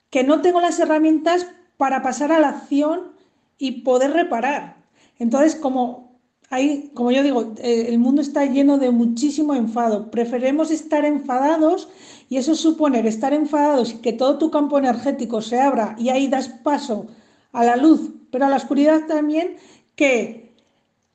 que 0.08 0.22
no 0.22 0.40
tengo 0.40 0.60
las 0.60 0.78
herramientas 0.78 1.48
para 1.76 2.00
pasar 2.00 2.30
a 2.30 2.38
la 2.38 2.50
acción 2.50 3.12
y 3.58 3.82
poder 3.82 4.12
reparar. 4.12 4.76
Entonces, 5.18 5.56
como 5.56 6.20
hay, 6.48 6.90
como 6.94 7.10
yo 7.10 7.24
digo, 7.24 7.54
eh, 7.58 7.86
el 7.88 7.98
mundo 7.98 8.22
está 8.22 8.44
lleno 8.44 8.78
de 8.78 8.90
muchísimo 8.90 9.54
enfado. 9.54 10.10
Preferemos 10.10 10.70
estar 10.70 11.04
enfadados 11.04 11.88
y 12.30 12.36
eso 12.36 12.54
supone 12.54 13.06
estar 13.06 13.34
enfadados 13.34 13.92
y 13.92 13.96
que 13.98 14.12
todo 14.12 14.38
tu 14.38 14.52
campo 14.52 14.78
energético 14.78 15.42
se 15.42 15.60
abra 15.60 15.96
y 15.98 16.10
ahí 16.10 16.28
das 16.28 16.48
paso 16.48 17.08
a 17.52 17.64
la 17.64 17.76
luz, 17.76 18.12
pero 18.30 18.46
a 18.46 18.48
la 18.48 18.56
oscuridad 18.56 19.08
también 19.08 19.56
que 19.96 20.54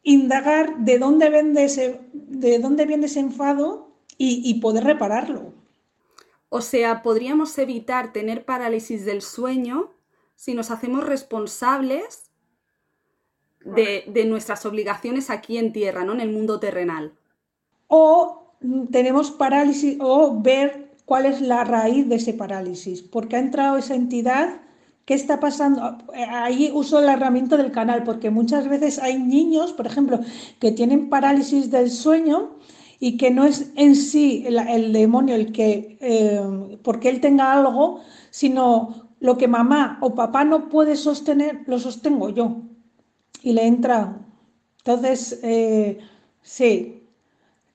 indagar 0.03 0.77
de 0.79 0.99
dónde 0.99 1.29
viene 1.29 1.63
ese, 1.63 2.01
de 2.11 2.59
dónde 2.59 2.85
viene 2.85 3.05
ese 3.05 3.21
enfado 3.21 3.93
y, 4.17 4.53
poder 4.61 4.83
repararlo. 4.83 5.53
O 6.49 6.61
sea, 6.61 7.01
podríamos 7.01 7.57
evitar 7.57 8.11
tener 8.11 8.45
parálisis 8.45 9.05
del 9.05 9.21
sueño 9.21 9.91
si 10.35 10.53
nos 10.53 10.69
hacemos 10.69 11.05
responsables 11.05 12.29
de, 13.61 14.25
nuestras 14.27 14.65
obligaciones 14.65 15.29
aquí 15.29 15.57
en 15.57 15.71
tierra, 15.71 16.03
¿no? 16.03 16.11
En 16.11 16.21
el 16.21 16.31
mundo 16.31 16.59
terrenal. 16.59 17.13
O 17.87 18.53
tenemos 18.91 19.31
parálisis, 19.31 19.97
o 19.99 20.41
ver 20.41 20.84
cuál 21.05 21.25
es 21.25 21.41
la 21.41 21.63
raíz 21.63 22.07
de 22.09 22.15
ese 22.15 22.33
parálisis, 22.33 23.01
porque 23.01 23.35
ha 23.35 23.39
entrado 23.39 23.77
esa 23.77 23.95
entidad 23.95 24.61
¿Qué 25.05 25.13
está 25.13 25.39
pasando? 25.39 25.99
Ahí 26.15 26.71
uso 26.73 26.99
la 26.99 27.13
herramienta 27.13 27.57
del 27.57 27.71
canal, 27.71 28.03
porque 28.03 28.31
muchas 28.31 28.67
veces 28.67 28.97
hay 28.97 29.19
niños, 29.21 29.71
por 29.71 29.85
ejemplo, 29.85 30.19
que 30.59 30.71
tienen 30.71 31.09
parálisis 31.09 31.69
del 31.69 31.91
sueño 31.91 32.55
y 32.99 33.17
que 33.17 33.29
no 33.29 33.45
es 33.45 33.71
en 33.75 33.95
sí 33.95 34.43
el, 34.47 34.91
demonio 34.93 35.35
el 35.35 35.51
que, 35.51 35.97
eh, 36.01 36.79
porque 36.83 37.09
él 37.09 37.21
tenga 37.21 37.53
algo, 37.53 38.01
sino 38.31 39.11
lo 39.19 39.37
que 39.37 39.47
mamá 39.47 39.99
o 40.01 40.15
papá 40.15 40.43
no 40.43 40.69
puede 40.69 40.95
sostener, 40.95 41.61
lo 41.67 41.77
sostengo 41.77 42.29
yo. 42.29 42.63
Y 43.43 43.53
le 43.53 43.67
entra. 43.67 44.25
Entonces, 44.79 45.39
eh, 45.43 45.99
sí. 46.41 47.04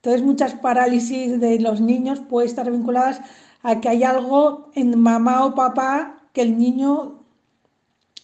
Entonces, 0.01 0.23
muchas 0.23 0.55
parálisis 0.55 1.39
de 1.39 1.59
los 1.59 1.79
niños 1.79 2.19
pueden 2.19 2.49
estar 2.49 2.69
vinculadas 2.71 3.21
a 3.61 3.79
que 3.79 3.89
hay 3.89 4.03
algo 4.03 4.71
en 4.73 4.99
mamá 4.99 5.45
o 5.45 5.53
papá 5.53 6.17
que 6.33 6.41
el 6.41 6.57
niño 6.57 7.21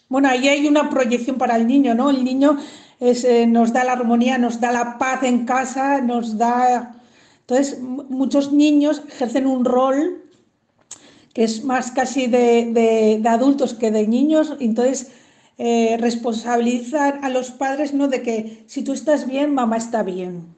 bueno, 0.09 0.30
ahí 0.30 0.47
hay 0.47 0.67
una 0.67 0.89
proyección 0.89 1.38
para 1.38 1.57
el 1.57 1.67
niño, 1.67 1.93
¿no? 1.93 2.09
El 2.09 2.23
niño 2.23 2.57
eh, 2.99 3.45
nos 3.45 3.73
da 3.73 3.84
la 3.84 3.93
armonía, 3.93 4.38
nos 4.38 4.59
da 4.59 4.71
la 4.71 4.97
paz 4.97 5.23
en 5.23 5.45
casa, 5.45 6.01
nos 6.01 6.38
da... 6.38 6.95
Entonces, 7.41 7.80
muchos 7.82 8.51
niños 8.53 9.03
ejercen 9.07 9.47
un 9.47 9.65
rol 9.65 10.23
que 11.34 11.43
es 11.43 11.63
más 11.63 11.91
casi 11.91 12.28
de, 12.28 13.21
adultos 13.30 13.73
que 13.73 13.91
de 13.91 14.07
niños, 14.07 14.55
entonces 14.59 15.11
eh, 15.57 15.95
responsabilizan 15.99 17.23
a 17.23 17.30
los 17.30 17.51
padres 17.51 17.93
¿no? 17.93 18.07
de 18.07 18.23
que 18.23 18.63
si 18.65 18.84
tú 18.84 18.93
estás 18.93 19.28
bien, 19.28 19.53
mamá 19.53 19.78
está 19.78 20.01
bien, 20.01 20.55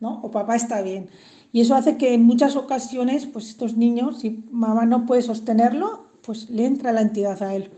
¿no? 0.00 0.20
O 0.22 0.30
papá 0.30 0.56
está 0.56 0.82
bien. 0.82 1.10
Y 1.52 1.62
eso 1.62 1.74
hace 1.74 1.96
que 1.96 2.14
en 2.14 2.24
muchas 2.24 2.56
ocasiones, 2.56 3.26
pues 3.26 3.48
estos 3.48 3.76
niños, 3.76 4.20
si 4.20 4.44
mamá 4.50 4.84
no 4.84 5.06
puede 5.06 5.22
sostenerlo, 5.22 6.06
pues 6.22 6.50
le 6.50 6.66
entra 6.66 6.92
la 6.92 7.00
entidad 7.00 7.42
a 7.42 7.54
él. 7.54 7.70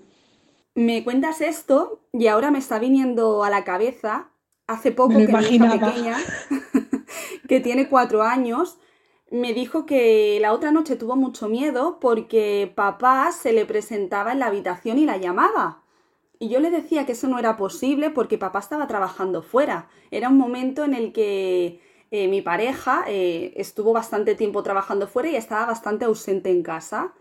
Me 0.75 1.05
cuentas 1.05 1.41
esto 1.41 2.01
y 2.12 2.27
ahora 2.27 2.51
me 2.51 2.59
está 2.59 2.79
viniendo 2.79 3.45
a 3.45 3.51
la 3.51 3.64
cabeza, 3.64 4.31
hace 4.66 4.93
poco 4.93 5.16
que 5.18 5.29
mi 5.29 5.45
hija 5.45 5.71
pequeña, 5.71 6.16
que 7.49 7.61
tiene 7.61 7.89
cuatro 7.89 8.23
años, 8.23 8.79
me 9.31 9.53
dijo 9.53 9.87
que 9.87 10.39
la 10.41 10.53
otra 10.53 10.73
noche 10.73 10.97
tuvo 10.97 11.16
mucho 11.16 11.49
miedo 11.49 11.99
porque 12.01 12.73
papá 12.75 13.31
se 13.33 13.53
le 13.53 13.64
presentaba 13.64 14.33
en 14.33 14.41
la 14.41 14.47
habitación 14.47 14.99
y 14.99 15.07
la 15.07 15.16
llamaba. 15.16 15.83
Y 16.39 16.49
yo 16.49 16.59
le 16.59 16.71
decía 16.71 17.07
que 17.07 17.12
eso 17.12 17.29
no 17.29 17.39
era 17.39 17.57
posible 17.57 18.11
porque 18.11 18.39
papá 18.39 18.61
estaba 18.61 18.87
trabajando 18.87 19.43
fuera. 19.43 19.89
Era 20.11 20.29
un 20.29 20.39
momento 20.39 20.85
en 20.85 20.95
el 20.95 21.12
que 21.12 21.81
eh, 22.11 22.29
mi 22.29 22.43
pareja 22.43 23.05
eh, 23.07 23.53
estuvo 23.57 23.93
bastante 23.93 24.35
tiempo 24.35 24.63
trabajando 24.63 25.07
fuera 25.07 25.29
y 25.31 25.37
estaba 25.37 25.67
bastante 25.67 26.05
ausente 26.05 26.51
en 26.51 26.63
casa. 26.63 27.15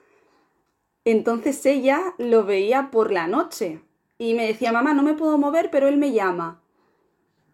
Entonces 1.05 1.65
ella 1.65 2.15
lo 2.17 2.43
veía 2.43 2.89
por 2.91 3.11
la 3.11 3.27
noche 3.27 3.81
y 4.17 4.33
me 4.33 4.47
decía, 4.47 4.71
mamá, 4.71 4.93
no 4.93 5.03
me 5.03 5.13
puedo 5.13 5.37
mover, 5.37 5.69
pero 5.71 5.87
él 5.87 5.97
me 5.97 6.11
llama. 6.11 6.61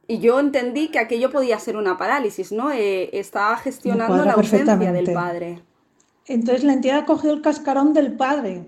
Y 0.07 0.19
yo 0.19 0.39
entendí 0.39 0.89
que 0.89 0.99
aquello 0.99 1.31
podía 1.31 1.59
ser 1.59 1.77
una 1.77 1.97
parálisis, 1.97 2.51
¿no? 2.51 2.71
Eh, 2.71 3.09
estaba 3.17 3.57
gestionando 3.57 4.23
la 4.23 4.33
ausencia 4.33 4.75
del 4.75 5.13
padre. 5.13 5.63
Entonces 6.27 6.63
la 6.63 6.73
entidad 6.73 6.99
ha 6.99 7.05
cogido 7.05 7.33
el 7.33 7.41
cascarón 7.41 7.93
del 7.93 8.13
padre. 8.13 8.67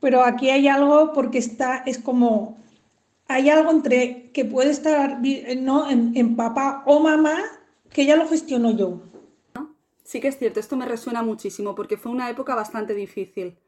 Pero 0.00 0.22
aquí 0.22 0.50
hay 0.50 0.68
algo 0.68 1.12
porque 1.12 1.38
está, 1.38 1.78
es 1.86 1.98
como, 1.98 2.56
hay 3.28 3.50
algo 3.50 3.70
entre 3.70 4.32
que 4.32 4.44
puede 4.44 4.70
estar 4.70 5.20
¿no? 5.58 5.90
en, 5.90 6.12
en 6.16 6.34
papá 6.34 6.82
o 6.86 6.98
mamá 6.98 7.38
que 7.92 8.06
ya 8.06 8.16
lo 8.16 8.26
gestiono 8.26 8.76
yo. 8.76 9.02
Sí 10.02 10.20
que 10.20 10.28
es 10.28 10.38
cierto, 10.38 10.58
esto 10.58 10.76
me 10.76 10.86
resuena 10.86 11.22
muchísimo 11.22 11.74
porque 11.74 11.98
fue 11.98 12.10
una 12.10 12.30
época 12.30 12.54
bastante 12.54 12.94
difícil. 12.94 13.58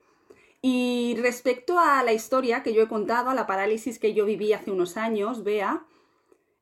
Y 0.63 1.17
respecto 1.21 1.79
a 1.79 2.03
la 2.03 2.15
historia 2.15 2.63
que 2.63 2.73
yo 2.73 2.83
he 2.83 2.89
contado, 2.89 3.29
a 3.31 3.35
la 3.35 3.47
parálisis 3.47 3.99
que 3.99 4.15
yo 4.15 4.25
viví 4.25 4.55
hace 4.55 4.71
unos 4.71 4.97
años, 4.97 5.45
vea, 5.45 5.85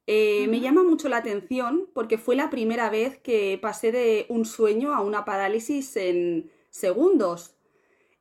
eh, 0.08 0.48
me 0.48 0.60
llama 0.60 0.82
mucho 0.82 1.08
la 1.08 1.18
atención 1.18 1.88
porque 1.94 2.18
fue 2.18 2.34
la 2.34 2.50
primera 2.50 2.90
vez 2.90 3.18
que 3.18 3.58
pasé 3.62 3.92
de 3.92 4.26
un 4.28 4.44
sueño 4.44 4.94
a 4.94 5.00
una 5.00 5.24
parálisis 5.24 5.96
en 5.96 6.50
segundos. 6.70 7.54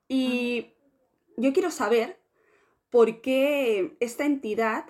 Y 0.08 0.74
yo 1.38 1.54
quiero 1.54 1.72
saber 1.72 2.20
por 2.90 3.22
qué 3.22 3.98
esta 4.00 4.26
entidad, 4.26 4.86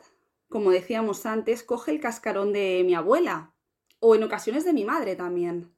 como 0.50 0.72
decíamos 0.72 1.26
antes, 1.26 1.64
coge 1.64 1.92
el 1.92 2.00
cascarón 2.00 2.54
de 2.54 2.84
mi 2.86 2.96
abuela 2.96 3.54
o 4.00 4.16
en 4.16 4.24
ocasiones 4.24 4.66
de 4.66 4.74
mi 4.74 4.86
madre 4.86 5.16
también. 5.16 5.72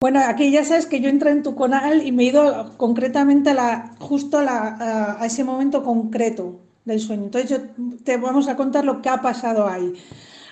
Bueno, 0.00 0.20
aquí 0.26 0.50
ya 0.50 0.64
sabes 0.64 0.86
que 0.86 1.00
yo 1.00 1.08
entré 1.08 1.30
en 1.30 1.44
tu 1.44 1.54
canal 1.54 2.04
y 2.04 2.10
me 2.10 2.24
he 2.24 2.26
ido 2.26 2.76
concretamente 2.76 3.50
a 3.50 3.54
la, 3.54 3.94
justo 4.00 4.38
a, 4.38 5.18
ese 5.24 5.44
momento 5.44 5.84
concreto 5.84 6.58
del 6.84 6.98
sueño. 6.98 7.26
Entonces 7.26 7.60
te 8.02 8.16
vamos 8.16 8.48
a 8.48 8.56
contar 8.56 8.84
lo 8.84 9.00
que 9.00 9.08
ha 9.08 9.22
pasado 9.22 9.68
ahí. 9.68 9.94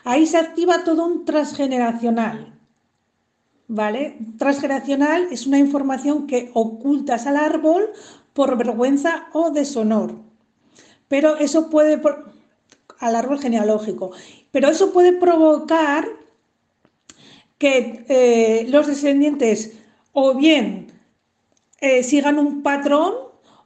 Ahí 0.05 0.27
se 0.27 0.37
activa 0.39 0.85
todo 0.85 1.05
un 1.05 1.25
transgeneracional. 1.25 2.57
¿Vale? 3.67 4.19
Transgeneracional 4.39 5.27
es 5.33 5.47
una 5.49 5.59
información 5.59 6.29
que 6.29 6.51
ocultas 6.55 7.27
al 7.27 7.37
árbol 7.37 7.91
por 8.33 8.57
vergüenza 8.57 9.29
o 9.33 9.51
deshonor. 9.51 10.30
Pero 11.11 11.37
eso 11.39 11.69
puede, 11.71 12.01
al 13.01 13.17
árbol 13.17 13.41
genealógico, 13.41 14.13
pero 14.53 14.69
eso 14.69 14.93
puede 14.93 15.13
provocar 15.13 16.07
que 17.59 18.05
eh, 18.09 18.67
los 18.69 18.87
descendientes 18.87 19.73
o 20.13 20.35
bien 20.35 20.87
eh, 21.81 22.05
sigan 22.05 22.39
un 22.39 22.63
patrón 22.63 23.15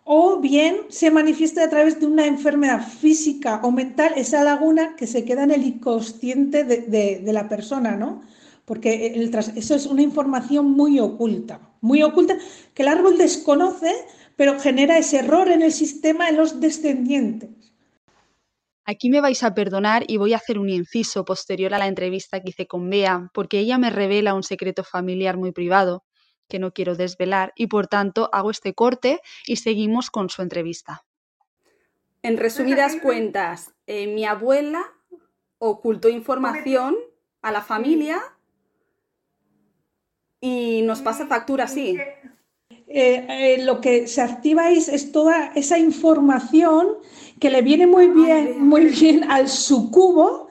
o 0.04 0.40
bien 0.40 0.76
se 0.88 1.10
manifieste 1.10 1.60
a 1.60 1.68
través 1.68 2.00
de 2.00 2.06
una 2.06 2.26
enfermedad 2.26 2.80
física 2.80 3.60
o 3.62 3.70
mental, 3.70 4.14
esa 4.16 4.42
laguna 4.42 4.96
que 4.96 5.06
se 5.06 5.26
queda 5.26 5.44
en 5.44 5.50
el 5.50 5.64
inconsciente 5.64 6.64
de, 6.64 7.32
la 7.32 7.46
persona, 7.50 7.94
¿no? 7.94 8.22
Porque 8.64 9.28
eso 9.56 9.74
es 9.74 9.84
una 9.84 10.00
información 10.00 10.70
muy 10.70 10.98
oculta, 10.98 11.60
muy 11.82 12.02
oculta, 12.02 12.38
que 12.72 12.82
el 12.82 12.88
árbol 12.88 13.18
desconoce, 13.18 13.92
pero 14.36 14.58
genera 14.58 14.98
ese 14.98 15.18
error 15.18 15.48
en 15.48 15.62
el 15.62 15.72
sistema 15.72 16.28
en 16.28 16.36
los 16.36 16.60
descendientes. 16.60 17.50
Aquí 18.86 19.08
me 19.08 19.22
vais 19.22 19.42
a 19.42 19.54
perdonar 19.54 20.04
y 20.08 20.18
voy 20.18 20.34
a 20.34 20.36
hacer 20.36 20.58
un 20.58 20.68
inciso 20.68 21.24
posterior 21.24 21.72
a 21.72 21.78
la 21.78 21.86
entrevista 21.86 22.40
que 22.40 22.50
hice 22.50 22.66
con 22.66 22.90
Bea, 22.90 23.30
porque 23.32 23.58
ella 23.58 23.78
me 23.78 23.88
revela 23.88 24.34
un 24.34 24.42
secreto 24.42 24.84
familiar 24.84 25.38
muy 25.38 25.52
privado 25.52 26.04
que 26.48 26.58
no 26.58 26.72
quiero 26.72 26.94
desvelar 26.94 27.52
y 27.56 27.68
por 27.68 27.86
tanto 27.86 28.28
hago 28.32 28.50
este 28.50 28.74
corte 28.74 29.20
y 29.46 29.56
seguimos 29.56 30.10
con 30.10 30.28
su 30.28 30.42
entrevista. 30.42 31.04
En 32.22 32.36
resumidas 32.36 32.96
cuentas, 32.96 33.72
eh, 33.86 34.06
mi 34.06 34.24
abuela 34.26 34.84
ocultó 35.58 36.08
información 36.08 36.96
a 37.40 37.52
la 37.52 37.62
familia 37.62 38.20
y 40.40 40.82
nos 40.82 41.00
pasa 41.00 41.26
factura 41.26 41.64
así. 41.64 41.98
Eh, 42.96 43.26
eh, 43.28 43.64
lo 43.64 43.80
que 43.80 44.06
se 44.06 44.20
activa 44.20 44.70
es, 44.70 45.10
toda 45.10 45.50
esa 45.56 45.76
información 45.76 46.86
que 47.40 47.50
le 47.50 47.60
viene 47.60 47.88
muy 47.88 48.06
bien, 48.06 48.68
muy 48.68 48.84
bien 48.84 49.28
al 49.32 49.48
sucubo, 49.48 50.46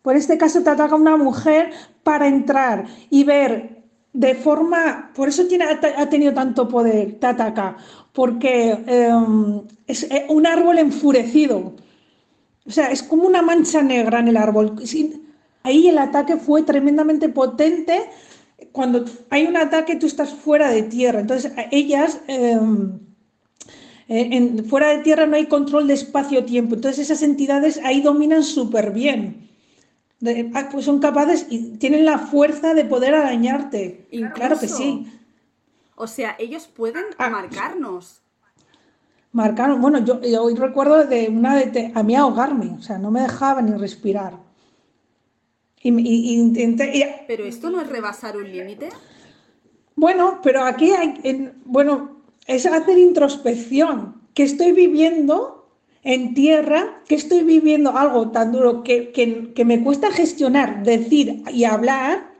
por 0.00 0.14
este 0.14 0.38
caso 0.38 0.62
te 0.62 0.70
ataca 0.70 0.94
una 0.94 1.16
mujer 1.16 1.72
para 2.04 2.28
entrar 2.28 2.86
y 3.10 3.24
ver 3.24 3.82
de 4.12 4.36
forma, 4.36 5.10
por 5.16 5.30
eso 5.30 5.48
tiene, 5.48 5.64
ha 5.64 6.08
tenido 6.08 6.32
tanto 6.32 6.68
poder, 6.68 7.18
te 7.18 7.26
ataca, 7.26 7.76
porque 8.12 8.70
em, 8.86 9.62
es 9.88 10.04
eh, 10.04 10.26
un 10.28 10.46
árbol 10.46 10.78
enfurecido, 10.78 11.74
o 12.64 12.70
sea, 12.70 12.92
es 12.92 13.02
como 13.02 13.24
una 13.24 13.42
mancha 13.42 13.82
negra 13.82 14.20
en 14.20 14.28
el 14.28 14.36
árbol. 14.36 14.80
Ahí 15.64 15.88
el 15.88 15.98
ataque 15.98 16.36
fue 16.36 16.62
tremendamente 16.62 17.28
potente 17.28 18.08
cuando 18.72 19.04
hay 19.30 19.46
un 19.46 19.56
ataque 19.56 19.96
tú 19.96 20.06
estás 20.06 20.30
fuera 20.30 20.70
de 20.70 20.82
tierra, 20.82 21.20
entonces 21.20 21.52
ellas... 21.70 22.20
Em, 22.26 22.98
eh, 24.12 24.64
fuera 24.68 24.88
de 24.88 25.04
tierra 25.04 25.24
no 25.24 25.36
hay 25.36 25.46
control 25.46 25.86
de 25.86 25.94
espacio-tiempo, 25.94 26.74
entonces 26.74 27.08
esas 27.08 27.22
entidades 27.22 27.78
ahí 27.84 28.00
dominan 28.00 28.42
súper 28.42 28.90
bien. 28.90 29.48
Ah, 30.52 30.68
pues 30.70 30.84
son 30.84 30.98
capaces 30.98 31.46
y 31.48 31.78
tienen 31.78 32.04
la 32.04 32.18
fuerza 32.18 32.74
de 32.74 32.84
poder 32.84 33.14
arañarte. 33.14 34.06
Claro 34.34 34.58
que 34.58 34.68
sí. 34.68 35.06
O 35.94 36.06
sea, 36.06 36.36
ellos 36.38 36.66
pueden 36.66 37.04
ah. 37.18 37.30
marcarnos. 37.30 38.20
Marcarnos. 39.32 39.80
Bueno, 39.80 39.98
yo, 40.00 40.20
hoy 40.42 40.54
recuerdo 40.54 41.06
de 41.06 41.28
una 41.28 41.56
de 41.56 41.92
a 41.94 42.02
mí 42.02 42.16
ahogarme, 42.16 42.74
o 42.78 42.82
sea, 42.82 42.98
no 42.98 43.10
me 43.10 43.22
dejaba 43.22 43.62
ni 43.62 43.72
respirar. 43.72 44.34
Y, 45.82 46.34
intenté. 46.34 47.24
¿Pero 47.26 47.44
esto 47.44 47.70
no 47.70 47.80
es 47.80 47.88
rebasar 47.88 48.36
un 48.36 48.50
límite? 48.50 48.90
Bueno, 49.96 50.40
pero 50.42 50.64
aquí 50.64 50.90
hay. 50.90 51.52
bueno, 51.64 52.22
es 52.46 52.66
hacer 52.66 52.98
introspección. 52.98 54.20
¿Qué 54.34 54.42
estoy 54.42 54.72
viviendo 54.72 55.68
en 56.02 56.34
tierra? 56.34 57.02
¿Qué 57.08 57.14
estoy 57.14 57.42
viviendo 57.42 57.96
algo 57.96 58.30
tan 58.30 58.52
duro 58.52 58.82
que, 58.82 59.10
que, 59.10 59.64
me 59.64 59.82
cuesta 59.82 60.10
gestionar, 60.10 60.82
decir 60.82 61.42
y 61.52 61.64
hablar? 61.64 62.30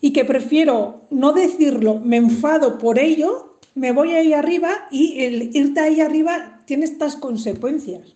Y 0.00 0.12
que 0.12 0.24
prefiero 0.26 1.02
no 1.10 1.32
decirlo, 1.32 1.98
me 1.98 2.18
enfado 2.18 2.76
por 2.76 2.98
ello, 2.98 3.58
me 3.74 3.92
voy 3.92 4.12
ahí 4.12 4.34
arriba 4.34 4.86
y 4.90 5.22
el 5.22 5.56
irte 5.56 5.80
ahí 5.80 6.00
arriba 6.00 6.62
tiene 6.66 6.84
estas 6.84 7.16
consecuencias. 7.16 8.14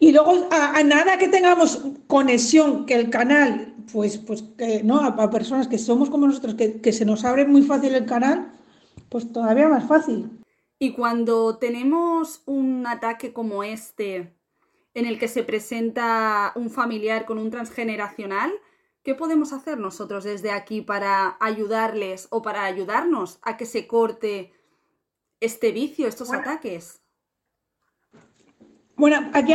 Y 0.00 0.12
luego, 0.12 0.48
a, 0.50 0.82
nada 0.84 1.18
que 1.18 1.28
tengamos 1.28 1.82
conexión, 2.06 2.86
que 2.86 2.94
el 2.94 3.10
canal, 3.10 3.74
pues, 3.92 4.18
pues 4.18 4.42
que, 4.56 4.82
¿no? 4.84 5.00
A, 5.00 5.30
personas 5.30 5.66
que 5.66 5.78
somos 5.78 6.08
como 6.08 6.26
nosotros, 6.26 6.54
que, 6.54 6.92
se 6.92 7.04
nos 7.04 7.24
abre 7.24 7.46
muy 7.46 7.62
fácil 7.62 7.94
el 7.94 8.06
canal, 8.06 8.52
pues 9.08 9.32
todavía 9.32 9.68
más 9.68 9.88
fácil. 9.88 10.30
Y 10.78 10.92
cuando 10.92 11.58
tenemos 11.58 12.42
un 12.46 12.86
ataque 12.86 13.32
como 13.32 13.64
este, 13.64 14.36
en 14.94 15.06
el 15.06 15.18
que 15.18 15.26
se 15.26 15.42
presenta 15.42 16.52
un 16.54 16.70
familiar 16.70 17.24
con 17.24 17.38
un 17.38 17.50
transgeneracional, 17.50 18.52
¿qué 19.02 19.16
podemos 19.16 19.52
hacer 19.52 19.78
nosotros 19.78 20.22
desde 20.22 20.52
aquí 20.52 20.80
para 20.80 21.36
ayudarles 21.40 22.28
o 22.30 22.40
para 22.42 22.64
ayudarnos 22.64 23.40
a 23.42 23.56
que 23.56 23.66
se 23.66 23.88
corte 23.88 24.52
este 25.40 25.72
vicio, 25.72 26.06
estos 26.06 26.32
ataques? 26.32 27.00
Bueno, 28.94 29.30
aquí 29.32 29.54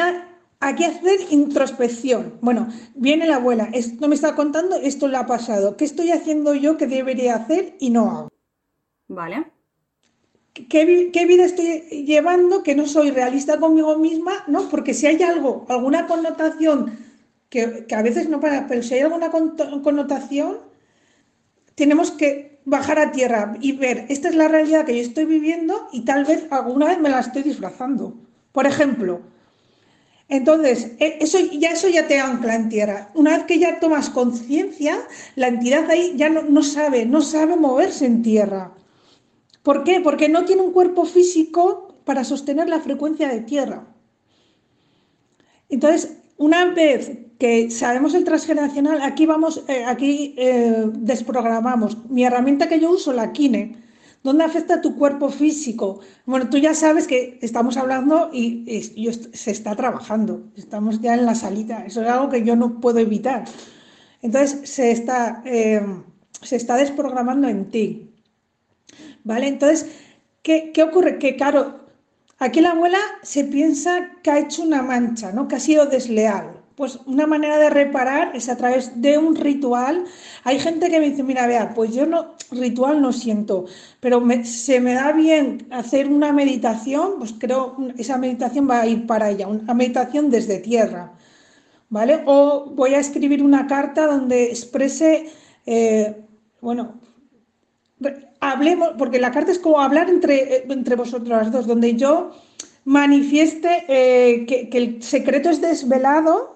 Aquí 0.65 0.85
hacer 0.85 1.19
introspección. 1.29 2.37
Bueno, 2.39 2.69
viene 2.95 3.27
la 3.27 3.35
abuela, 3.35 3.67
esto 3.73 4.07
me 4.07 4.15
está 4.15 4.33
contando, 4.33 4.77
esto 4.77 5.09
le 5.09 5.17
ha 5.17 5.25
pasado. 5.25 5.75
¿Qué 5.75 5.83
estoy 5.83 6.11
haciendo 6.11 6.53
yo 6.53 6.77
que 6.77 6.87
debería 6.87 7.35
hacer 7.35 7.75
y 7.81 7.89
no 7.89 8.09
hago? 8.09 8.29
Vale. 9.09 9.51
¿Qué, 10.53 10.85
vida 11.27 11.43
estoy 11.43 12.05
llevando 12.05 12.63
que 12.63 12.75
no 12.75 12.87
soy 12.87 13.11
realista 13.11 13.59
conmigo 13.59 13.97
misma? 13.97 14.45
¿no? 14.47 14.69
Porque 14.69 14.93
si 14.93 15.05
hay 15.05 15.21
algo, 15.21 15.65
alguna 15.67 16.07
connotación, 16.07 16.97
que, 17.49 17.85
a 17.93 18.01
veces 18.01 18.29
no 18.29 18.39
para, 18.39 18.65
pero 18.65 18.83
si 18.83 18.93
hay 18.93 19.01
alguna 19.01 19.31
connotación, 19.31 20.59
tenemos 21.75 22.11
que 22.11 22.61
bajar 22.63 22.99
a 22.99 23.11
tierra 23.11 23.57
y 23.59 23.73
ver, 23.73 24.05
esta 24.07 24.29
es 24.29 24.35
la 24.35 24.47
realidad 24.47 24.85
que 24.85 24.95
yo 24.95 25.01
estoy 25.01 25.25
viviendo 25.25 25.89
y 25.91 26.05
tal 26.05 26.23
vez 26.23 26.47
alguna 26.51 26.85
vez 26.85 27.01
me 27.01 27.09
la 27.09 27.19
estoy 27.19 27.43
disfrazando. 27.43 28.13
Por 28.53 28.65
ejemplo, 28.65 29.33
Entonces, 30.33 30.93
e, 30.97 31.19
eso 31.21 31.37
ya, 31.37 31.69
eso 31.73 31.87
ya 31.89 32.07
te 32.07 32.19
ancla 32.19 32.55
en 32.55 32.67
tierra. 32.67 33.11
Una 33.13 33.37
vez 33.37 33.45
que 33.45 33.59
ya 33.59 33.79
tomas 33.79 34.09
conciencia, 34.09 34.97
la 35.35 35.47
entidad 35.47 35.87
ahí 35.91 36.13
ya 36.15 36.27
no, 36.27 36.63
sabe, 36.63 37.05
no 37.05 37.21
sabe 37.21 37.55
moverse 37.55 38.07
en 38.07 38.23
tierra. 38.23 38.71
¿Por 39.61 39.83
qué? 39.83 40.01
Porque 40.01 40.29
no 40.29 40.43
tiene 40.43 40.63
un 40.63 40.71
cuerpo 40.71 41.05
físico 41.05 41.99
para 42.03 42.23
sostener 42.23 42.67
la 42.67 42.79
frecuencia 42.79 43.27
de 43.27 43.41
tierra. 43.41 43.85
Entonces, 45.69 46.17
una 46.37 46.65
vez 46.73 47.11
que 47.37 47.69
sabemos 47.69 48.15
el 48.15 48.23
transgeneracional, 48.23 49.03
aquí 49.03 49.27
vamos, 49.27 49.63
eh, 49.67 49.85
aquí 49.85 50.33
eh, 50.35 50.89
desprogramamos. 50.93 52.09
Mi 52.09 52.25
herramienta 52.25 52.67
que 52.67 52.79
yo 52.79 52.89
uso, 52.89 53.13
la 53.13 53.31
Kine, 53.33 53.82
¿Dónde 54.23 54.45
afecta 54.45 54.79
tu 54.81 54.95
cuerpo 54.95 55.29
físico? 55.29 55.99
Bueno, 56.25 56.49
tú 56.49 56.57
ya 56.57 56.73
sabes 56.73 57.07
que 57.07 57.37
estamos 57.41 57.75
hablando 57.75 58.29
y, 58.31 59.11
se 59.33 59.51
está 59.51 59.75
trabajando. 59.75 60.43
Estamos 60.55 61.01
ya 61.01 61.13
en 61.13 61.25
la 61.25 61.35
salida. 61.35 61.83
Eso 61.85 62.01
es 62.01 62.07
algo 62.07 62.29
que 62.29 62.43
yo 62.43 62.55
no 62.55 62.79
puedo 62.79 62.99
evitar. 62.99 63.43
Entonces 64.21 64.69
se 64.69 64.91
está, 64.91 65.43
em, 65.45 66.03
se 66.41 66.55
está 66.55 66.77
desprogramando 66.77 67.49
en 67.49 67.69
ti. 67.69 68.11
¿Vale? 69.25 69.47
Entonces, 69.47 69.87
¿qué, 70.41 70.71
¿qué, 70.73 70.83
ocurre? 70.83 71.19
Que 71.19 71.35
claro, 71.35 71.81
aquí 72.39 72.61
la 72.61 72.71
abuela 72.71 72.99
se 73.23 73.43
piensa 73.43 74.11
que 74.23 74.31
ha 74.31 74.39
hecho 74.39 74.63
una 74.63 74.81
mancha, 74.81 75.33
¿no? 75.33 75.47
Que 75.49 75.55
ha 75.57 75.59
sido 75.59 75.85
desleal. 75.85 76.62
Pues 76.75 76.99
una 77.05 77.27
manera 77.27 77.57
de 77.59 77.69
reparar 77.69 78.35
es 78.35 78.49
a 78.49 78.57
través 78.57 78.99
de 78.99 79.17
un 79.19 79.35
ritual. 79.35 80.05
Hay 80.43 80.59
gente 80.59 80.89
que 80.89 80.99
me 80.99 81.11
dice, 81.11 81.21
mira, 81.21 81.45
vea, 81.45 81.73
pues 81.75 81.93
yo 81.93 82.07
no, 82.07 82.33
ritual 82.51 82.99
no 82.99 83.13
siento, 83.13 83.65
pero 83.99 84.23
se 84.43 84.79
me 84.79 84.93
da 84.93 85.11
bien 85.11 85.67
hacer 85.69 86.07
una 86.07 86.33
meditación, 86.33 87.13
pues 87.19 87.35
creo 87.37 87.77
esa 87.97 88.17
meditación 88.17 88.67
va 88.67 88.81
a 88.81 88.87
ir 88.87 89.05
para 89.05 89.29
ella, 89.29 89.47
una 89.47 89.73
meditación 89.75 90.31
desde 90.31 90.59
tierra, 90.59 91.13
¿vale? 91.89 92.23
O 92.25 92.71
voy 92.71 92.95
a 92.95 92.99
escribir 92.99 93.43
una 93.43 93.67
carta 93.67 94.07
donde 94.07 94.45
exprese, 94.45 95.29
eh, 95.67 96.25
bueno, 96.59 96.99
hablemos, 98.39 98.93
porque 98.97 99.19
la 99.19 99.31
carta 99.31 99.51
es 99.51 99.59
como 99.59 99.79
hablar 99.79 100.09
entre, 100.09 100.65
entre 100.71 100.95
vosotras 100.95 101.51
dos, 101.51 101.67
donde 101.67 101.95
yo 101.95 102.31
manifieste 102.85 103.85
eh, 103.87 104.45
que 104.45 104.77
el 104.77 105.03
secreto 105.03 105.51
es 105.51 105.61
desvelado 105.61 106.52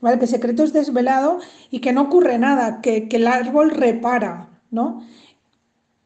¿vale? 0.00 0.18
Que 0.18 0.26
secreto 0.26 0.64
es 0.64 0.72
desvelado 0.72 1.40
y 1.70 1.80
que 1.80 1.92
no 1.92 2.02
ocurre 2.02 2.38
nada, 2.38 2.80
que, 2.80 3.08
el 3.10 3.26
árbol 3.26 3.70
repara, 3.70 4.48
¿no? 4.70 5.06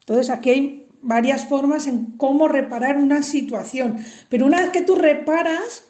Entonces 0.01 0.29
aquí 0.29 0.49
hay 0.49 0.87
varias 1.01 1.47
formas 1.47 1.87
en 1.87 2.17
cómo 2.17 2.47
reparar 2.47 2.97
una 2.97 3.23
situación, 3.23 4.03
pero 4.29 4.45
una 4.45 4.61
vez 4.61 4.69
que 4.69 4.81
tú 4.81 4.95
reparas, 4.95 5.83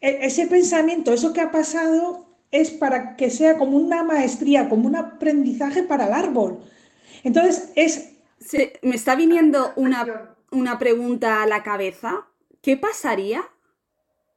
e, 0.00 0.26
ese 0.26 0.46
pensamiento, 0.46 1.12
eso 1.12 1.32
que 1.32 1.40
ha 1.40 1.50
pasado, 1.50 2.26
es 2.50 2.70
para 2.70 3.16
que 3.16 3.30
sea 3.30 3.56
como 3.56 3.76
una 3.76 4.02
maestría, 4.02 4.68
como 4.68 4.86
un 4.86 4.96
aprendizaje 4.96 5.82
para 5.82 6.06
el 6.06 6.12
árbol. 6.12 6.60
Entonces 7.24 7.72
es... 7.76 8.10
me 8.82 8.94
está 8.94 9.14
viniendo 9.14 9.72
una, 9.76 10.34
una 10.50 10.78
pregunta 10.78 11.42
a 11.42 11.46
la 11.46 11.62
cabeza. 11.62 12.26
¿Qué 12.60 12.76
pasaría 12.76 13.42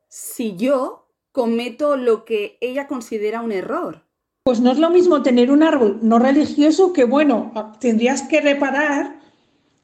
si 0.08 0.56
yo 0.56 1.05
cometo 1.36 1.98
lo 1.98 2.24
que 2.24 2.58
ella 2.62 2.88
considera 2.88 3.42
un 3.42 3.52
error. 3.52 4.06
Pues 4.46 4.62
no 4.62 4.72
es 4.72 4.80
lo 4.80 4.90
mismo 4.90 5.22
tener 5.22 5.52
un 5.52 5.64
árbol 5.64 6.00
no 6.02 6.18
religioso 6.18 6.94
que, 6.94 7.04
bueno, 7.04 7.52
tendrías 7.82 8.22
que 8.22 8.40
reparar, 8.40 9.20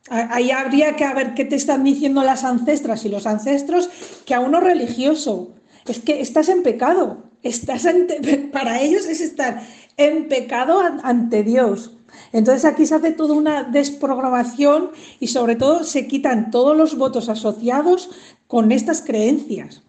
ahí 0.09 0.49
habría 0.51 0.95
que 0.95 1.13
ver 1.13 1.33
qué 1.33 1.43
te 1.43 1.57
están 1.57 1.83
diciendo 1.83 2.23
las 2.23 2.45
ancestras 2.45 3.03
y 3.03 3.09
los 3.09 3.27
ancestros, 3.27 3.89
que 4.25 4.33
a 4.33 4.39
uno 4.39 4.61
religioso. 4.61 5.51
Es 5.87 5.99
que 5.99 6.21
estás 6.21 6.47
en 6.47 6.63
pecado, 6.63 7.17
estás 7.43 7.85
para 8.53 8.79
ellos 8.81 9.05
es 9.05 9.19
estar 9.19 9.61
en 9.97 10.29
pecado 10.29 10.81
ante 11.03 11.43
Dios. 11.43 11.97
Entonces 12.31 12.63
aquí 12.63 12.85
se 12.85 12.95
hace 12.95 13.11
toda 13.11 13.33
una 13.33 13.63
desprogramación 13.63 14.91
y 15.19 15.27
sobre 15.27 15.57
todo 15.57 15.83
se 15.83 16.07
quitan 16.07 16.49
todos 16.49 16.77
los 16.77 16.95
votos 16.95 17.27
asociados 17.27 18.09
con 18.47 18.71
estas 18.71 19.01
creencias 19.01 19.83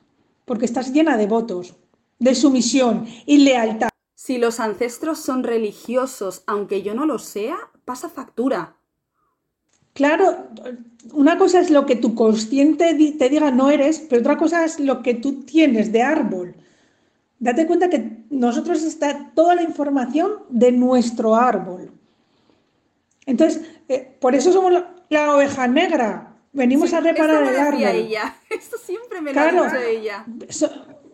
porque 0.44 0.64
estás 0.64 0.92
llena 0.92 1.16
de 1.16 1.26
votos, 1.26 1.74
de 2.18 2.34
sumisión 2.34 3.06
y 3.26 3.38
lealtad. 3.38 3.88
Si 4.14 4.38
los 4.38 4.60
ancestros 4.60 5.18
son 5.18 5.42
religiosos, 5.42 6.44
aunque 6.46 6.82
yo 6.82 6.94
no 6.94 7.06
lo 7.06 7.18
sea, 7.18 7.56
pasa 7.84 8.08
factura. 8.08 8.76
Claro, 9.94 10.48
una 11.12 11.36
cosa 11.36 11.60
es 11.60 11.70
lo 11.70 11.84
que 11.84 11.96
tu 11.96 12.14
consciente 12.14 12.94
te 13.18 13.28
diga 13.28 13.50
no 13.50 13.70
eres, 13.70 14.00
pero 14.08 14.20
otra 14.20 14.38
cosa 14.38 14.64
es 14.64 14.80
lo 14.80 15.02
que 15.02 15.14
tú 15.14 15.42
tienes 15.42 15.92
de 15.92 16.02
árbol. 16.02 16.54
Date 17.38 17.66
cuenta 17.66 17.90
que 17.90 18.24
nosotros 18.30 18.82
está 18.84 19.32
toda 19.34 19.54
la 19.56 19.62
información 19.62 20.44
de 20.48 20.72
nuestro 20.72 21.34
árbol. 21.34 21.90
Entonces, 23.26 23.62
eh, 23.88 24.16
por 24.20 24.34
eso 24.34 24.52
somos 24.52 24.72
la 25.10 25.34
oveja 25.34 25.66
negra, 25.66 26.31
Venimos 26.52 26.92
a 26.92 27.00
reparar 27.00 27.42
el 27.42 27.56
árbol. 27.56 27.82
Ella. 27.82 28.36
Esto 28.50 28.76
siempre 28.76 29.20
me 29.20 29.32
lo 29.32 29.40
ha 29.40 29.84
ella. 29.84 30.26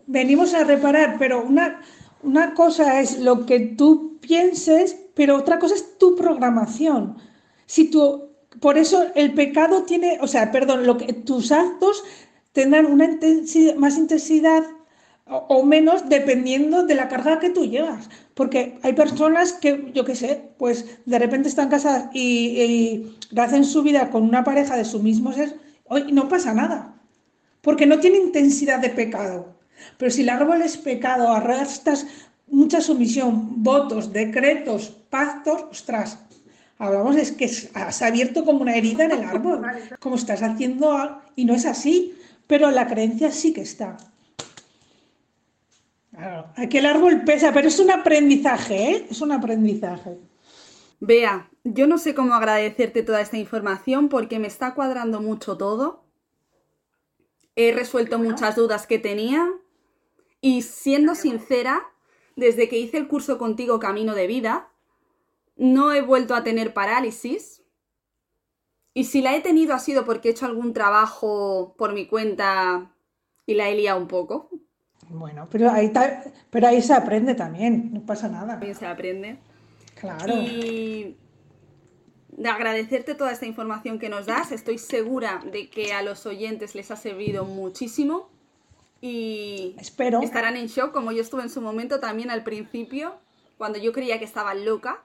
venimos 0.05 0.53
a 0.53 0.63
reparar, 0.63 1.15
pero 1.17 1.41
una, 1.41 1.81
una 2.23 2.53
cosa 2.53 2.99
es 2.99 3.19
lo 3.19 3.45
que 3.45 3.59
tú 3.59 4.17
pienses, 4.19 4.97
pero 5.15 5.37
otra 5.37 5.57
cosa 5.59 5.75
es 5.75 5.97
tu 5.97 6.15
programación. 6.15 7.17
Si 7.65 7.89
tú, 7.89 8.29
por 8.59 8.77
eso 8.77 9.05
el 9.15 9.33
pecado 9.33 9.83
tiene, 9.83 10.17
o 10.21 10.27
sea, 10.27 10.51
perdón, 10.51 10.85
lo 10.85 10.97
que 10.97 11.13
tus 11.13 11.51
actos 11.51 12.03
tendrán 12.51 12.87
una 12.87 13.05
intensidad, 13.05 13.75
más 13.75 13.97
intensidad 13.97 14.63
o, 15.29 15.63
menos 15.63 16.09
dependiendo 16.09 16.83
de 16.83 16.95
la 16.95 17.07
carga 17.07 17.39
que 17.39 17.49
tú 17.49 17.65
llevas. 17.65 18.09
Porque 18.33 18.79
hay 18.81 18.93
personas 18.93 19.53
que, 19.53 19.91
yo 19.93 20.03
qué 20.03 20.15
sé, 20.15 20.49
pues 20.57 20.99
de 21.05 21.19
repente 21.19 21.49
están 21.49 21.69
casadas 21.69 22.09
y, 22.13 23.15
hacen 23.37 23.63
su 23.63 23.83
vida 23.83 24.09
con 24.09 24.23
una 24.23 24.43
pareja 24.43 24.75
de 24.75 24.85
su 24.85 24.99
mismo 25.01 25.31
ser 25.33 25.55
y 26.07 26.11
no 26.11 26.27
pasa 26.27 26.53
nada. 26.53 26.95
Porque 27.61 27.85
no 27.85 27.99
tiene 27.99 28.17
intensidad 28.17 28.79
de 28.79 28.89
pecado. 28.89 29.55
Pero 29.97 30.11
si 30.11 30.21
el 30.21 30.29
árbol 30.29 30.61
es 30.61 30.77
pecado, 30.77 31.31
arrastras 31.31 32.07
mucha 32.47 32.81
sumisión, 32.81 33.63
votos, 33.63 34.11
decretos, 34.11 34.89
pactos, 35.09 35.65
ostras, 35.71 36.19
hablamos 36.77 37.15
es 37.15 37.31
que 37.31 37.49
has 37.73 38.01
abierto 38.01 38.43
como 38.43 38.61
una 38.61 38.75
herida 38.75 39.05
en 39.05 39.11
el 39.11 39.23
árbol, 39.23 39.61
como 39.99 40.15
estás 40.15 40.41
haciendo, 40.41 41.21
y 41.35 41.45
no 41.45 41.53
es 41.53 41.65
así, 41.65 42.15
pero 42.47 42.71
la 42.71 42.87
creencia 42.87 43.31
sí 43.31 43.53
que 43.53 43.61
está. 43.61 43.97
Aquí 46.55 46.77
el 46.77 46.85
árbol 46.85 47.23
pesa, 47.23 47.53
pero 47.53 47.67
es 47.67 47.79
un 47.79 47.91
aprendizaje, 47.91 48.91
¿eh? 48.91 49.07
Es 49.09 49.21
un 49.21 49.31
aprendizaje. 49.31 50.19
Vea, 50.99 51.49
yo 51.63 51.87
no 51.87 51.97
sé 51.97 52.13
cómo 52.13 52.33
agradecerte 52.33 53.03
toda 53.03 53.21
esta 53.21 53.37
información 53.37 54.09
porque 54.09 54.39
me 54.39 54.47
está 54.47 54.73
cuadrando 54.73 55.21
mucho 55.21 55.57
todo. 55.57 56.03
He 57.55 57.71
resuelto 57.71 58.19
muchas 58.19 58.55
dudas 58.55 58.85
que 58.85 58.99
tenía 58.99 59.49
y 60.41 60.61
siendo 60.61 61.15
sincera, 61.15 61.83
desde 62.35 62.67
que 62.67 62.77
hice 62.77 62.97
el 62.97 63.07
curso 63.07 63.37
contigo 63.37 63.79
Camino 63.79 64.13
de 64.13 64.27
Vida, 64.27 64.71
no 65.55 65.93
he 65.93 66.01
vuelto 66.01 66.35
a 66.35 66.43
tener 66.43 66.73
parálisis. 66.73 67.63
Y 68.93 69.05
si 69.05 69.21
la 69.21 69.35
he 69.35 69.41
tenido 69.41 69.73
ha 69.73 69.79
sido 69.79 70.05
porque 70.05 70.29
he 70.29 70.31
hecho 70.31 70.45
algún 70.45 70.73
trabajo 70.73 71.75
por 71.77 71.93
mi 71.93 72.07
cuenta 72.07 72.93
y 73.45 73.53
la 73.53 73.69
he 73.69 73.75
liado 73.75 73.99
un 73.99 74.07
poco. 74.07 74.49
Bueno, 75.09 75.47
pero 75.51 75.71
ahí, 75.71 75.91
pero 76.49 76.67
ahí 76.67 76.81
se 76.81 76.93
aprende 76.93 77.35
también, 77.35 77.93
no 77.93 78.01
pasa 78.01 78.27
nada. 78.27 78.53
También 78.53 78.75
se 78.75 78.85
aprende. 78.85 79.37
Claro. 79.99 80.33
Y 80.33 81.17
de 82.39 82.49
agradecerte 82.49 83.15
toda 83.15 83.31
esta 83.31 83.45
información 83.45 83.99
que 83.99 84.07
nos 84.07 84.25
das. 84.25 84.51
Estoy 84.51 84.77
segura 84.77 85.41
de 85.51 85.69
que 85.69 85.93
a 85.93 86.01
los 86.01 86.25
oyentes 86.25 86.73
les 86.75 86.89
ha 86.91 86.95
servido 86.95 87.43
muchísimo 87.43 88.29
y 89.01 89.75
Espero. 89.77 90.21
estarán 90.21 90.55
en 90.57 90.67
shock, 90.67 90.91
como 90.91 91.11
yo 91.11 91.21
estuve 91.21 91.43
en 91.43 91.49
su 91.49 91.61
momento 91.61 91.99
también 91.99 92.31
al 92.31 92.43
principio, 92.43 93.15
cuando 93.57 93.79
yo 93.79 93.91
creía 93.91 94.19
que 94.19 94.25
estaba 94.25 94.53
loca 94.53 95.01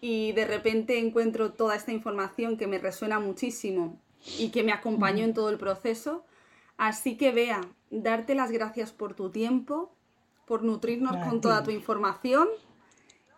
y 0.00 0.32
de 0.32 0.44
repente 0.46 0.98
encuentro 0.98 1.52
toda 1.52 1.76
esta 1.76 1.92
información 1.92 2.56
que 2.56 2.66
me 2.66 2.78
resuena 2.78 3.20
muchísimo 3.20 4.00
y 4.38 4.50
que 4.50 4.62
me 4.62 4.72
acompañó 4.72 5.24
en 5.24 5.34
todo 5.34 5.48
el 5.50 5.58
proceso. 5.58 6.24
Así 6.76 7.16
que 7.16 7.32
vea, 7.32 7.60
darte 7.90 8.34
las 8.34 8.50
gracias 8.50 8.92
por 8.92 9.14
tu 9.14 9.30
tiempo, 9.30 9.94
por 10.46 10.62
nutrirnos 10.62 11.16
con 11.28 11.40
toda 11.40 11.62
tu 11.62 11.70
información 11.70 12.48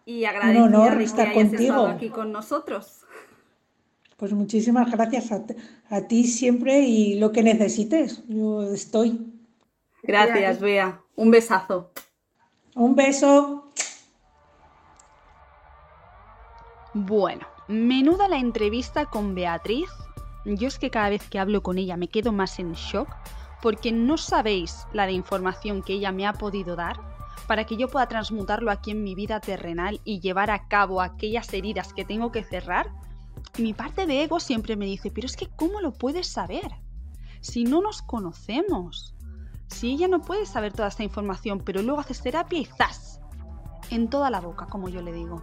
y 0.04 0.24
agradecerte 0.24 0.70
no, 0.70 0.82
que 0.82 1.40
hayas 1.40 1.52
estado 1.52 1.86
aquí 1.88 2.08
con 2.10 2.32
nosotros. 2.32 3.04
Pues 4.16 4.32
muchísimas 4.32 4.90
gracias 4.90 5.32
a, 5.32 6.00
ti 6.06 6.24
siempre 6.24 6.80
y 6.80 7.18
lo 7.18 7.32
que 7.32 7.42
necesites, 7.42 8.22
yo 8.28 8.62
estoy. 8.72 9.32
Gracias, 10.02 10.60
Bea. 10.60 11.00
Un 11.16 11.30
besazo. 11.30 11.90
Un 12.74 12.94
beso. 12.94 13.70
Bueno, 16.92 17.46
menuda 17.66 18.28
la 18.28 18.38
entrevista 18.38 19.06
con 19.06 19.34
Beatriz. 19.34 19.90
Yo 20.44 20.68
es 20.68 20.78
que 20.78 20.90
cada 20.90 21.08
vez 21.08 21.28
que 21.28 21.38
hablo 21.38 21.62
con 21.62 21.78
ella 21.78 21.96
me 21.96 22.08
quedo 22.08 22.32
más 22.32 22.58
en 22.58 22.72
shock 22.72 23.08
porque 23.62 23.92
no 23.92 24.18
sabéis 24.18 24.86
la 24.92 25.06
de 25.06 25.12
información 25.12 25.82
que 25.82 25.94
ella 25.94 26.12
me 26.12 26.26
ha 26.26 26.34
podido 26.34 26.76
dar 26.76 27.00
para 27.46 27.64
que 27.64 27.76
yo 27.76 27.88
pueda 27.88 28.06
transmutarlo 28.08 28.70
aquí 28.70 28.90
en 28.90 29.02
mi 29.02 29.14
vida 29.14 29.40
terrenal 29.40 30.00
y 30.04 30.20
llevar 30.20 30.50
a 30.50 30.68
cabo 30.68 31.00
aquellas 31.00 31.52
heridas 31.52 31.92
que 31.92 32.04
tengo 32.04 32.30
que 32.30 32.44
cerrar. 32.44 32.92
Y 33.56 33.62
mi 33.62 33.72
parte 33.72 34.06
de 34.06 34.22
ego 34.22 34.40
siempre 34.40 34.76
me 34.76 34.86
dice, 34.86 35.10
pero 35.10 35.26
es 35.26 35.36
que 35.36 35.48
¿cómo 35.48 35.80
lo 35.80 35.92
puedes 35.92 36.26
saber? 36.26 36.72
Si 37.40 37.64
no 37.64 37.80
nos 37.80 38.02
conocemos. 38.02 39.14
Si 39.68 39.92
ella 39.92 40.08
no 40.08 40.20
puede 40.20 40.46
saber 40.46 40.72
toda 40.72 40.88
esta 40.88 41.04
información, 41.04 41.60
pero 41.64 41.82
luego 41.82 42.00
haces 42.00 42.22
terapia 42.22 42.58
y 42.58 42.64
¡zas! 42.66 43.20
En 43.90 44.08
toda 44.08 44.30
la 44.30 44.40
boca, 44.40 44.66
como 44.66 44.88
yo 44.88 45.02
le 45.02 45.12
digo. 45.12 45.42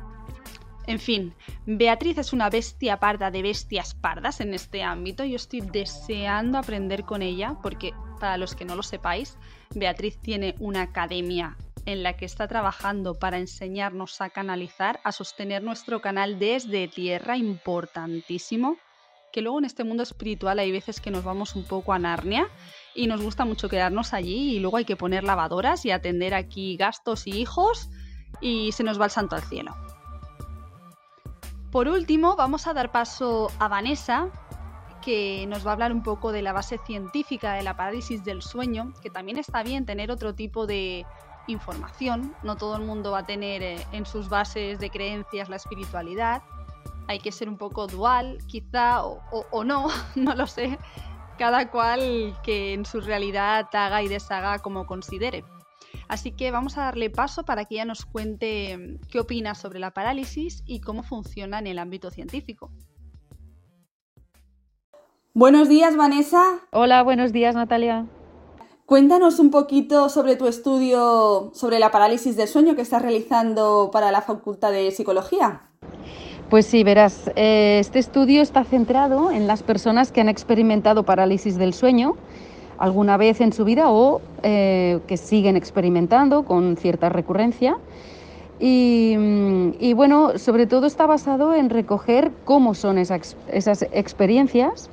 En 0.88 1.00
fin, 1.00 1.34
Beatriz 1.66 2.18
es 2.18 2.34
una 2.34 2.50
bestia 2.50 3.00
parda 3.00 3.30
de 3.30 3.44
bestias 3.44 3.94
pardas 3.94 4.42
en 4.42 4.54
este 4.54 4.84
ámbito. 4.84 5.24
Yo 5.24 5.36
estoy 5.36 5.62
deseando 5.62 6.58
aprender 6.58 7.04
con 7.04 7.22
ella 7.22 7.58
porque, 7.62 7.94
para 8.20 8.38
los 8.38 8.56
que 8.56 8.66
no 8.66 8.76
lo 8.76 8.84
sepáis, 8.84 9.38
Beatriz 9.76 10.18
tiene 10.20 10.56
una 10.60 10.82
academia 10.82 11.56
en 11.86 12.04
la 12.04 12.14
que 12.14 12.26
está 12.26 12.48
trabajando 12.48 13.16
para 13.16 13.38
enseñarnos 13.38 14.22
a 14.22 14.30
canalizar, 14.30 15.00
a 15.04 15.12
sostener 15.12 15.64
nuestro 15.64 16.02
canal 16.02 16.40
desde 16.40 16.88
tierra, 16.88 17.38
importantísimo. 17.38 18.78
Que 19.32 19.42
luego 19.42 19.60
en 19.60 19.66
este 19.66 19.84
mundo 19.84 20.04
espiritual 20.04 20.60
hay 20.60 20.72
veces 20.72 21.00
que 21.00 21.10
nos 21.10 21.24
vamos 21.24 21.56
un 21.56 21.64
poco 21.64 21.94
a 21.94 22.00
Narnia 22.00 22.50
y 22.94 23.08
nos 23.08 23.22
gusta 23.22 23.46
mucho 23.46 23.70
quedarnos 23.70 24.14
allí 24.14 24.56
y 24.56 24.60
luego 24.60 24.78
hay 24.78 24.86
que 24.86 24.98
poner 24.98 25.24
lavadoras 25.24 25.86
y 25.86 25.92
atender 25.92 26.34
aquí 26.34 26.76
gastos 26.76 27.28
y 27.28 27.32
hijos 27.32 27.90
y 28.42 28.74
se 28.74 28.84
nos 28.84 29.00
va 29.00 29.06
el 29.06 29.12
santo 29.12 29.38
al 29.38 29.44
cielo. 29.44 29.74
Por 31.72 31.88
último, 31.88 32.36
vamos 32.36 32.68
a 32.68 32.74
dar 32.74 32.92
paso 32.92 33.50
a 33.58 33.70
Vanessa, 33.70 34.28
que 35.02 35.46
nos 35.48 35.66
va 35.66 35.72
a 35.72 35.74
hablar 35.74 35.94
un 35.94 36.04
poco 36.04 36.34
de 36.34 36.42
la 36.42 36.52
base 36.52 36.78
científica 36.78 37.54
de 37.54 37.64
la 37.64 37.78
parálisis 37.78 38.26
del 38.26 38.42
sueño, 38.42 38.94
que 39.02 39.10
también 39.10 39.38
está 39.38 39.64
bien 39.64 39.86
tener 39.86 40.12
otro 40.12 40.36
tipo 40.36 40.68
de 40.68 41.06
información, 41.48 42.36
no 42.44 42.58
todo 42.58 42.76
el 42.76 42.84
mundo 42.84 43.12
va 43.12 43.20
a 43.20 43.26
tener 43.26 43.64
eh, 43.64 43.88
en 43.94 44.06
sus 44.06 44.28
bases 44.28 44.80
de 44.80 44.90
creencias 44.90 45.48
la 45.48 45.56
espiritualidad, 45.56 46.44
hay 47.08 47.20
que 47.20 47.32
ser 47.32 47.48
un 47.48 47.58
poco 47.58 47.88
dual, 47.88 48.40
quizá, 48.48 49.04
o, 49.04 49.64
no, 49.64 49.88
no 50.16 50.36
lo 50.36 50.48
sé, 50.48 50.78
cada 51.38 51.72
cual 51.72 52.38
que 52.44 52.74
en 52.74 52.86
su 52.86 53.00
realidad 53.00 53.70
haga 53.74 54.04
y 54.04 54.10
deshaga 54.10 54.60
como 54.60 54.86
considere. 54.86 55.46
Así 56.08 56.32
que 56.32 56.52
vamos 56.52 56.78
a 56.78 56.82
darle 56.82 57.10
paso 57.10 57.44
para 57.44 57.66
que 57.66 57.76
ella 57.76 57.86
nos 57.86 58.06
cuente 58.06 58.78
mm, 58.78 59.08
qué 59.10 59.20
opina 59.20 59.56
sobre 59.56 59.80
la 59.80 59.92
parálisis 59.92 60.64
y 60.66 60.82
cómo 60.82 61.04
funciona 61.04 61.60
en 61.60 61.68
el 61.68 61.80
ámbito 61.80 62.12
científico. 62.12 62.72
Buenos 65.34 65.70
días, 65.70 65.96
Vanessa. 65.96 66.60
Hola, 66.72 67.04
buenos 67.04 67.32
días, 67.32 67.56
Natalia. 67.56 68.06
Cuéntanos 68.86 69.40
un 69.40 69.52
poquito 69.52 70.10
sobre 70.10 70.36
tu 70.36 70.48
estudio 70.48 71.52
sobre 71.54 71.80
la 71.80 71.92
parálisis 71.92 72.36
del 72.36 72.50
sueño 72.50 72.76
que 72.76 72.82
estás 72.82 73.02
realizando 73.02 73.90
para 73.94 74.12
la 74.12 74.22
Facultad 74.22 74.74
de 74.74 74.92
Psicología. 74.92 75.62
Pues 76.50 76.66
sí, 76.66 76.84
verás, 76.84 77.32
eh, 77.38 77.78
este 77.80 78.00
estudio 78.00 78.42
está 78.42 78.66
centrado 78.66 79.32
en 79.32 79.48
las 79.48 79.64
personas 79.64 80.12
que 80.12 80.20
han 80.20 80.28
experimentado 80.28 81.06
parálisis 81.06 81.58
del 81.58 81.74
sueño 81.74 82.18
alguna 82.82 83.16
vez 83.16 83.42
en 83.42 83.54
su 83.54 83.64
vida 83.64 83.92
o 83.92 84.22
eh, 84.42 85.00
que 85.06 85.16
siguen 85.16 85.56
experimentando 85.56 86.44
con 86.44 86.76
cierta 86.78 87.10
recurrencia. 87.10 87.78
Y, 88.60 89.16
mm, 89.18 89.96
bueno, 89.96 90.40
sobre 90.40 90.66
todo 90.66 90.88
está 90.88 91.06
basado 91.06 91.54
en 91.54 91.70
recoger 91.70 92.32
cómo 92.44 92.74
son 92.74 92.98
esas, 92.98 93.36
experiencias, 93.92 94.90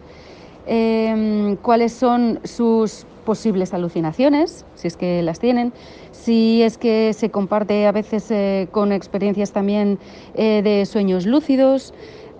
em, 0.66 1.56
cuáles 1.56 1.94
son 1.94 2.40
sus 2.44 3.06
posibles 3.24 3.72
alucinaciones, 3.72 4.66
si 4.74 4.88
es 4.88 4.96
que 4.98 5.22
las 5.22 5.38
tienen, 5.38 5.72
si 6.12 6.62
es 6.62 6.76
que 6.76 7.14
se 7.14 7.30
comparte 7.30 7.86
a 7.86 7.92
veces 7.92 8.30
eh, 8.30 8.68
con 8.70 8.92
experiencias 8.92 9.52
también 9.52 9.98
eh, 10.34 10.60
de 10.62 10.84
sueños 10.84 11.24
lúcidos, 11.24 11.94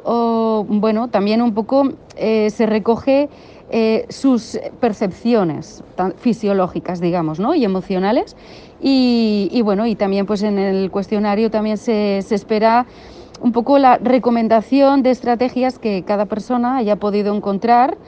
o 0.04 0.64
bueno, 0.68 1.08
también 1.08 1.40
un 1.40 1.54
poco 1.54 1.92
se 2.16 2.66
recoge 2.66 3.28
eh, 3.70 4.06
sus 4.08 4.58
percepciones 4.80 5.84
fisiológicas, 6.16 7.02
digamos, 7.02 7.38
¿no? 7.38 7.54
y 7.54 7.66
emocionales. 7.66 8.34
Y, 8.80 9.60
bueno, 9.62 9.86
y 9.86 9.94
también 9.94 10.24
pues 10.24 10.42
en 10.42 10.58
el 10.58 10.90
cuestionario 10.90 11.50
también 11.50 11.76
se, 11.76 12.18
espera 12.18 12.86
un 13.42 13.52
poco 13.52 13.78
la 13.78 13.98
recomendación 13.98 15.02
de 15.02 15.10
estrategias 15.10 15.78
que 15.78 16.02
cada 16.02 16.26
persona 16.26 16.76
haya 16.76 16.96
podido 16.96 17.34
encontrar 17.34 17.98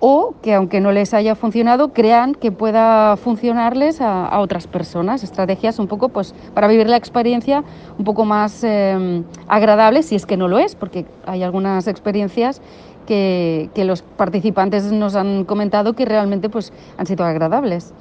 o 0.00 0.34
que 0.42 0.54
aunque 0.54 0.80
no 0.80 0.92
les 0.92 1.14
haya 1.14 1.34
funcionado, 1.34 1.92
crean 1.92 2.34
que 2.34 2.52
pueda 2.52 3.16
funcionarles 3.16 4.00
a, 4.00 4.38
otras 4.40 4.66
personas. 4.66 5.24
Estrategias 5.24 5.78
un 5.78 5.88
poco 5.88 6.10
pues 6.10 6.34
para 6.54 6.68
vivir 6.68 6.88
la 6.88 6.96
experiencia 6.96 7.64
un 7.98 8.04
poco 8.04 8.24
más 8.24 8.62
eh, 8.62 9.22
agradable, 9.48 10.02
si 10.02 10.14
es 10.14 10.26
que 10.26 10.36
no 10.36 10.46
lo 10.48 10.58
es, 10.58 10.74
porque 10.74 11.06
hay 11.26 11.42
algunas 11.42 11.88
experiencias 11.88 12.60
que, 13.08 13.84
los 13.84 14.02
participantes 14.02 14.92
nos 14.92 15.14
han 15.14 15.44
comentado 15.44 15.94
que 15.94 16.04
realmente 16.04 16.50
pues, 16.50 16.72
han 16.98 17.06
sido 17.06 17.24
agradables. 17.24 17.94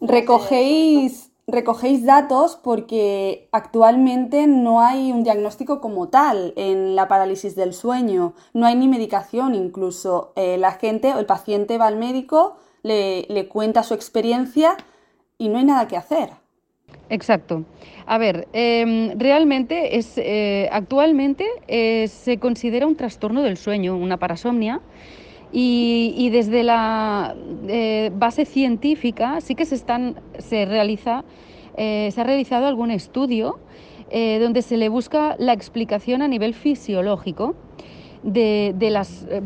recogéis, 0.00 1.30
datos 2.04 2.56
porque 2.62 3.48
actualmente 3.50 4.46
no 4.46 4.80
hay 4.80 5.10
un 5.10 5.24
diagnóstico 5.24 5.80
como 5.80 6.08
tal 6.08 6.54
en 6.56 6.94
la 6.94 7.08
parálisis 7.08 7.56
del 7.56 7.74
sueño, 7.74 8.34
no 8.54 8.66
hay 8.66 8.76
ni 8.76 8.86
medicación 8.86 9.54
incluso. 9.54 10.32
Eh, 10.36 10.56
la 10.58 10.72
gente 10.72 11.12
o 11.12 11.18
el 11.18 11.26
paciente 11.26 11.76
va 11.76 11.88
al 11.88 11.96
médico, 11.96 12.56
le, 12.84 13.26
le 13.28 13.48
cuenta 13.48 13.82
su 13.82 13.94
experiencia 13.94 14.76
y 15.38 15.48
no 15.48 15.58
hay 15.58 15.64
nada 15.64 15.88
que 15.88 15.96
hacer. 15.96 16.41
Exacto. 17.08 17.64
A 18.06 18.18
ver, 18.18 18.48
em, 18.52 19.18
realmente 19.18 19.98
es, 19.98 20.14
eh, 20.16 20.68
actualmente 20.72 21.46
eh, 21.68 22.08
se 22.08 22.38
considera 22.38 22.86
un 22.86 22.96
trastorno 22.96 23.42
del 23.42 23.56
sueño, 23.56 23.96
una 23.96 24.16
parasomnia, 24.16 24.80
y, 25.54 26.30
desde 26.30 26.62
la 26.62 27.36
eh, 27.68 28.10
base 28.14 28.46
científica 28.46 29.42
sí 29.42 29.54
que 29.54 29.66
se, 29.66 29.74
están, 29.74 30.16
se, 30.38 30.64
realiza, 30.64 31.24
se 31.76 32.14
ha 32.16 32.24
realizado 32.24 32.66
algún 32.66 32.90
estudio 32.90 33.58
donde 34.10 34.62
se 34.62 34.78
le 34.78 34.88
busca 34.88 35.36
la 35.38 35.52
explicación 35.52 36.22
a 36.22 36.28
nivel 36.28 36.54
fisiológico 36.54 37.54
de, 38.22 38.88
las 38.90 39.24
eh, 39.24 39.42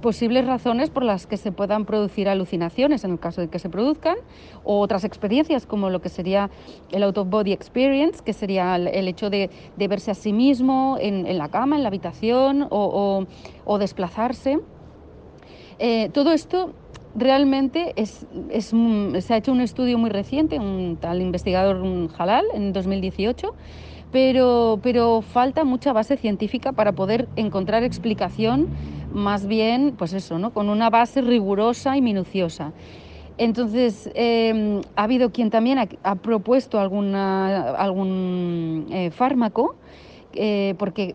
posibles 0.00 0.46
razones 0.46 0.90
por 0.90 1.04
las 1.04 1.26
que 1.26 1.36
se 1.36 1.52
puedan 1.52 1.84
producir 1.84 2.28
alucinaciones 2.28 3.04
en 3.04 3.12
el 3.12 3.18
caso 3.18 3.40
de 3.40 3.48
que 3.48 3.58
se 3.58 3.68
produzcan, 3.68 4.16
o 4.64 4.80
otras 4.80 5.04
experiencias 5.04 5.66
como 5.66 5.90
lo 5.90 6.00
que 6.00 6.08
sería 6.08 6.50
el 6.90 7.02
out 7.02 7.18
of 7.18 7.28
body 7.28 7.52
experience, 7.52 8.22
que 8.24 8.32
sería 8.32 8.76
el, 8.76 9.08
hecho 9.08 9.30
de, 9.30 9.50
verse 9.76 10.10
a 10.10 10.14
sí 10.14 10.32
mismo 10.32 10.96
en, 11.00 11.38
la 11.38 11.48
cama, 11.48 11.76
en 11.76 11.82
la 11.82 11.88
habitación 11.88 12.66
o, 12.70 13.26
desplazarse. 13.78 14.58
Eh, 15.78 16.08
todo 16.12 16.32
esto 16.32 16.72
realmente 17.14 17.92
es, 17.96 18.26
se 19.20 19.34
ha 19.34 19.36
hecho 19.36 19.52
un 19.52 19.60
estudio 19.60 19.98
muy 19.98 20.10
reciente, 20.10 20.58
un 20.58 20.96
tal 21.00 21.20
investigador 21.20 21.76
un 21.76 22.10
en 22.54 22.72
2018 22.72 23.54
pero, 24.16 24.80
pero 24.82 25.20
falta 25.20 25.62
mucha 25.64 25.92
base 25.92 26.16
científica 26.16 26.72
para 26.72 26.92
poder 26.92 27.28
encontrar 27.36 27.84
explicación 27.84 28.66
más 29.12 29.46
bien, 29.46 29.92
pues 29.94 30.14
eso, 30.14 30.38
¿no? 30.38 30.54
con 30.54 30.70
una 30.70 30.88
base 30.88 31.20
rigurosa 31.20 31.98
y 31.98 32.00
minuciosa. 32.00 32.72
Entonces, 33.36 34.08
em, 34.14 34.80
ha 34.96 35.02
habido 35.02 35.32
quien 35.32 35.50
también 35.50 35.78
ha, 36.02 36.14
propuesto 36.14 36.80
alguna, 36.80 37.72
algún 37.72 38.86
eh, 38.90 39.10
fármaco, 39.10 39.74
eh, 40.32 40.74
porque 40.78 41.14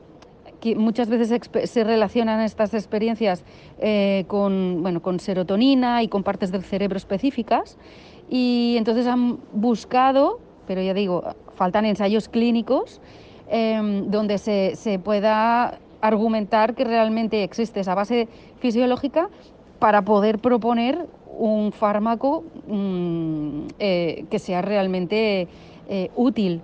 muchas 0.76 1.10
veces 1.10 1.42
se 1.72 1.84
relacionan 1.84 2.42
estas 2.42 2.72
experiencias 2.76 3.44
eh, 3.80 4.26
con, 4.28 4.84
bueno, 4.84 5.02
con 5.02 5.20
serotonina 5.20 6.04
y 6.04 6.08
con 6.08 6.22
partes 6.22 6.52
del 6.52 6.62
cerebro 6.62 6.98
específicas, 6.98 7.80
y 8.30 8.76
entonces 8.78 9.08
han 9.08 9.40
buscado, 9.54 10.40
pero 10.68 10.84
ya 10.84 10.94
digo, 10.94 11.24
faltan 11.62 11.86
ensayos 11.86 12.28
clínicos 12.28 13.00
em, 13.48 14.10
donde 14.10 14.40
se, 14.40 14.98
pueda 14.98 15.78
argumentar 16.02 16.74
que 16.74 16.84
realmente 16.84 17.44
existe 17.44 17.82
esa 17.82 17.94
base 17.94 18.28
fisiológica 18.60 19.30
para 19.78 20.02
poder 20.02 20.40
proponer 20.40 21.06
un 21.38 21.72
fármaco 21.72 22.44
mm, 22.68 23.78
eh, 23.78 24.26
que 24.32 24.40
sea 24.40 24.64
realmente 24.64 25.48
eh, 25.88 26.10
útil. 26.16 26.62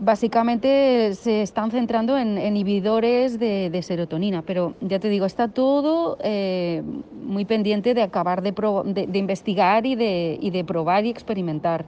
Básicamente 0.00 1.14
se 1.14 1.40
están 1.40 1.70
centrando 1.70 2.18
en 2.18 2.36
inhibidores 2.36 3.38
de, 3.38 3.80
serotonina, 3.82 4.42
pero 4.42 4.74
ya 4.82 4.98
te 4.98 5.08
digo, 5.08 5.24
está 5.24 5.48
todo 5.48 6.18
eh, 6.22 6.82
muy 7.22 7.46
pendiente 7.46 7.94
de 7.94 8.02
acabar 8.02 8.42
de, 8.42 9.18
investigar 9.18 9.86
y 9.86 9.94
de 9.94 10.64
probar 10.66 11.06
y 11.06 11.10
experimentar. 11.10 11.86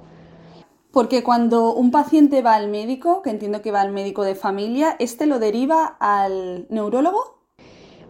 Porque 0.92 1.22
cuando 1.22 1.74
un 1.74 1.90
paciente 1.90 2.42
va 2.42 2.54
al 2.54 2.68
médico, 2.68 3.22
que 3.22 3.30
entiendo 3.30 3.62
que 3.62 3.72
va 3.72 3.80
al 3.80 3.92
médico 3.92 4.24
de 4.24 4.34
familia, 4.34 4.94
¿este 4.98 5.26
lo 5.26 5.38
deriva 5.38 5.96
al 5.98 6.66
neurólogo? 6.68 7.40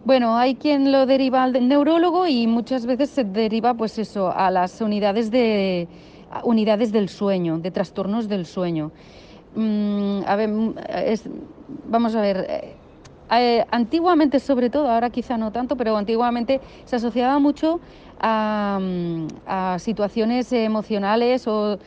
Bueno, 0.03 0.35
hay 0.35 0.55
quien 0.55 0.91
lo 0.91 1.05
deriva 1.05 1.43
al 1.43 1.65
neurólogo 1.65 2.27
y 2.27 2.45
muchas 2.45 2.85
veces 2.85 3.09
se 3.09 3.23
deriva, 3.23 3.73
pues 3.73 3.97
eso, 3.97 4.33
a 4.35 4.51
las 4.51 4.81
unidades 4.81 5.31
de 5.31 5.87
unidades 6.43 6.91
del 6.91 7.07
sueño, 7.07 7.57
de 7.59 7.71
trastornos 7.71 8.27
del 8.27 8.45
sueño. 8.45 8.91
Mm, 9.55 10.21
a 10.27 10.35
ver, 10.35 10.49
mm, 10.49 10.75
vamos 11.87 12.15
a 12.15 12.21
ver. 12.21 12.82
Eh, 13.31 13.57
eh, 13.59 13.65
antiguamente, 13.71 14.39
sobre 14.39 14.69
todo, 14.69 14.89
ahora 14.89 15.09
quizá 15.09 15.37
no 15.37 15.51
tanto, 15.51 15.75
pero 15.75 15.95
antiguamente 15.97 16.61
se 16.85 16.95
asociaba 16.95 17.39
mucho 17.39 17.79
a, 18.19 18.79
mm, 18.81 19.27
situaciones 19.79 20.51
emocionales 20.53 21.47
o, 21.47 21.77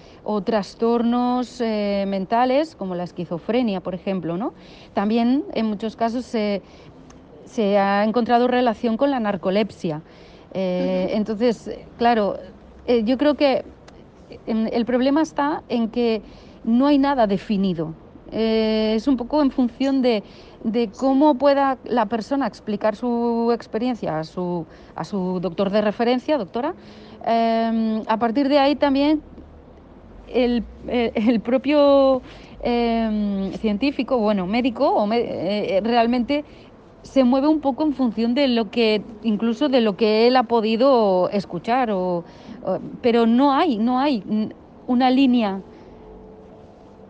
trastornos 0.44 1.60
eh, 1.60 2.04
mentales, 2.08 2.74
como 2.74 2.94
la 2.94 3.04
esquizofrenia, 3.04 3.80
por 3.80 3.94
ejemplo. 3.94 4.36
¿no? 4.36 4.52
También 4.92 5.44
en 5.54 5.66
muchos 5.66 5.96
casos 5.96 6.24
se, 6.24 6.62
se 7.44 7.78
ha 7.78 8.04
encontrado 8.04 8.48
relación 8.48 8.96
con 8.96 9.10
la 9.10 9.20
narcolepsia. 9.20 10.02
Entonces, 10.58 11.70
claro, 11.98 12.38
yo 13.04 13.18
creo 13.18 13.34
que 13.34 13.62
el 14.46 14.84
problema 14.86 15.20
está 15.20 15.62
en 15.68 15.90
que 15.90 16.22
no 16.64 16.86
hay 16.86 16.96
nada 16.96 17.26
definido. 17.26 17.92
Eh, 18.32 18.94
es 18.96 19.06
un 19.06 19.16
poco 19.16 19.40
en 19.42 19.50
función 19.50 20.02
de, 20.02 20.22
cómo 20.98 21.34
pueda 21.36 21.78
la 21.84 22.06
persona 22.06 22.46
explicar 22.46 22.96
su 22.96 23.50
experiencia 23.54 24.18
a 24.18 24.24
su, 24.24 24.66
a 24.94 25.04
su 25.04 25.40
doctor 25.40 25.70
de 25.70 25.80
referencia, 25.80 26.38
doctora. 26.38 26.74
Em, 27.24 28.02
a 28.06 28.18
partir 28.18 28.48
de 28.48 28.58
ahí 28.58 28.76
también 28.76 29.22
el, 30.28 30.64
eh, 30.88 31.40
propio 31.44 32.22
em, 32.62 33.52
científico, 33.52 34.18
bueno, 34.18 34.46
médico, 34.46 34.88
o 34.88 35.12
eh, 35.12 35.80
realmente 35.82 36.44
se 37.02 37.24
mueve 37.24 37.46
un 37.46 37.60
poco 37.60 37.84
en 37.84 37.94
función 37.94 38.34
de 38.34 38.48
lo 38.48 38.70
que, 38.70 39.02
incluso 39.22 39.68
de 39.68 39.80
lo 39.80 39.96
que 39.96 40.26
él 40.26 40.36
ha 40.36 40.42
podido 40.42 41.28
escuchar, 41.30 41.94
pero 43.00 43.26
no 43.26 43.52
hay, 43.52 43.78
no 43.78 44.00
hay 44.00 44.24
una 44.88 45.10
línea 45.10 45.60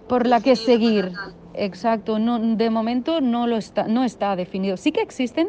por 0.09 0.27
la 0.27 0.41
que 0.41 0.57
seguir. 0.57 1.13
Exacto, 1.57 2.19
no, 2.19 2.39
de 2.39 2.71
momento 2.71 3.21
no, 3.21 3.47
lo 3.47 3.57
está, 3.57 3.89
no 3.89 4.05
está 4.05 4.37
definido. 4.37 4.77
Sí 4.77 4.93
que 4.93 5.01
existen, 5.01 5.49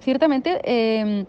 ciertamente, 0.00 0.60
em, 0.64 1.24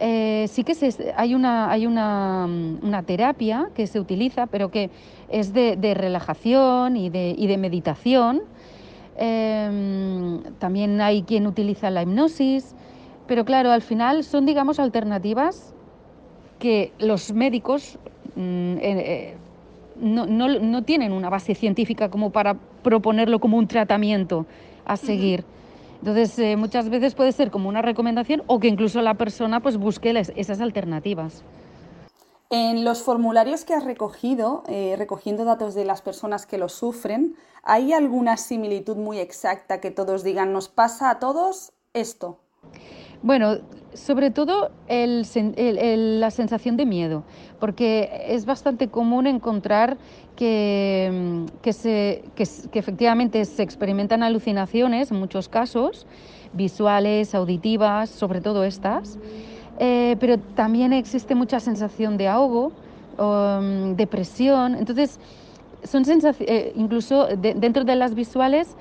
eh, 0.00 0.46
sí 0.48 0.64
que 0.64 0.74
hay, 1.16 1.34
una, 1.34 1.70
hay 1.70 1.86
una, 1.86 3.02
terapia 3.06 3.68
que 3.74 3.86
se 3.86 4.00
utiliza, 4.00 4.46
pero 4.46 4.70
que 4.70 4.90
es 5.30 5.52
de, 5.52 5.94
relajación 5.94 6.96
y 6.96 7.08
de, 7.08 7.34
y 7.36 7.46
de 7.46 7.56
meditación. 7.56 8.42
Em, 9.16 10.42
también 10.58 11.00
hay 11.00 11.22
quien 11.22 11.46
utiliza 11.46 11.90
la 11.90 12.02
hipnosis, 12.02 12.74
pero 13.26 13.44
claro, 13.44 13.70
al 13.70 13.82
final 13.82 14.24
son, 14.24 14.44
digamos, 14.44 14.78
alternativas 14.78 15.72
que 16.58 16.92
los 16.98 17.32
médicos 17.32 17.98
mm, 18.34 18.76
eh, 18.76 18.78
eh, 18.82 19.36
no, 20.00 20.26
no, 20.26 20.48
no, 20.48 20.82
tienen 20.82 21.12
una 21.12 21.28
base 21.28 21.54
científica 21.54 22.10
como 22.10 22.30
para 22.30 22.54
proponerlo 22.82 23.38
como 23.38 23.56
un 23.56 23.66
tratamiento 23.66 24.46
a 24.84 24.96
seguir. 24.96 25.44
Entonces, 26.00 26.38
eh, 26.38 26.56
muchas 26.56 26.88
veces 26.88 27.14
puede 27.14 27.32
ser 27.32 27.50
como 27.50 27.68
una 27.68 27.82
recomendación 27.82 28.42
o 28.46 28.60
que 28.60 28.68
incluso 28.68 29.00
la 29.02 29.14
persona 29.14 29.60
pues 29.60 29.76
busque 29.76 30.10
esas 30.36 30.60
alternativas. 30.60 31.42
En 32.48 32.84
los 32.84 33.02
formularios 33.02 33.64
que 33.64 33.74
has 33.74 33.84
recogido, 33.84 34.62
eh, 34.68 34.94
recogiendo 34.96 35.44
datos 35.44 35.74
de 35.74 35.84
las 35.84 36.02
personas 36.02 36.46
que 36.46 36.58
lo 36.58 36.68
sufren, 36.68 37.34
¿hay 37.64 37.92
alguna 37.92 38.36
similitud 38.36 38.96
muy 38.96 39.18
exacta 39.18 39.80
que 39.80 39.90
todos 39.90 40.22
digan, 40.22 40.52
nos 40.52 40.68
pasa 40.68 41.10
a 41.10 41.18
todos 41.18 41.72
esto? 41.92 42.38
Bueno, 43.22 43.58
sobre 43.94 44.30
todo 44.30 44.70
la 44.88 46.30
sensación 46.30 46.76
de 46.76 46.86
miedo, 46.86 47.24
porque 47.58 48.26
es 48.28 48.46
bastante 48.46 48.88
común 48.88 49.26
encontrar 49.26 49.96
que, 50.36 51.46
efectivamente 52.72 53.44
se 53.44 53.62
experimentan 53.62 54.22
alucinaciones 54.22 55.10
en 55.10 55.18
muchos 55.18 55.48
casos, 55.48 56.06
visuales, 56.52 57.34
auditivas, 57.34 58.10
sobre 58.10 58.40
todo 58.40 58.64
estas, 58.64 59.18
eh, 59.78 60.16
pero 60.20 60.38
también 60.38 60.92
existe 60.92 61.34
mucha 61.34 61.60
sensación 61.60 62.16
de 62.16 62.28
ahogo, 62.28 62.72
um, 63.18 63.94
depresión, 63.96 64.74
entonces 64.74 65.18
son 65.84 66.04
eh, 66.40 66.72
incluso 66.76 67.26
dentro 67.36 67.84
de 67.84 67.96
las 67.96 68.14
visuales 68.14 68.76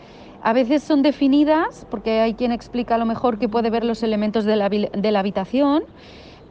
a 0.45 0.53
veces 0.53 0.83
son 0.83 1.01
definidas, 1.01 1.87
porque 1.89 2.19
hay 2.21 2.35
quien 2.35 2.51
explica 2.51 2.93
a 2.93 2.97
lo 2.99 3.05
mejor 3.07 3.39
que 3.39 3.49
puede 3.49 3.71
ver 3.71 3.83
los 3.83 4.03
elementos 4.03 4.45
de 4.45 4.55
la, 4.55 5.19
habitación, 5.19 5.83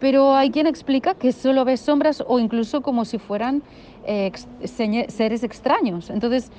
pero 0.04 0.34
hay 0.34 0.50
quien 0.50 0.66
explica 0.66 1.14
que 1.14 1.32
solo 1.32 1.64
ve 1.64 1.78
sombras 1.78 2.22
o 2.28 2.38
incluso 2.38 2.82
como 2.82 3.06
si 3.06 3.16
fueran 3.16 3.62
eh, 4.04 4.30
seres 5.08 5.42
extraños. 5.42 6.10
Entonces, 6.10 6.50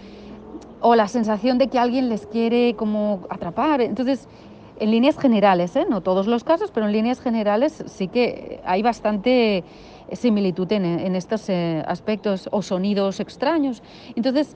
o 0.82 0.96
la 0.96 1.08
sensación 1.08 1.60
de 1.60 1.68
que 1.68 1.78
alguien 1.78 2.10
les 2.10 2.26
quiere 2.26 2.74
como 2.76 3.28
atrapar. 3.30 3.82
Entonces, 3.82 4.28
en 4.80 4.90
líneas 4.90 5.20
generales, 5.20 5.76
¿eh? 5.76 5.86
no 5.88 6.02
todos 6.02 6.26
los 6.26 6.44
casos, 6.44 6.72
pero 6.72 6.88
en 6.88 6.92
líneas 6.92 7.22
generales 7.22 7.84
sí 7.86 8.08
que 8.08 8.62
hay 8.66 8.82
bastante 8.82 9.64
similitud 10.12 10.72
en, 10.72 10.84
en 10.84 11.16
estos 11.16 11.48
eh, 11.48 11.84
aspectos 11.88 12.50
o 12.52 12.64
sonidos 12.64 13.20
extraños. 13.20 13.84
Entonces, 14.16 14.56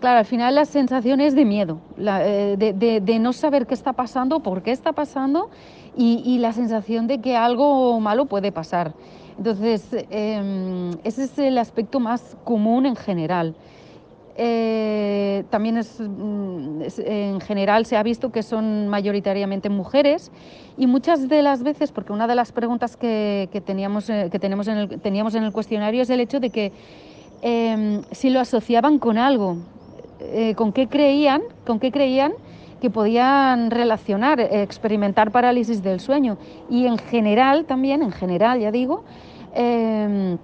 Claro, 0.00 0.18
al 0.18 0.26
final 0.26 0.54
la 0.54 0.66
sensación 0.66 1.20
es 1.20 1.34
de 1.34 1.46
miedo, 1.46 1.78
eh, 1.98 2.56
de, 3.02 3.18
no 3.18 3.32
saber 3.32 3.66
qué 3.66 3.72
está 3.72 3.94
pasando, 3.94 4.40
por 4.40 4.62
qué 4.62 4.70
está 4.70 4.92
pasando 4.92 5.48
y, 5.96 6.38
la 6.38 6.52
sensación 6.52 7.06
de 7.06 7.20
que 7.20 7.34
algo 7.36 7.98
malo 7.98 8.26
puede 8.26 8.52
pasar. 8.52 8.92
Entonces, 9.38 9.88
em, 10.10 10.90
ese 11.02 11.24
es 11.24 11.38
el 11.38 11.56
aspecto 11.56 11.98
más 11.98 12.36
común 12.44 12.84
en 12.84 12.94
general. 12.96 13.54
Eh, 14.38 15.44
también 15.48 15.76
mm, 15.76 16.82
es, 16.82 16.98
en 16.98 17.40
general 17.40 17.86
se 17.86 17.96
ha 17.96 18.02
visto 18.02 18.30
que 18.30 18.42
son 18.42 18.88
mayoritariamente 18.88 19.70
mujeres 19.70 20.30
y 20.76 20.86
muchas 20.86 21.26
de 21.26 21.40
las 21.40 21.62
veces, 21.62 21.90
porque 21.90 22.12
una 22.12 22.26
de 22.26 22.34
las 22.34 22.52
preguntas 22.52 22.98
que, 22.98 23.48
teníamos, 23.64 24.10
eh, 24.10 24.28
que 24.30 24.38
tenemos 24.38 24.68
en 24.68 25.42
el, 25.42 25.52
cuestionario 25.52 26.02
es 26.02 26.10
el 26.10 26.20
hecho 26.20 26.38
de 26.38 26.50
que 26.50 26.72
em, 27.40 28.02
si 28.10 28.28
lo 28.28 28.40
asociaban 28.40 28.98
con 28.98 29.16
algo, 29.16 29.56
eh, 30.20 30.54
con 30.54 30.72
qué 30.72 30.88
creían, 30.88 31.42
con 31.66 31.78
qué 31.78 31.90
creían 31.90 32.32
que 32.80 32.90
podían 32.90 33.70
relacionar, 33.70 34.40
eh, 34.40 34.62
experimentar 34.62 35.30
parálisis 35.30 35.82
del 35.82 36.00
sueño. 36.00 36.36
Y 36.68 36.86
en 36.86 36.98
general 36.98 37.64
también, 37.64 38.02
en 38.02 38.12
general 38.12 38.60
ya 38.60 38.70
digo, 38.70 39.04
em, 39.54 40.38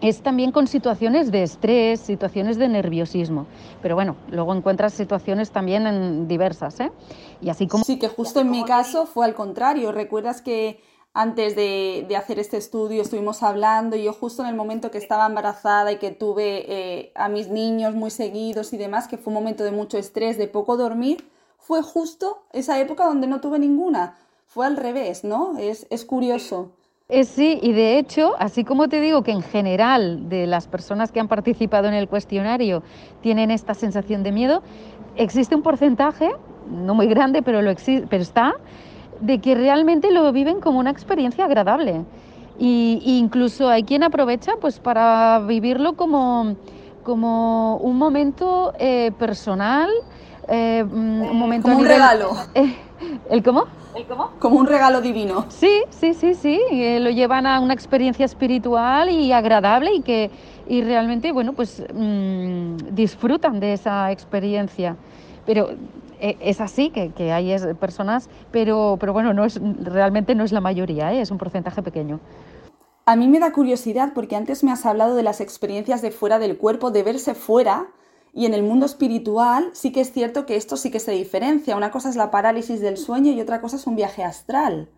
es 0.00 0.20
también 0.20 0.52
con 0.52 0.66
situaciones 0.66 1.30
de 1.32 1.42
estrés, 1.42 2.00
situaciones 2.00 2.58
de 2.58 2.68
nerviosismo. 2.68 3.46
Pero 3.82 3.94
bueno, 3.94 4.16
luego 4.30 4.54
encuentras 4.54 4.92
situaciones 4.92 5.50
también 5.50 5.86
en 5.86 6.28
diversas. 6.28 6.78
¿eh? 6.80 6.92
Y 7.40 7.48
así 7.48 7.66
como... 7.66 7.84
Sí, 7.84 7.98
que 7.98 8.08
justo 8.08 8.40
en 8.40 8.50
mi 8.50 8.64
caso 8.64 9.06
fue 9.06 9.24
al 9.24 9.34
contrario. 9.34 9.92
¿Recuerdas 9.92 10.42
que 10.42 10.80
antes 11.16 11.56
de, 11.56 12.06
hacer 12.14 12.38
este 12.38 12.58
estudio 12.58 13.00
estuvimos 13.00 13.42
hablando 13.42 13.96
y 13.96 14.04
yo 14.04 14.12
justo 14.12 14.42
en 14.42 14.50
el 14.50 14.54
momento 14.54 14.90
que 14.90 14.98
estaba 14.98 15.24
embarazada 15.24 15.90
y 15.90 15.96
que 15.96 16.10
tuve 16.10 16.66
eh, 16.68 17.12
a 17.14 17.30
mis 17.30 17.48
niños 17.48 17.94
muy 17.94 18.10
seguidos 18.10 18.74
y 18.74 18.76
demás, 18.76 19.08
que 19.08 19.16
fue 19.16 19.30
un 19.30 19.40
momento 19.40 19.64
de 19.64 19.70
mucho 19.70 19.96
estrés, 19.96 20.36
de 20.36 20.46
poco 20.46 20.76
dormir, 20.76 21.26
fue 21.58 21.80
justo 21.82 22.42
esa 22.52 22.78
época 22.80 23.06
donde 23.06 23.26
no 23.26 23.40
tuve 23.40 23.58
ninguna. 23.58 24.18
Fue 24.46 24.66
al 24.66 24.76
revés, 24.76 25.24
¿no? 25.24 25.56
Es, 25.56 25.86
es 25.88 26.04
curioso. 26.04 26.72
Es 27.08 27.28
sí, 27.28 27.60
y 27.62 27.72
de 27.72 27.98
hecho, 27.98 28.34
así 28.38 28.62
como 28.62 28.88
te 28.88 29.00
digo 29.00 29.22
que 29.22 29.30
en 29.30 29.42
general 29.42 30.28
de 30.28 30.46
las 30.46 30.68
personas 30.68 31.12
que 31.12 31.20
han 31.20 31.28
participado 31.28 31.88
en 31.88 31.94
el 31.94 32.08
cuestionario 32.08 32.82
tienen 33.22 33.50
esta 33.50 33.72
sensación 33.72 34.22
de 34.22 34.32
miedo, 34.32 34.62
existe 35.16 35.54
un 35.54 35.62
porcentaje, 35.62 36.28
no 36.70 36.94
muy 36.94 37.06
grande, 37.06 37.40
pero, 37.42 37.62
lo 37.62 37.74
pero 38.10 38.22
está, 38.22 38.56
de 39.20 39.40
que 39.40 39.54
realmente 39.54 40.10
lo 40.10 40.30
viven 40.32 40.60
como 40.60 40.78
una 40.78 40.90
experiencia 40.90 41.44
agradable. 41.44 42.04
Y, 42.58 43.02
incluso 43.04 43.68
hay 43.68 43.82
quien 43.82 44.02
aprovecha 44.02 44.52
pues 44.60 44.78
para 44.80 45.40
vivirlo 45.46 45.94
como, 45.94 46.56
como 47.02 47.76
un 47.76 47.98
momento 47.98 48.72
eh, 48.78 49.12
personal, 49.18 49.90
eh, 50.48 50.84
mm, 50.84 51.22
un 51.30 51.38
momento 51.38 51.68
como 51.68 51.80
un 51.80 51.86
regalo. 51.86 52.30
¿El 53.30 53.42
cómo? 53.42 53.64
¿El 53.94 54.06
cómo? 54.06 54.30
Como 54.38 54.56
un 54.56 54.66
regalo 54.66 55.00
divino. 55.00 55.46
Sí, 55.48 55.82
sí, 55.90 56.14
sí, 56.14 56.34
sí. 56.34 56.60
lo 57.00 57.10
llevan 57.10 57.46
a 57.46 57.60
una 57.60 57.74
experiencia 57.74 58.24
espiritual 58.24 59.10
y 59.10 59.32
agradable 59.32 59.94
y 59.94 60.00
que 60.02 60.30
y 60.68 60.82
realmente, 60.82 61.32
bueno, 61.32 61.52
pues 61.52 61.82
mm, 61.94 62.76
disfrutan 62.90 63.60
de 63.60 63.74
esa 63.74 64.10
experiencia. 64.10 64.96
Pero 65.44 65.70
eh, 66.20 66.36
es 66.40 66.60
así, 66.60 66.90
que, 66.90 67.32
hay 67.32 67.54
personas, 67.78 68.28
pero, 68.50 68.96
pero 68.98 69.12
bueno, 69.12 69.32
no 69.34 69.44
es, 69.44 69.60
realmente 69.80 70.34
no 70.34 70.44
es 70.44 70.52
la 70.52 70.60
mayoría, 70.60 71.12
¿eh? 71.12 71.20
es 71.20 71.30
un 71.30 71.38
porcentaje 71.38 71.82
pequeño. 71.82 72.20
A 73.08 73.14
mí 73.14 73.28
me 73.28 73.38
da 73.38 73.52
curiosidad 73.52 74.12
porque 74.14 74.34
antes 74.34 74.64
me 74.64 74.72
has 74.72 74.84
hablado 74.84 75.14
de 75.14 75.22
las 75.22 75.40
experiencias 75.40 76.02
de 76.02 76.10
fuera 76.10 76.38
del 76.38 76.58
cuerpo, 76.58 76.90
de 76.90 77.02
verse 77.02 77.34
fuera, 77.34 77.86
Y 78.32 78.44
en 78.44 78.52
el 78.52 78.62
mundo 78.62 78.84
espiritual 78.84 79.70
sí 79.72 79.92
que 79.92 80.02
es 80.02 80.12
cierto 80.12 80.44
que 80.44 80.56
esto 80.56 80.76
sí 80.76 80.90
que 80.90 81.00
se 81.00 81.12
diferencia. 81.12 81.76
Una 81.76 81.90
cosa 81.90 82.10
es 82.10 82.16
la 82.16 82.30
parálisis 82.30 82.80
del 82.80 82.98
sueño 82.98 83.32
y 83.32 83.40
otra 83.40 83.62
cosa 83.62 83.76
es 83.76 83.86
un 83.86 83.96
viaje 83.96 84.24
astral. 84.24 84.90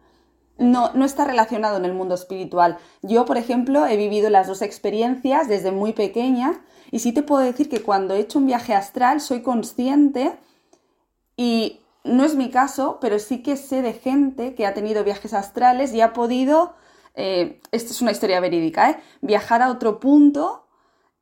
No, 0.57 0.93
no 0.95 1.05
está 1.05 1.25
relacionado 1.25 1.77
en 1.77 1.85
el 1.85 1.93
mundo 1.93 2.17
espiritual. 2.17 2.79
Yo, 3.03 3.27
por 3.27 3.37
ejemplo, 3.37 3.87
he 3.87 3.97
vivido 3.97 4.29
las 4.29 4.49
dos 4.49 4.61
experiencias 4.61 5.47
desde 5.47 5.71
muy 5.71 5.93
pequeña 5.93 6.61
y 6.91 6.99
sí 6.99 7.13
te 7.13 7.23
puedo 7.23 7.43
decir 7.43 7.69
que 7.69 7.83
cuando 7.83 8.15
he 8.15 8.21
hecho 8.21 8.41
un 8.41 8.47
viaje 8.47 8.75
astral 8.75 9.21
soy 9.21 9.43
consciente 9.43 10.33
y 11.39 11.81
no 12.03 12.25
es 12.25 12.35
mi 12.35 12.51
caso, 12.51 12.99
pero 13.01 13.19
sí 13.21 13.43
que 13.43 13.57
sé 13.57 13.81
de 13.81 13.93
gente 13.93 14.55
que 14.57 14.67
ha 14.67 14.75
tenido 14.75 15.05
viajes 15.05 15.33
astrales 15.33 15.95
y 15.95 16.01
ha 16.01 16.13
podido, 16.13 16.75
eh, 17.15 17.61
esta 17.71 17.93
es 17.93 18.03
una 18.03 18.11
historia 18.11 18.41
verídica, 18.41 18.91
¿eh? 18.91 18.99
viajar 19.21 19.63
a 19.63 19.71
otro 19.71 20.01
punto 20.01 20.67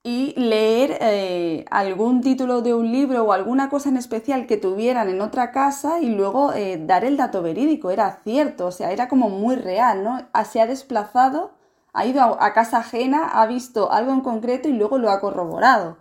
y 0.02 0.32
leer 0.40 0.96
eh, 1.00 1.66
algún 1.70 2.22
título 2.22 2.62
de 2.62 2.72
un 2.72 2.92
libro 2.92 3.24
o 3.24 3.32
alguna 3.32 3.68
cosa 3.68 3.90
en 3.90 3.98
especial 3.98 4.46
que 4.46 4.56
tuvieran 4.56 5.10
en 5.10 5.20
otra 5.20 5.50
casa 5.52 6.00
y 6.00 6.06
luego 6.14 6.54
eh, 6.54 6.80
dar 6.80 7.04
el 7.04 7.18
dato 7.18 7.42
verídico. 7.42 7.90
Era 7.90 8.20
cierto, 8.24 8.66
o 8.68 8.72
sea, 8.72 8.92
era 8.92 9.08
como 9.08 9.28
muy 9.28 9.56
real, 9.56 10.02
¿no? 10.02 10.22
Ah, 10.32 10.44
se 10.46 10.62
ha 10.62 10.66
desplazado, 10.66 11.50
ha 11.92 12.06
ido 12.06 12.22
a, 12.22 12.46
a 12.46 12.52
casa 12.54 12.78
ajena, 12.78 13.28
ha 13.28 13.46
visto 13.46 13.92
algo 13.92 14.12
en 14.12 14.20
concreto 14.22 14.68
y 14.68 14.72
luego 14.72 14.96
lo 14.96 15.10
ha 15.10 15.20
corroborado. 15.20 15.98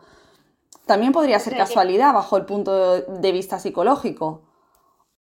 También 0.85 1.11
podría 1.11 1.39
ser 1.39 1.57
casualidad 1.57 2.13
bajo 2.13 2.37
el 2.37 2.45
punto 2.45 3.01
de 3.01 3.31
vista 3.31 3.59
psicológico. 3.59 4.41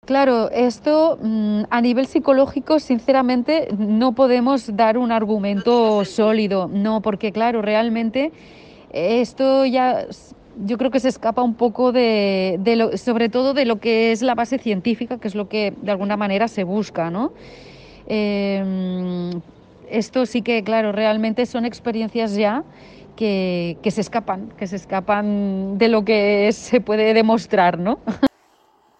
Claro, 0.04 0.50
esto 0.50 1.18
mm, 1.20 1.62
a 1.68 1.80
nivel 1.80 2.06
psicológico, 2.06 2.78
sinceramente, 2.78 3.68
no 3.76 4.12
podemos 4.12 4.76
dar 4.76 4.98
un 4.98 5.10
argumento 5.10 6.04
sólido, 6.04 6.68
no, 6.72 7.00
porque 7.00 7.32
claro, 7.32 7.60
realmente 7.60 8.30
esto 8.92 9.64
ya 9.66 10.06
yo 10.64 10.78
creo 10.78 10.90
que 10.90 11.00
se 11.00 11.08
escapa 11.08 11.42
un 11.42 11.54
poco 11.54 11.92
de, 11.92 12.58
lo, 12.76 12.96
sobre 12.96 13.28
todo 13.28 13.52
de 13.52 13.64
lo 13.64 13.80
que 13.80 14.12
es 14.12 14.22
la 14.22 14.34
base 14.34 14.58
científica, 14.58 15.18
que 15.18 15.28
es 15.28 15.34
lo 15.34 15.48
que 15.48 15.74
de 15.82 15.90
alguna 15.90 16.16
manera 16.16 16.48
se 16.48 16.64
busca, 16.64 17.10
¿no? 17.10 17.32
Em, 18.06 19.30
esto 19.90 20.24
sí 20.24 20.42
que, 20.42 20.62
claro, 20.62 20.92
realmente 20.92 21.46
son 21.46 21.64
experiencias 21.64 22.34
ya 22.34 22.64
que, 23.16 23.78
se 23.90 24.00
escapan, 24.00 24.50
que 24.56 24.66
se 24.66 24.76
escapan 24.76 25.78
de 25.78 25.88
lo 25.88 26.04
que 26.04 26.50
se 26.52 26.80
puede 26.80 27.14
demostrar, 27.14 27.78
¿no? 27.78 27.98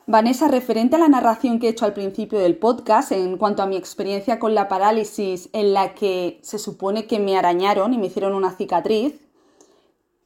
Vanessa, 0.09 0.49
referente 0.49 0.97
a 0.97 0.99
la 0.99 1.09
narración 1.09 1.59
que 1.59 1.67
he 1.67 1.71
hecho 1.71 1.85
al 1.85 1.93
principio 1.93 2.39
del 2.39 2.57
podcast 2.57 3.13
en 3.13 3.37
cuanto 3.39 3.63
a 3.63 3.67
mi 3.67 3.77
experiencia 3.77 4.39
con 4.39 4.55
la 4.55 4.69
parálisis 4.69 5.49
en 5.53 5.75
la 5.75 5.95
que 5.95 6.39
se 6.43 6.59
supone 6.59 7.07
que 7.07 7.19
me 7.19 7.37
arañaron 7.37 7.93
y 7.93 7.99
me 7.99 8.07
hicieron 8.07 8.35
una 8.35 8.53
cicatriz, 8.53 9.27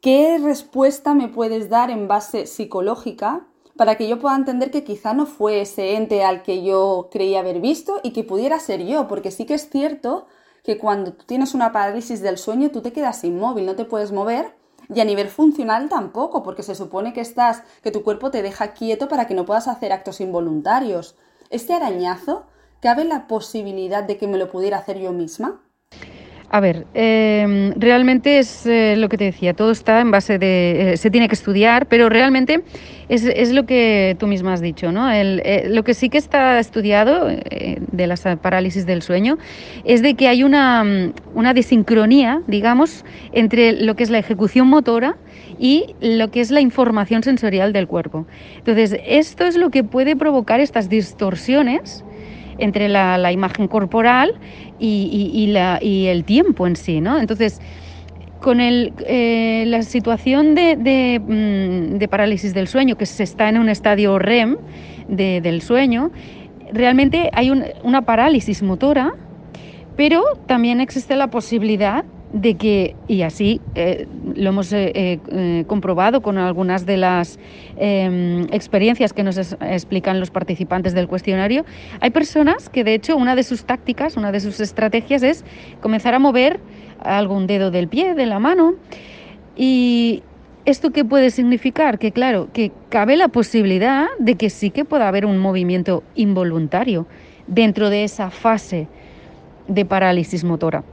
¿Qué 0.01 0.39
respuesta 0.39 1.13
me 1.13 1.29
puedes 1.29 1.69
dar 1.69 1.91
en 1.91 2.09
base 2.09 2.47
psicológica 2.47 3.47
para 3.77 3.97
que 3.97 4.09
yo 4.09 4.19
pueda 4.19 4.35
entender 4.35 4.71
que 4.71 4.83
quizá 4.83 5.13
no 5.13 5.27
fue 5.27 5.61
ese 5.61 5.95
ente 5.95 6.25
al 6.25 6.43
que 6.43 6.65
yo 6.65 7.11
creía 7.13 7.41
haber 7.41 7.61
visto 7.61 8.01
y 8.03 8.13
que 8.13 8.25
pudiera 8.25 8.59
ser 8.61 8.83
yo? 8.87 9.07
Porque 9.09 9.31
sí 9.31 9.45
que 9.45 9.53
es 9.53 9.69
cierto 9.69 10.27
que 10.63 10.79
cuando 10.79 11.13
tú 11.13 11.25
tienes 11.25 11.55
una 11.55 11.73
parálisis 11.73 12.21
del 12.21 12.39
sueño 12.39 12.71
tú 12.71 12.81
te 12.83 12.93
quedas 12.93 13.25
inmóvil, 13.25 13.67
no 13.67 13.77
te 13.77 13.85
puedes 13.85 14.13
mover 14.13 14.55
y 14.93 15.01
a 15.01 15.05
nivel 15.05 15.29
funcional 15.29 15.89
tampoco, 15.89 16.43
porque 16.43 16.63
se 16.63 16.75
supone 16.75 17.13
que 17.13 17.21
estás 17.21 17.63
que 17.83 17.93
tu 17.93 18.03
cuerpo 18.03 18.31
te 18.31 18.43
deja 18.43 18.73
quieto 18.73 19.09
para 19.09 19.27
que 19.27 19.35
no 19.35 19.45
puedas 19.45 19.69
hacer 19.69 19.93
actos 19.93 20.21
involuntarios. 20.21 21.17
Este 21.51 21.75
arañazo, 21.75 22.47
¿cabe 22.81 23.05
la 23.05 23.27
posibilidad 23.27 24.03
de 24.03 24.17
que 24.17 24.27
me 24.27 24.39
lo 24.39 24.51
pudiera 24.51 24.79
hacer 24.79 24.99
yo 24.99 25.13
misma? 25.13 25.61
A 26.53 26.59
ver, 26.59 26.85
em, 26.95 27.73
realmente 27.77 28.41
es 28.41 28.67
eh, 28.67 28.97
lo 28.97 29.09
que 29.09 29.17
te 29.17 29.23
decía, 29.23 29.55
todo 29.55 29.71
está 29.71 30.01
en 30.01 30.11
base 30.11 30.37
de, 30.37 30.95
eh, 30.95 30.97
se 30.97 31.09
tiene 31.09 31.29
que 31.29 31.35
estudiar, 31.35 31.87
pero 31.87 32.09
realmente 32.09 32.65
es, 33.09 33.53
lo 33.53 33.67
que 33.67 34.17
tú 34.19 34.27
misma 34.27 34.55
has 34.55 34.61
dicho, 34.61 34.91
¿no? 34.91 35.13
Eh, 35.13 35.69
lo 35.69 35.85
que 35.85 35.95
sí 35.95 36.09
que 36.09 36.19
está 36.19 36.59
estudiado 36.59 37.29
de 37.29 38.07
las 38.07 38.23
parálisis 38.43 38.85
del 38.85 39.03
sueño 39.03 39.39
es 39.85 40.03
de 40.03 40.15
que 40.15 40.27
hay 40.27 40.43
una, 40.43 41.13
una 41.35 41.55
desincronía, 41.55 42.43
digamos, 42.49 43.05
entre 43.33 43.73
lo 43.73 43.95
que 43.95 44.03
es 44.03 44.11
la 44.11 44.19
ejecución 44.19 44.67
motora 44.67 45.17
y 45.59 45.95
lo 46.01 46.33
que 46.33 46.41
es 46.41 46.51
la 46.51 46.61
información 46.61 47.23
sensorial 47.23 47.73
del 47.73 47.87
cuerpo. 47.87 48.27
Entonces, 48.59 48.97
esto 49.07 49.45
es 49.45 49.57
lo 49.57 49.71
que 49.71 49.85
puede 49.85 50.17
provocar 50.17 50.59
estas 50.59 50.89
distorsiones 50.89 52.05
entre 52.61 52.89
la, 52.89 53.33
imagen 53.33 53.69
corporal 53.69 54.35
y, 54.79 55.53
el 56.09 56.25
tiempo 56.25 56.67
en 56.67 56.77
sí, 56.77 57.01
¿no? 57.01 57.19
Entonces, 57.19 57.61
con 58.41 58.61
eh, 58.61 59.65
la 59.67 59.83
situación 59.83 60.53
mm, 60.53 61.99
de, 61.99 62.09
parálisis 62.09 62.55
del 62.55 62.69
sueño, 62.69 62.97
que 62.97 63.07
se 63.07 63.23
está 63.23 63.49
en 63.49 63.59
un 63.59 63.69
estadio 63.69 64.19
REM 64.19 64.57
del 65.09 65.61
sueño, 65.63 66.11
realmente 66.73 67.31
hay 67.33 67.51
una 67.83 68.03
parálisis 68.03 68.63
motora, 68.63 69.13
pero 69.97 70.23
también 70.47 70.81
existe 70.81 71.17
la 71.17 71.29
posibilidad 71.29 72.05
de 72.33 72.55
que, 72.55 72.95
y 73.09 73.23
así 73.23 73.61
eh, 73.75 74.07
lo 74.37 74.51
hemos 74.51 74.73
eh, 74.73 74.93
eh, 74.95 75.65
comprobado 75.67 76.23
con 76.23 76.39
algunas 76.39 76.87
de 76.87 76.97
las 76.97 77.39
em, 77.77 78.43
experiencias 78.53 79.13
que 79.13 79.23
nos 79.25 79.37
explican 79.37 80.21
los 80.21 80.31
participantes 80.31 80.95
del 80.95 81.09
cuestionario, 81.09 81.65
hay 82.01 82.11
personas 82.11 82.69
que 82.69 82.85
de 82.85 82.95
hecho 82.95 83.17
una 83.17 83.35
de 83.35 83.43
sus 83.43 83.65
tácticas, 83.65 84.17
una 84.17 84.31
de 84.31 84.41
sus 84.41 84.61
estrategias 84.61 85.23
es 85.23 85.45
comenzar 85.81 86.15
a 86.15 86.19
mover 86.19 86.61
algún 87.01 87.47
dedo 87.47 87.71
del 87.71 87.89
pie, 87.89 88.15
de 88.15 88.27
la 88.27 88.39
mano, 88.39 88.75
y 89.57 90.23
¿esto 90.67 90.91
qué 90.91 91.05
puede 91.05 91.31
significar? 91.31 91.99
Que 91.99 92.13
claro, 92.13 92.49
que 92.53 92.71
cabe 92.91 93.17
la 93.17 93.29
posibilidad 93.29 94.07
de 94.19 94.37
que 94.37 94.51
sí 94.51 94.71
que 94.71 94.85
pueda 94.85 95.09
haber 95.09 95.27
un 95.27 95.39
movimiento 95.39 96.05
involuntario 96.15 97.07
dentro 97.49 97.91
de 97.91 98.05
esa 98.05 98.31
fase 98.31 98.87
de 99.67 99.85
parálisis 99.85 100.45
motora 100.45 100.85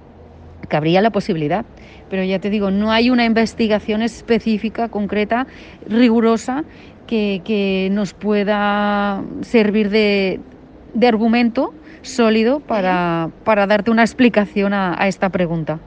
cabría 0.67 1.01
la 1.01 1.11
posibilidad. 1.11 1.65
Pero 2.09 2.23
ya 2.23 2.39
te 2.39 2.49
digo, 2.49 2.71
no 2.71 2.91
hay 2.91 3.09
una 3.09 3.25
investigación 3.25 4.01
específica, 4.01 4.89
concreta, 4.89 5.47
rigurosa, 5.87 6.63
que, 7.07 7.89
nos 7.91 8.13
pueda 8.13 9.23
servir 9.41 9.89
de, 9.89 10.39
argumento 11.01 11.73
sólido 12.01 12.59
para, 12.59 13.29
darte 13.45 13.91
una 13.91 14.03
explicación 14.03 14.73
a, 14.73 15.01
a 15.01 15.07
esta 15.07 15.29
pregunta. 15.29 15.79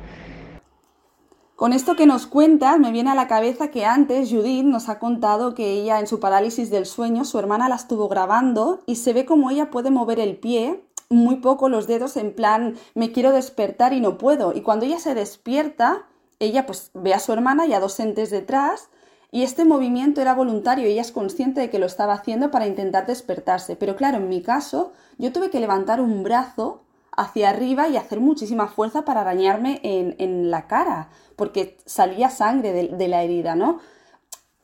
Con 1.61 1.75
esto 1.75 1.95
que 1.95 2.07
nos 2.07 2.27
cuentas, 2.27 2.79
me 2.79 2.91
viene 2.91 3.11
a 3.11 3.15
la 3.15 3.29
cabeza 3.29 3.69
que 3.69 3.85
antes 3.85 4.31
Judith 4.31 4.65
nos 4.65 4.89
ha 4.89 4.99
contado 4.99 5.55
que 5.55 5.73
ella 5.73 6.01
en 6.01 6.07
su 6.07 6.19
parálisis 6.19 6.71
del 6.71 6.87
sueño, 6.87 7.27
su 7.27 7.39
hermana 7.39 7.69
la 7.69 7.75
estuvo 7.75 8.09
grabando 8.09 8.81
y 8.87 8.97
se 8.97 9.13
ve 9.13 9.27
como 9.27 9.51
ella 9.51 9.71
puede 9.71 9.91
mover 9.91 10.21
el 10.21 10.37
pie 10.37 10.83
muy 11.11 11.37
poco 11.37 11.69
los 11.69 11.87
dedos 11.87 12.17
en 12.17 12.33
plan 12.33 12.77
me 12.95 13.13
quiero 13.13 13.33
despertar 13.33 13.93
y 13.93 14.01
no 14.01 14.17
puedo. 14.17 14.53
Y 14.55 14.63
cuando 14.63 14.87
ella 14.87 15.01
se 15.01 15.15
despierta, 15.15 16.07
ella 16.39 16.65
pues 16.67 16.91
ve 16.95 17.13
a 17.13 17.19
su 17.19 17.33
hermana 17.33 17.67
y 17.67 17.75
a 17.75 17.81
dos 17.81 17.99
detrás 17.99 18.89
y 19.33 19.43
este 19.43 19.65
movimiento 19.65 20.21
era 20.21 20.35
voluntario, 20.35 20.87
ella 20.87 21.03
es 21.03 21.13
consciente 21.13 21.61
de 21.61 21.71
que 21.71 21.79
lo 21.79 21.87
estaba 21.87 22.15
haciendo 22.15 22.51
para 22.51 22.67
intentar 22.67 23.07
despertarse. 23.07 23.77
Pero 23.77 23.95
claro, 23.95 24.17
en 24.17 24.29
mi 24.29 24.43
caso, 24.43 24.93
yo 25.19 25.33
tuve 25.33 25.51
que 25.51 25.61
levantar 25.61 26.01
un 26.01 26.23
brazo 26.25 26.83
hacia 27.17 27.51
arriba 27.51 27.89
y 27.89 27.97
hacer 27.97 28.21
muchísima 28.21 28.67
fuerza 28.67 29.05
para 29.05 29.21
arañarme 29.21 29.81
en, 29.85 30.51
la 30.51 30.67
cara, 30.67 31.11
porque 31.37 31.77
salía 31.85 32.31
sangre 32.31 32.73
de, 32.73 32.89
de, 32.89 33.09
la 33.09 33.23
herida, 33.23 33.55
¿no? 33.55 33.79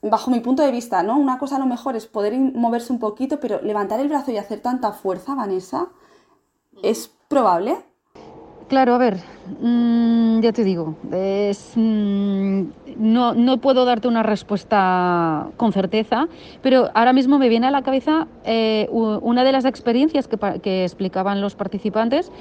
Bajo 0.02 0.30
mi 0.30 0.40
punto 0.40 0.62
de 0.62 0.72
vista, 0.72 1.02
¿no? 1.02 1.16
Una 1.16 1.38
cosa 1.38 1.56
a 1.56 1.58
lo 1.60 1.66
mejor 1.66 1.96
es 1.96 2.06
poder 2.06 2.36
moverse 2.38 2.92
un 2.92 2.98
poquito, 2.98 3.38
pero 3.38 3.60
levantar 3.62 4.00
el 4.00 4.08
brazo 4.08 4.32
y 4.32 4.38
hacer 4.38 4.60
tanta 4.60 4.92
fuerza, 4.92 5.34
Vanessa, 5.34 5.88
¿Es 6.82 7.10
probable? 7.28 7.76
Claro, 8.68 8.94
a 8.94 8.98
ver, 8.98 9.18
mm, 9.60 10.40
ya 10.40 10.52
te 10.52 10.64
digo, 10.64 10.96
mm, 11.76 12.62
no, 12.96 13.58
puedo 13.58 13.84
darte 13.84 14.08
una 14.08 14.24
respuesta 14.24 15.48
con 15.56 15.72
certeza, 15.72 16.26
pero 16.62 16.90
ahora 16.94 17.12
mismo 17.12 17.38
me 17.38 17.48
viene 17.48 17.68
a 17.68 17.70
la 17.70 17.82
cabeza 17.82 18.26
eh, 18.44 18.88
una 18.90 19.44
de 19.44 19.52
las 19.52 19.64
experiencias 19.66 20.26
que, 20.26 20.36
que, 20.60 20.82
explicaban 20.82 21.40
los 21.40 21.54
participantes, 21.54 22.32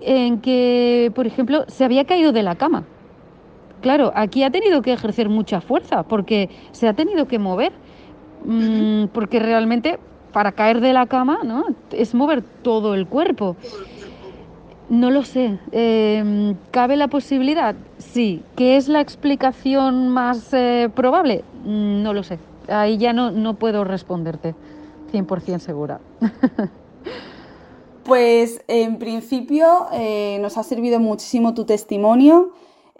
en 0.00 0.40
que, 0.40 1.12
por 1.14 1.26
ejemplo, 1.26 1.64
se 1.68 1.84
había 1.84 2.06
caído 2.06 2.32
de 2.32 2.42
la 2.42 2.54
cama. 2.54 2.84
Claro, 3.82 4.12
aquí 4.14 4.42
ha 4.44 4.50
tenido 4.50 4.80
que 4.80 4.94
ejercer 4.94 5.28
mucha 5.28 5.60
fuerza 5.60 6.04
porque 6.04 6.48
se 6.72 6.88
ha 6.88 6.94
tenido 6.94 7.28
que 7.28 7.38
mover, 7.38 7.72
mm, 8.46 9.08
porque 9.12 9.40
realmente 9.40 9.98
para 10.32 10.52
caer 10.52 10.80
de 10.80 10.92
la 10.92 11.06
cama, 11.06 11.40
¿no? 11.44 11.66
Es 11.90 12.14
mover 12.14 12.42
todo 12.42 12.94
el 12.94 13.06
cuerpo. 13.06 13.56
No 14.88 15.10
lo 15.10 15.22
sé. 15.22 15.58
Em, 15.70 16.56
¿Cabe 16.72 16.96
la 16.96 17.08
posibilidad? 17.08 17.76
Sí. 17.98 18.42
¿Qué 18.56 18.76
es 18.76 18.88
la 18.88 19.00
explicación 19.00 20.08
más 20.08 20.52
eh, 20.52 20.90
probable? 20.94 21.44
Mm, 21.64 22.02
no 22.02 22.12
lo 22.12 22.24
sé. 22.24 22.38
Ahí 22.68 22.98
ya 22.98 23.12
no, 23.12 23.30
no 23.30 23.54
puedo 23.54 23.84
responderte 23.84 24.54
100% 25.12 25.58
segura. 25.60 26.00
pues 28.04 28.62
en 28.66 28.98
principio 28.98 29.86
eh, 29.92 30.38
nos 30.40 30.56
ha 30.56 30.64
servido 30.64 30.98
muchísimo 30.98 31.54
tu 31.54 31.64
testimonio. 31.64 32.52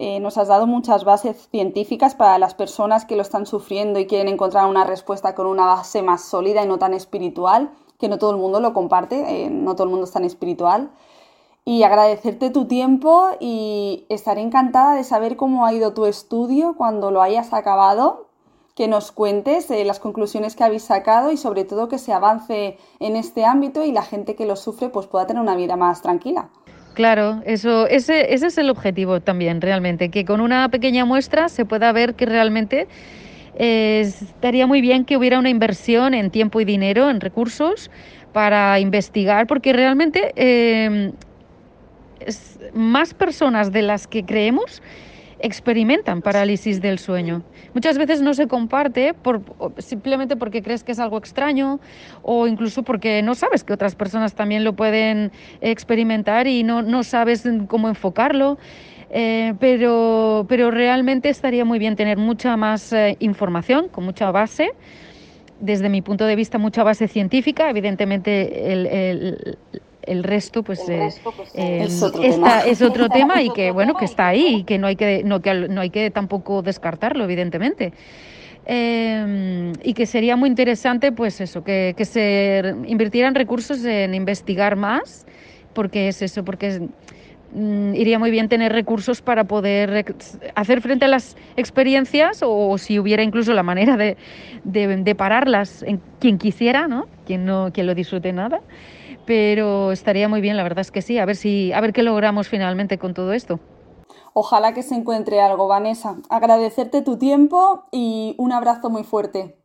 Eh, 0.03 0.19
nos 0.19 0.39
has 0.39 0.49
dado 0.49 0.67
muchas 0.67 1.05
bases 1.05 1.51
científicas 1.51 2.15
para 2.15 2.39
las 2.39 2.55
personas 2.55 3.05
que 3.05 3.17
lo 3.17 3.23
están 3.23 3.45
sufriendo 3.45 3.99
y 3.99 4.07
quieren 4.07 4.33
encontrar 4.33 4.65
una 4.65 4.85
respuesta 4.85 5.35
con 5.35 5.47
una 5.47 5.67
base 5.67 6.01
más 6.01 6.25
sólida 6.25 6.65
y 6.65 6.67
no 6.67 6.79
tan 6.79 6.95
espiritual, 6.95 7.71
que 7.99 8.09
no 8.09 8.17
todo 8.17 8.31
el 8.31 8.39
mundo 8.39 8.61
lo 8.61 8.73
comparte, 8.73 9.45
eh, 9.45 9.51
no 9.51 9.75
todo 9.75 9.85
el 9.85 9.91
mundo 9.91 10.07
es 10.07 10.13
tan 10.13 10.25
espiritual. 10.25 10.91
Y 11.67 11.83
agradecerte 11.83 12.49
tu 12.49 12.65
tiempo 12.65 13.29
y 13.41 14.07
estaré 14.09 14.41
encantada 14.41 14.95
de 14.95 15.05
saber 15.05 15.37
cómo 15.37 15.67
ha 15.67 15.75
ido 15.75 15.93
tu 15.93 16.07
estudio 16.07 16.77
cuando 16.79 17.11
lo 17.11 17.21
hayas 17.21 17.53
acabado, 17.53 18.31
que 18.75 18.89
nos 18.89 19.13
cuentes 19.13 19.71
eh, 19.71 19.85
las 19.85 20.01
conclusiones 20.01 20.57
que 20.57 20.65
habéis 20.65 20.85
sacado 20.85 21.31
y 21.31 21.37
sobre 21.37 21.67
todo 21.67 21.89
que 21.89 21.99
se 21.99 22.15
avance 22.15 22.79
en 23.01 23.17
este 23.17 23.45
ámbito 23.45 23.85
y 23.85 23.93
la 23.93 24.01
gente 24.01 24.35
que 24.35 24.47
lo 24.47 24.57
sufre 24.57 24.89
pues 24.89 25.07
pueda 25.07 25.27
tener 25.27 25.43
una 25.43 25.57
vida 25.57 25.77
más 25.77 26.01
tranquila. 26.01 26.49
Claro, 26.95 27.41
eso, 27.47 27.87
ese, 27.87 28.35
ese 28.35 28.49
es 28.49 28.59
el 28.59 28.69
objetivo 28.69 29.21
también, 29.21 29.61
realmente, 29.61 30.11
que 30.11 30.25
con 30.25 30.41
una 30.41 30.69
pequeña 30.71 31.05
muestra 31.05 31.49
se 31.49 31.65
pueda 31.65 31.93
ver 31.93 32.17
que 32.17 32.27
realmente 32.27 32.89
eh, 33.55 34.01
estaría 34.03 34.67
muy 34.67 34.81
bien 34.81 35.05
que 35.05 35.17
hubiera 35.17 35.39
una 35.39 35.51
inversión 35.51 36.15
en 36.15 36.31
tiempo 36.31 36.61
y 36.61 36.65
dinero, 36.65 37.11
en 37.11 37.21
recursos, 37.21 37.91
para 38.33 38.81
investigar, 38.81 39.47
porque 39.47 39.73
realmente 39.73 40.33
eh, 40.37 41.13
más 42.73 43.15
personas 43.15 43.73
de 43.73 43.83
las 43.83 44.07
que 44.07 44.25
creemos 44.25 44.83
experimentan 45.43 46.23
parálisis 46.23 46.81
del 46.81 46.99
sueño. 46.99 47.43
Muchas 47.75 47.99
veces 47.99 48.23
no 48.23 48.35
se 48.35 48.47
comparte 48.47 49.15
por, 49.15 49.43
simplemente 49.79 50.37
porque 50.37 50.63
crees 50.63 50.85
que 50.85 50.93
es 50.93 50.99
algo 50.99 51.19
extraño 51.19 51.81
o 52.23 52.47
incluso 52.47 52.83
porque 52.83 53.23
no 53.23 53.35
sabes 53.35 53.65
que 53.65 53.73
otras 53.73 53.95
personas 53.95 54.35
también 54.35 54.65
lo 54.65 54.75
pueden 54.75 55.33
experimentar 55.61 56.47
y 56.47 56.63
no, 56.63 56.83
no 56.83 57.03
sabes 57.03 57.49
cómo 57.69 57.89
enfocarlo. 57.89 58.59
Eh, 59.13 59.55
pero, 59.59 60.47
pero 60.49 60.71
realmente 60.71 61.31
estaría 61.31 61.65
muy 61.65 61.81
bien 61.81 61.97
tener 61.97 62.17
mucha 62.17 62.57
más 62.57 62.93
eh, 62.93 63.17
información, 63.19 63.89
con 63.89 64.05
mucha 64.05 64.31
base, 64.31 64.71
desde 65.59 65.89
mi 65.89 66.01
punto 66.01 66.27
de 66.27 66.37
vista, 66.37 66.59
mucha 66.59 66.85
base 66.85 67.09
científica. 67.09 67.69
Evidentemente, 67.69 68.73
el, 68.73 68.87
el 68.87 69.59
resto 70.23 70.63
pues, 70.63 70.81
eh, 70.89 71.11
pues 71.23 71.51
eh, 71.55 71.85
es, 71.85 72.03
otro 72.03 72.21
tema. 72.21 72.61
es 72.61 72.83
otro 72.83 73.09
tema 73.11 73.43
y 73.43 73.51
que 73.51 73.71
bueno 73.71 73.95
que 73.95 74.05
está 74.05 74.29
ahí 74.29 74.57
y 74.57 74.65
que 74.65 74.79
no 74.79 74.87
hay 74.89 74.97
que 74.97 75.23
no, 75.25 75.41
que 75.41 75.55
no 75.55 75.81
hay 75.81 75.91
que 75.91 76.11
tampoco 76.11 76.63
descartarlo 76.63 77.25
evidentemente. 77.25 77.93
Em, 78.67 79.73
y 79.83 79.95
que 79.95 80.07
sería 80.07 80.37
muy 80.37 80.49
interesante 80.49 81.13
pues 81.13 81.41
eso 81.41 81.65
que, 81.65 81.95
que, 81.97 82.05
se 82.05 82.63
invirtieran 82.87 83.35
recursos 83.35 83.85
en 83.85 84.15
investigar 84.15 84.77
más 84.77 85.27
porque 85.73 86.09
es 86.09 86.21
eso 86.21 86.45
porque 86.45 86.89
mm, 87.55 87.95
iría 87.95 88.19
muy 88.19 88.31
bien 88.31 88.49
tener 88.49 88.73
recursos 88.73 89.23
para 89.23 89.45
poder 89.45 90.15
hacer 90.55 90.83
frente 90.83 91.07
a 91.07 91.09
las 91.09 91.37
experiencias 91.57 92.43
o, 92.45 92.77
si 92.77 92.99
hubiera 92.99 93.23
incluso 93.23 93.55
la 93.55 93.63
manera 93.63 93.97
de, 93.97 94.19
de, 94.65 94.95
de 94.99 95.15
pararlas 95.15 95.83
en 95.83 96.01
quien 96.19 96.37
quisiera 96.37 96.87
no 96.87 97.07
quien 97.27 97.47
no 97.47 97.71
quien 97.73 97.87
lo 97.87 97.95
disfrute 97.95 98.33
nada 98.33 98.61
pero 99.31 99.93
estaría 99.93 100.29
muy 100.29 100.41
bien, 100.41 100.57
la 100.57 100.65
verdad 100.65 100.81
es 100.81 100.91
que 100.91 101.03
sí, 101.03 101.17
a 101.17 101.25
ver 101.25 101.37
si 101.37 101.73
a 101.73 101.81
ver 101.81 101.93
qué 101.93 102.03
logramos 102.03 102.49
finalmente 102.49 102.99
con 102.99 103.15
todo 103.15 103.33
esto. 103.33 103.61
Ojalá 104.33 104.75
que 104.75 104.83
se 104.83 104.97
encuentre 104.97 105.41
algo, 105.41 105.69
Vanessa. 105.69 106.17
Agradecerte 106.29 107.01
tu 107.03 107.17
tiempo 107.17 107.85
y 107.93 108.35
un 108.39 108.51
abrazo 108.51 108.91
muy 108.91 109.05
fuerte. 109.05 109.57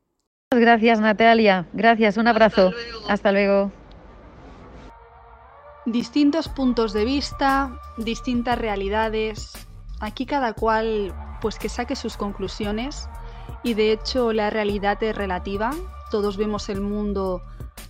Gracias, 0.51 0.99
Natalia. 0.99 1.65
Gracias, 1.73 2.17
un 2.17 2.27
abrazo. 2.27 2.73
Hasta 3.09 3.31
luego. 3.31 3.71
Distintos 5.87 6.47
puntos 6.47 6.93
de 6.93 7.03
vista, 7.03 7.79
distintas 7.97 8.59
realidades. 8.59 9.51
Aquí 9.99 10.27
cada 10.27 10.53
cual 10.53 11.11
pues 11.41 11.57
que 11.57 11.69
saque 11.69 11.95
sus 11.95 12.17
conclusiones 12.17 13.09
y 13.63 13.73
de 13.73 13.93
hecho 13.93 14.31
la 14.31 14.51
realidad 14.51 15.01
es 15.01 15.15
relativa. 15.15 15.71
Todos 16.11 16.37
vemos 16.37 16.69
el 16.69 16.81
mundo 16.81 17.41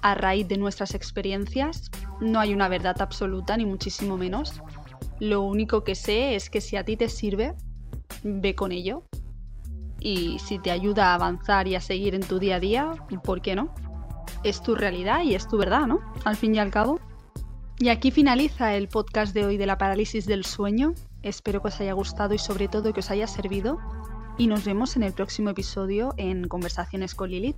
a 0.01 0.15
raíz 0.15 0.47
de 0.47 0.57
nuestras 0.57 0.93
experiencias. 0.93 1.89
No 2.21 2.39
hay 2.39 2.53
una 2.53 2.67
verdad 2.67 3.01
absoluta, 3.01 3.57
ni 3.57 3.65
muchísimo 3.65 4.17
menos. 4.17 4.61
Lo 5.19 5.41
único 5.41 5.83
que 5.83 5.95
sé 5.95 6.35
es 6.35 6.49
que 6.49 6.61
si 6.61 6.75
a 6.77 6.83
ti 6.83 6.97
te 6.97 7.09
sirve, 7.09 7.55
ve 8.23 8.55
con 8.55 8.71
ello. 8.71 9.03
Y 9.99 10.39
si 10.39 10.59
te 10.59 10.71
ayuda 10.71 11.11
a 11.11 11.15
avanzar 11.15 11.67
y 11.67 11.75
a 11.75 11.81
seguir 11.81 12.13
en 12.15 12.21
tu 12.21 12.37
día 12.39 12.57
a 12.57 12.59
día, 12.59 12.91
¿por 13.23 13.41
qué 13.41 13.55
no? 13.55 13.73
Es 14.43 14.61
tu 14.61 14.75
realidad 14.75 15.23
y 15.23 15.35
es 15.35 15.47
tu 15.47 15.57
verdad, 15.57 15.87
¿no? 15.87 15.99
Al 16.23 16.35
fin 16.35 16.53
y 16.53 16.59
al 16.59 16.69
cabo. 16.69 16.99
Y 17.79 17.89
aquí 17.89 18.11
finaliza 18.11 18.75
el 18.75 18.87
podcast 18.87 19.33
de 19.33 19.45
hoy 19.45 19.57
de 19.57 19.65
la 19.65 19.77
parálisis 19.77 20.25
del 20.25 20.45
sueño. 20.45 20.93
Espero 21.23 21.61
que 21.61 21.69
os 21.69 21.81
haya 21.81 21.93
gustado 21.93 22.33
y 22.33 22.37
sobre 22.37 22.67
todo 22.67 22.93
que 22.93 22.99
os 22.99 23.11
haya 23.11 23.27
servido. 23.27 23.79
Y 24.37 24.47
nos 24.47 24.65
vemos 24.65 24.95
en 24.95 25.03
el 25.03 25.13
próximo 25.13 25.49
episodio 25.49 26.13
en 26.17 26.47
Conversaciones 26.47 27.15
con 27.15 27.31
Lilith. 27.31 27.57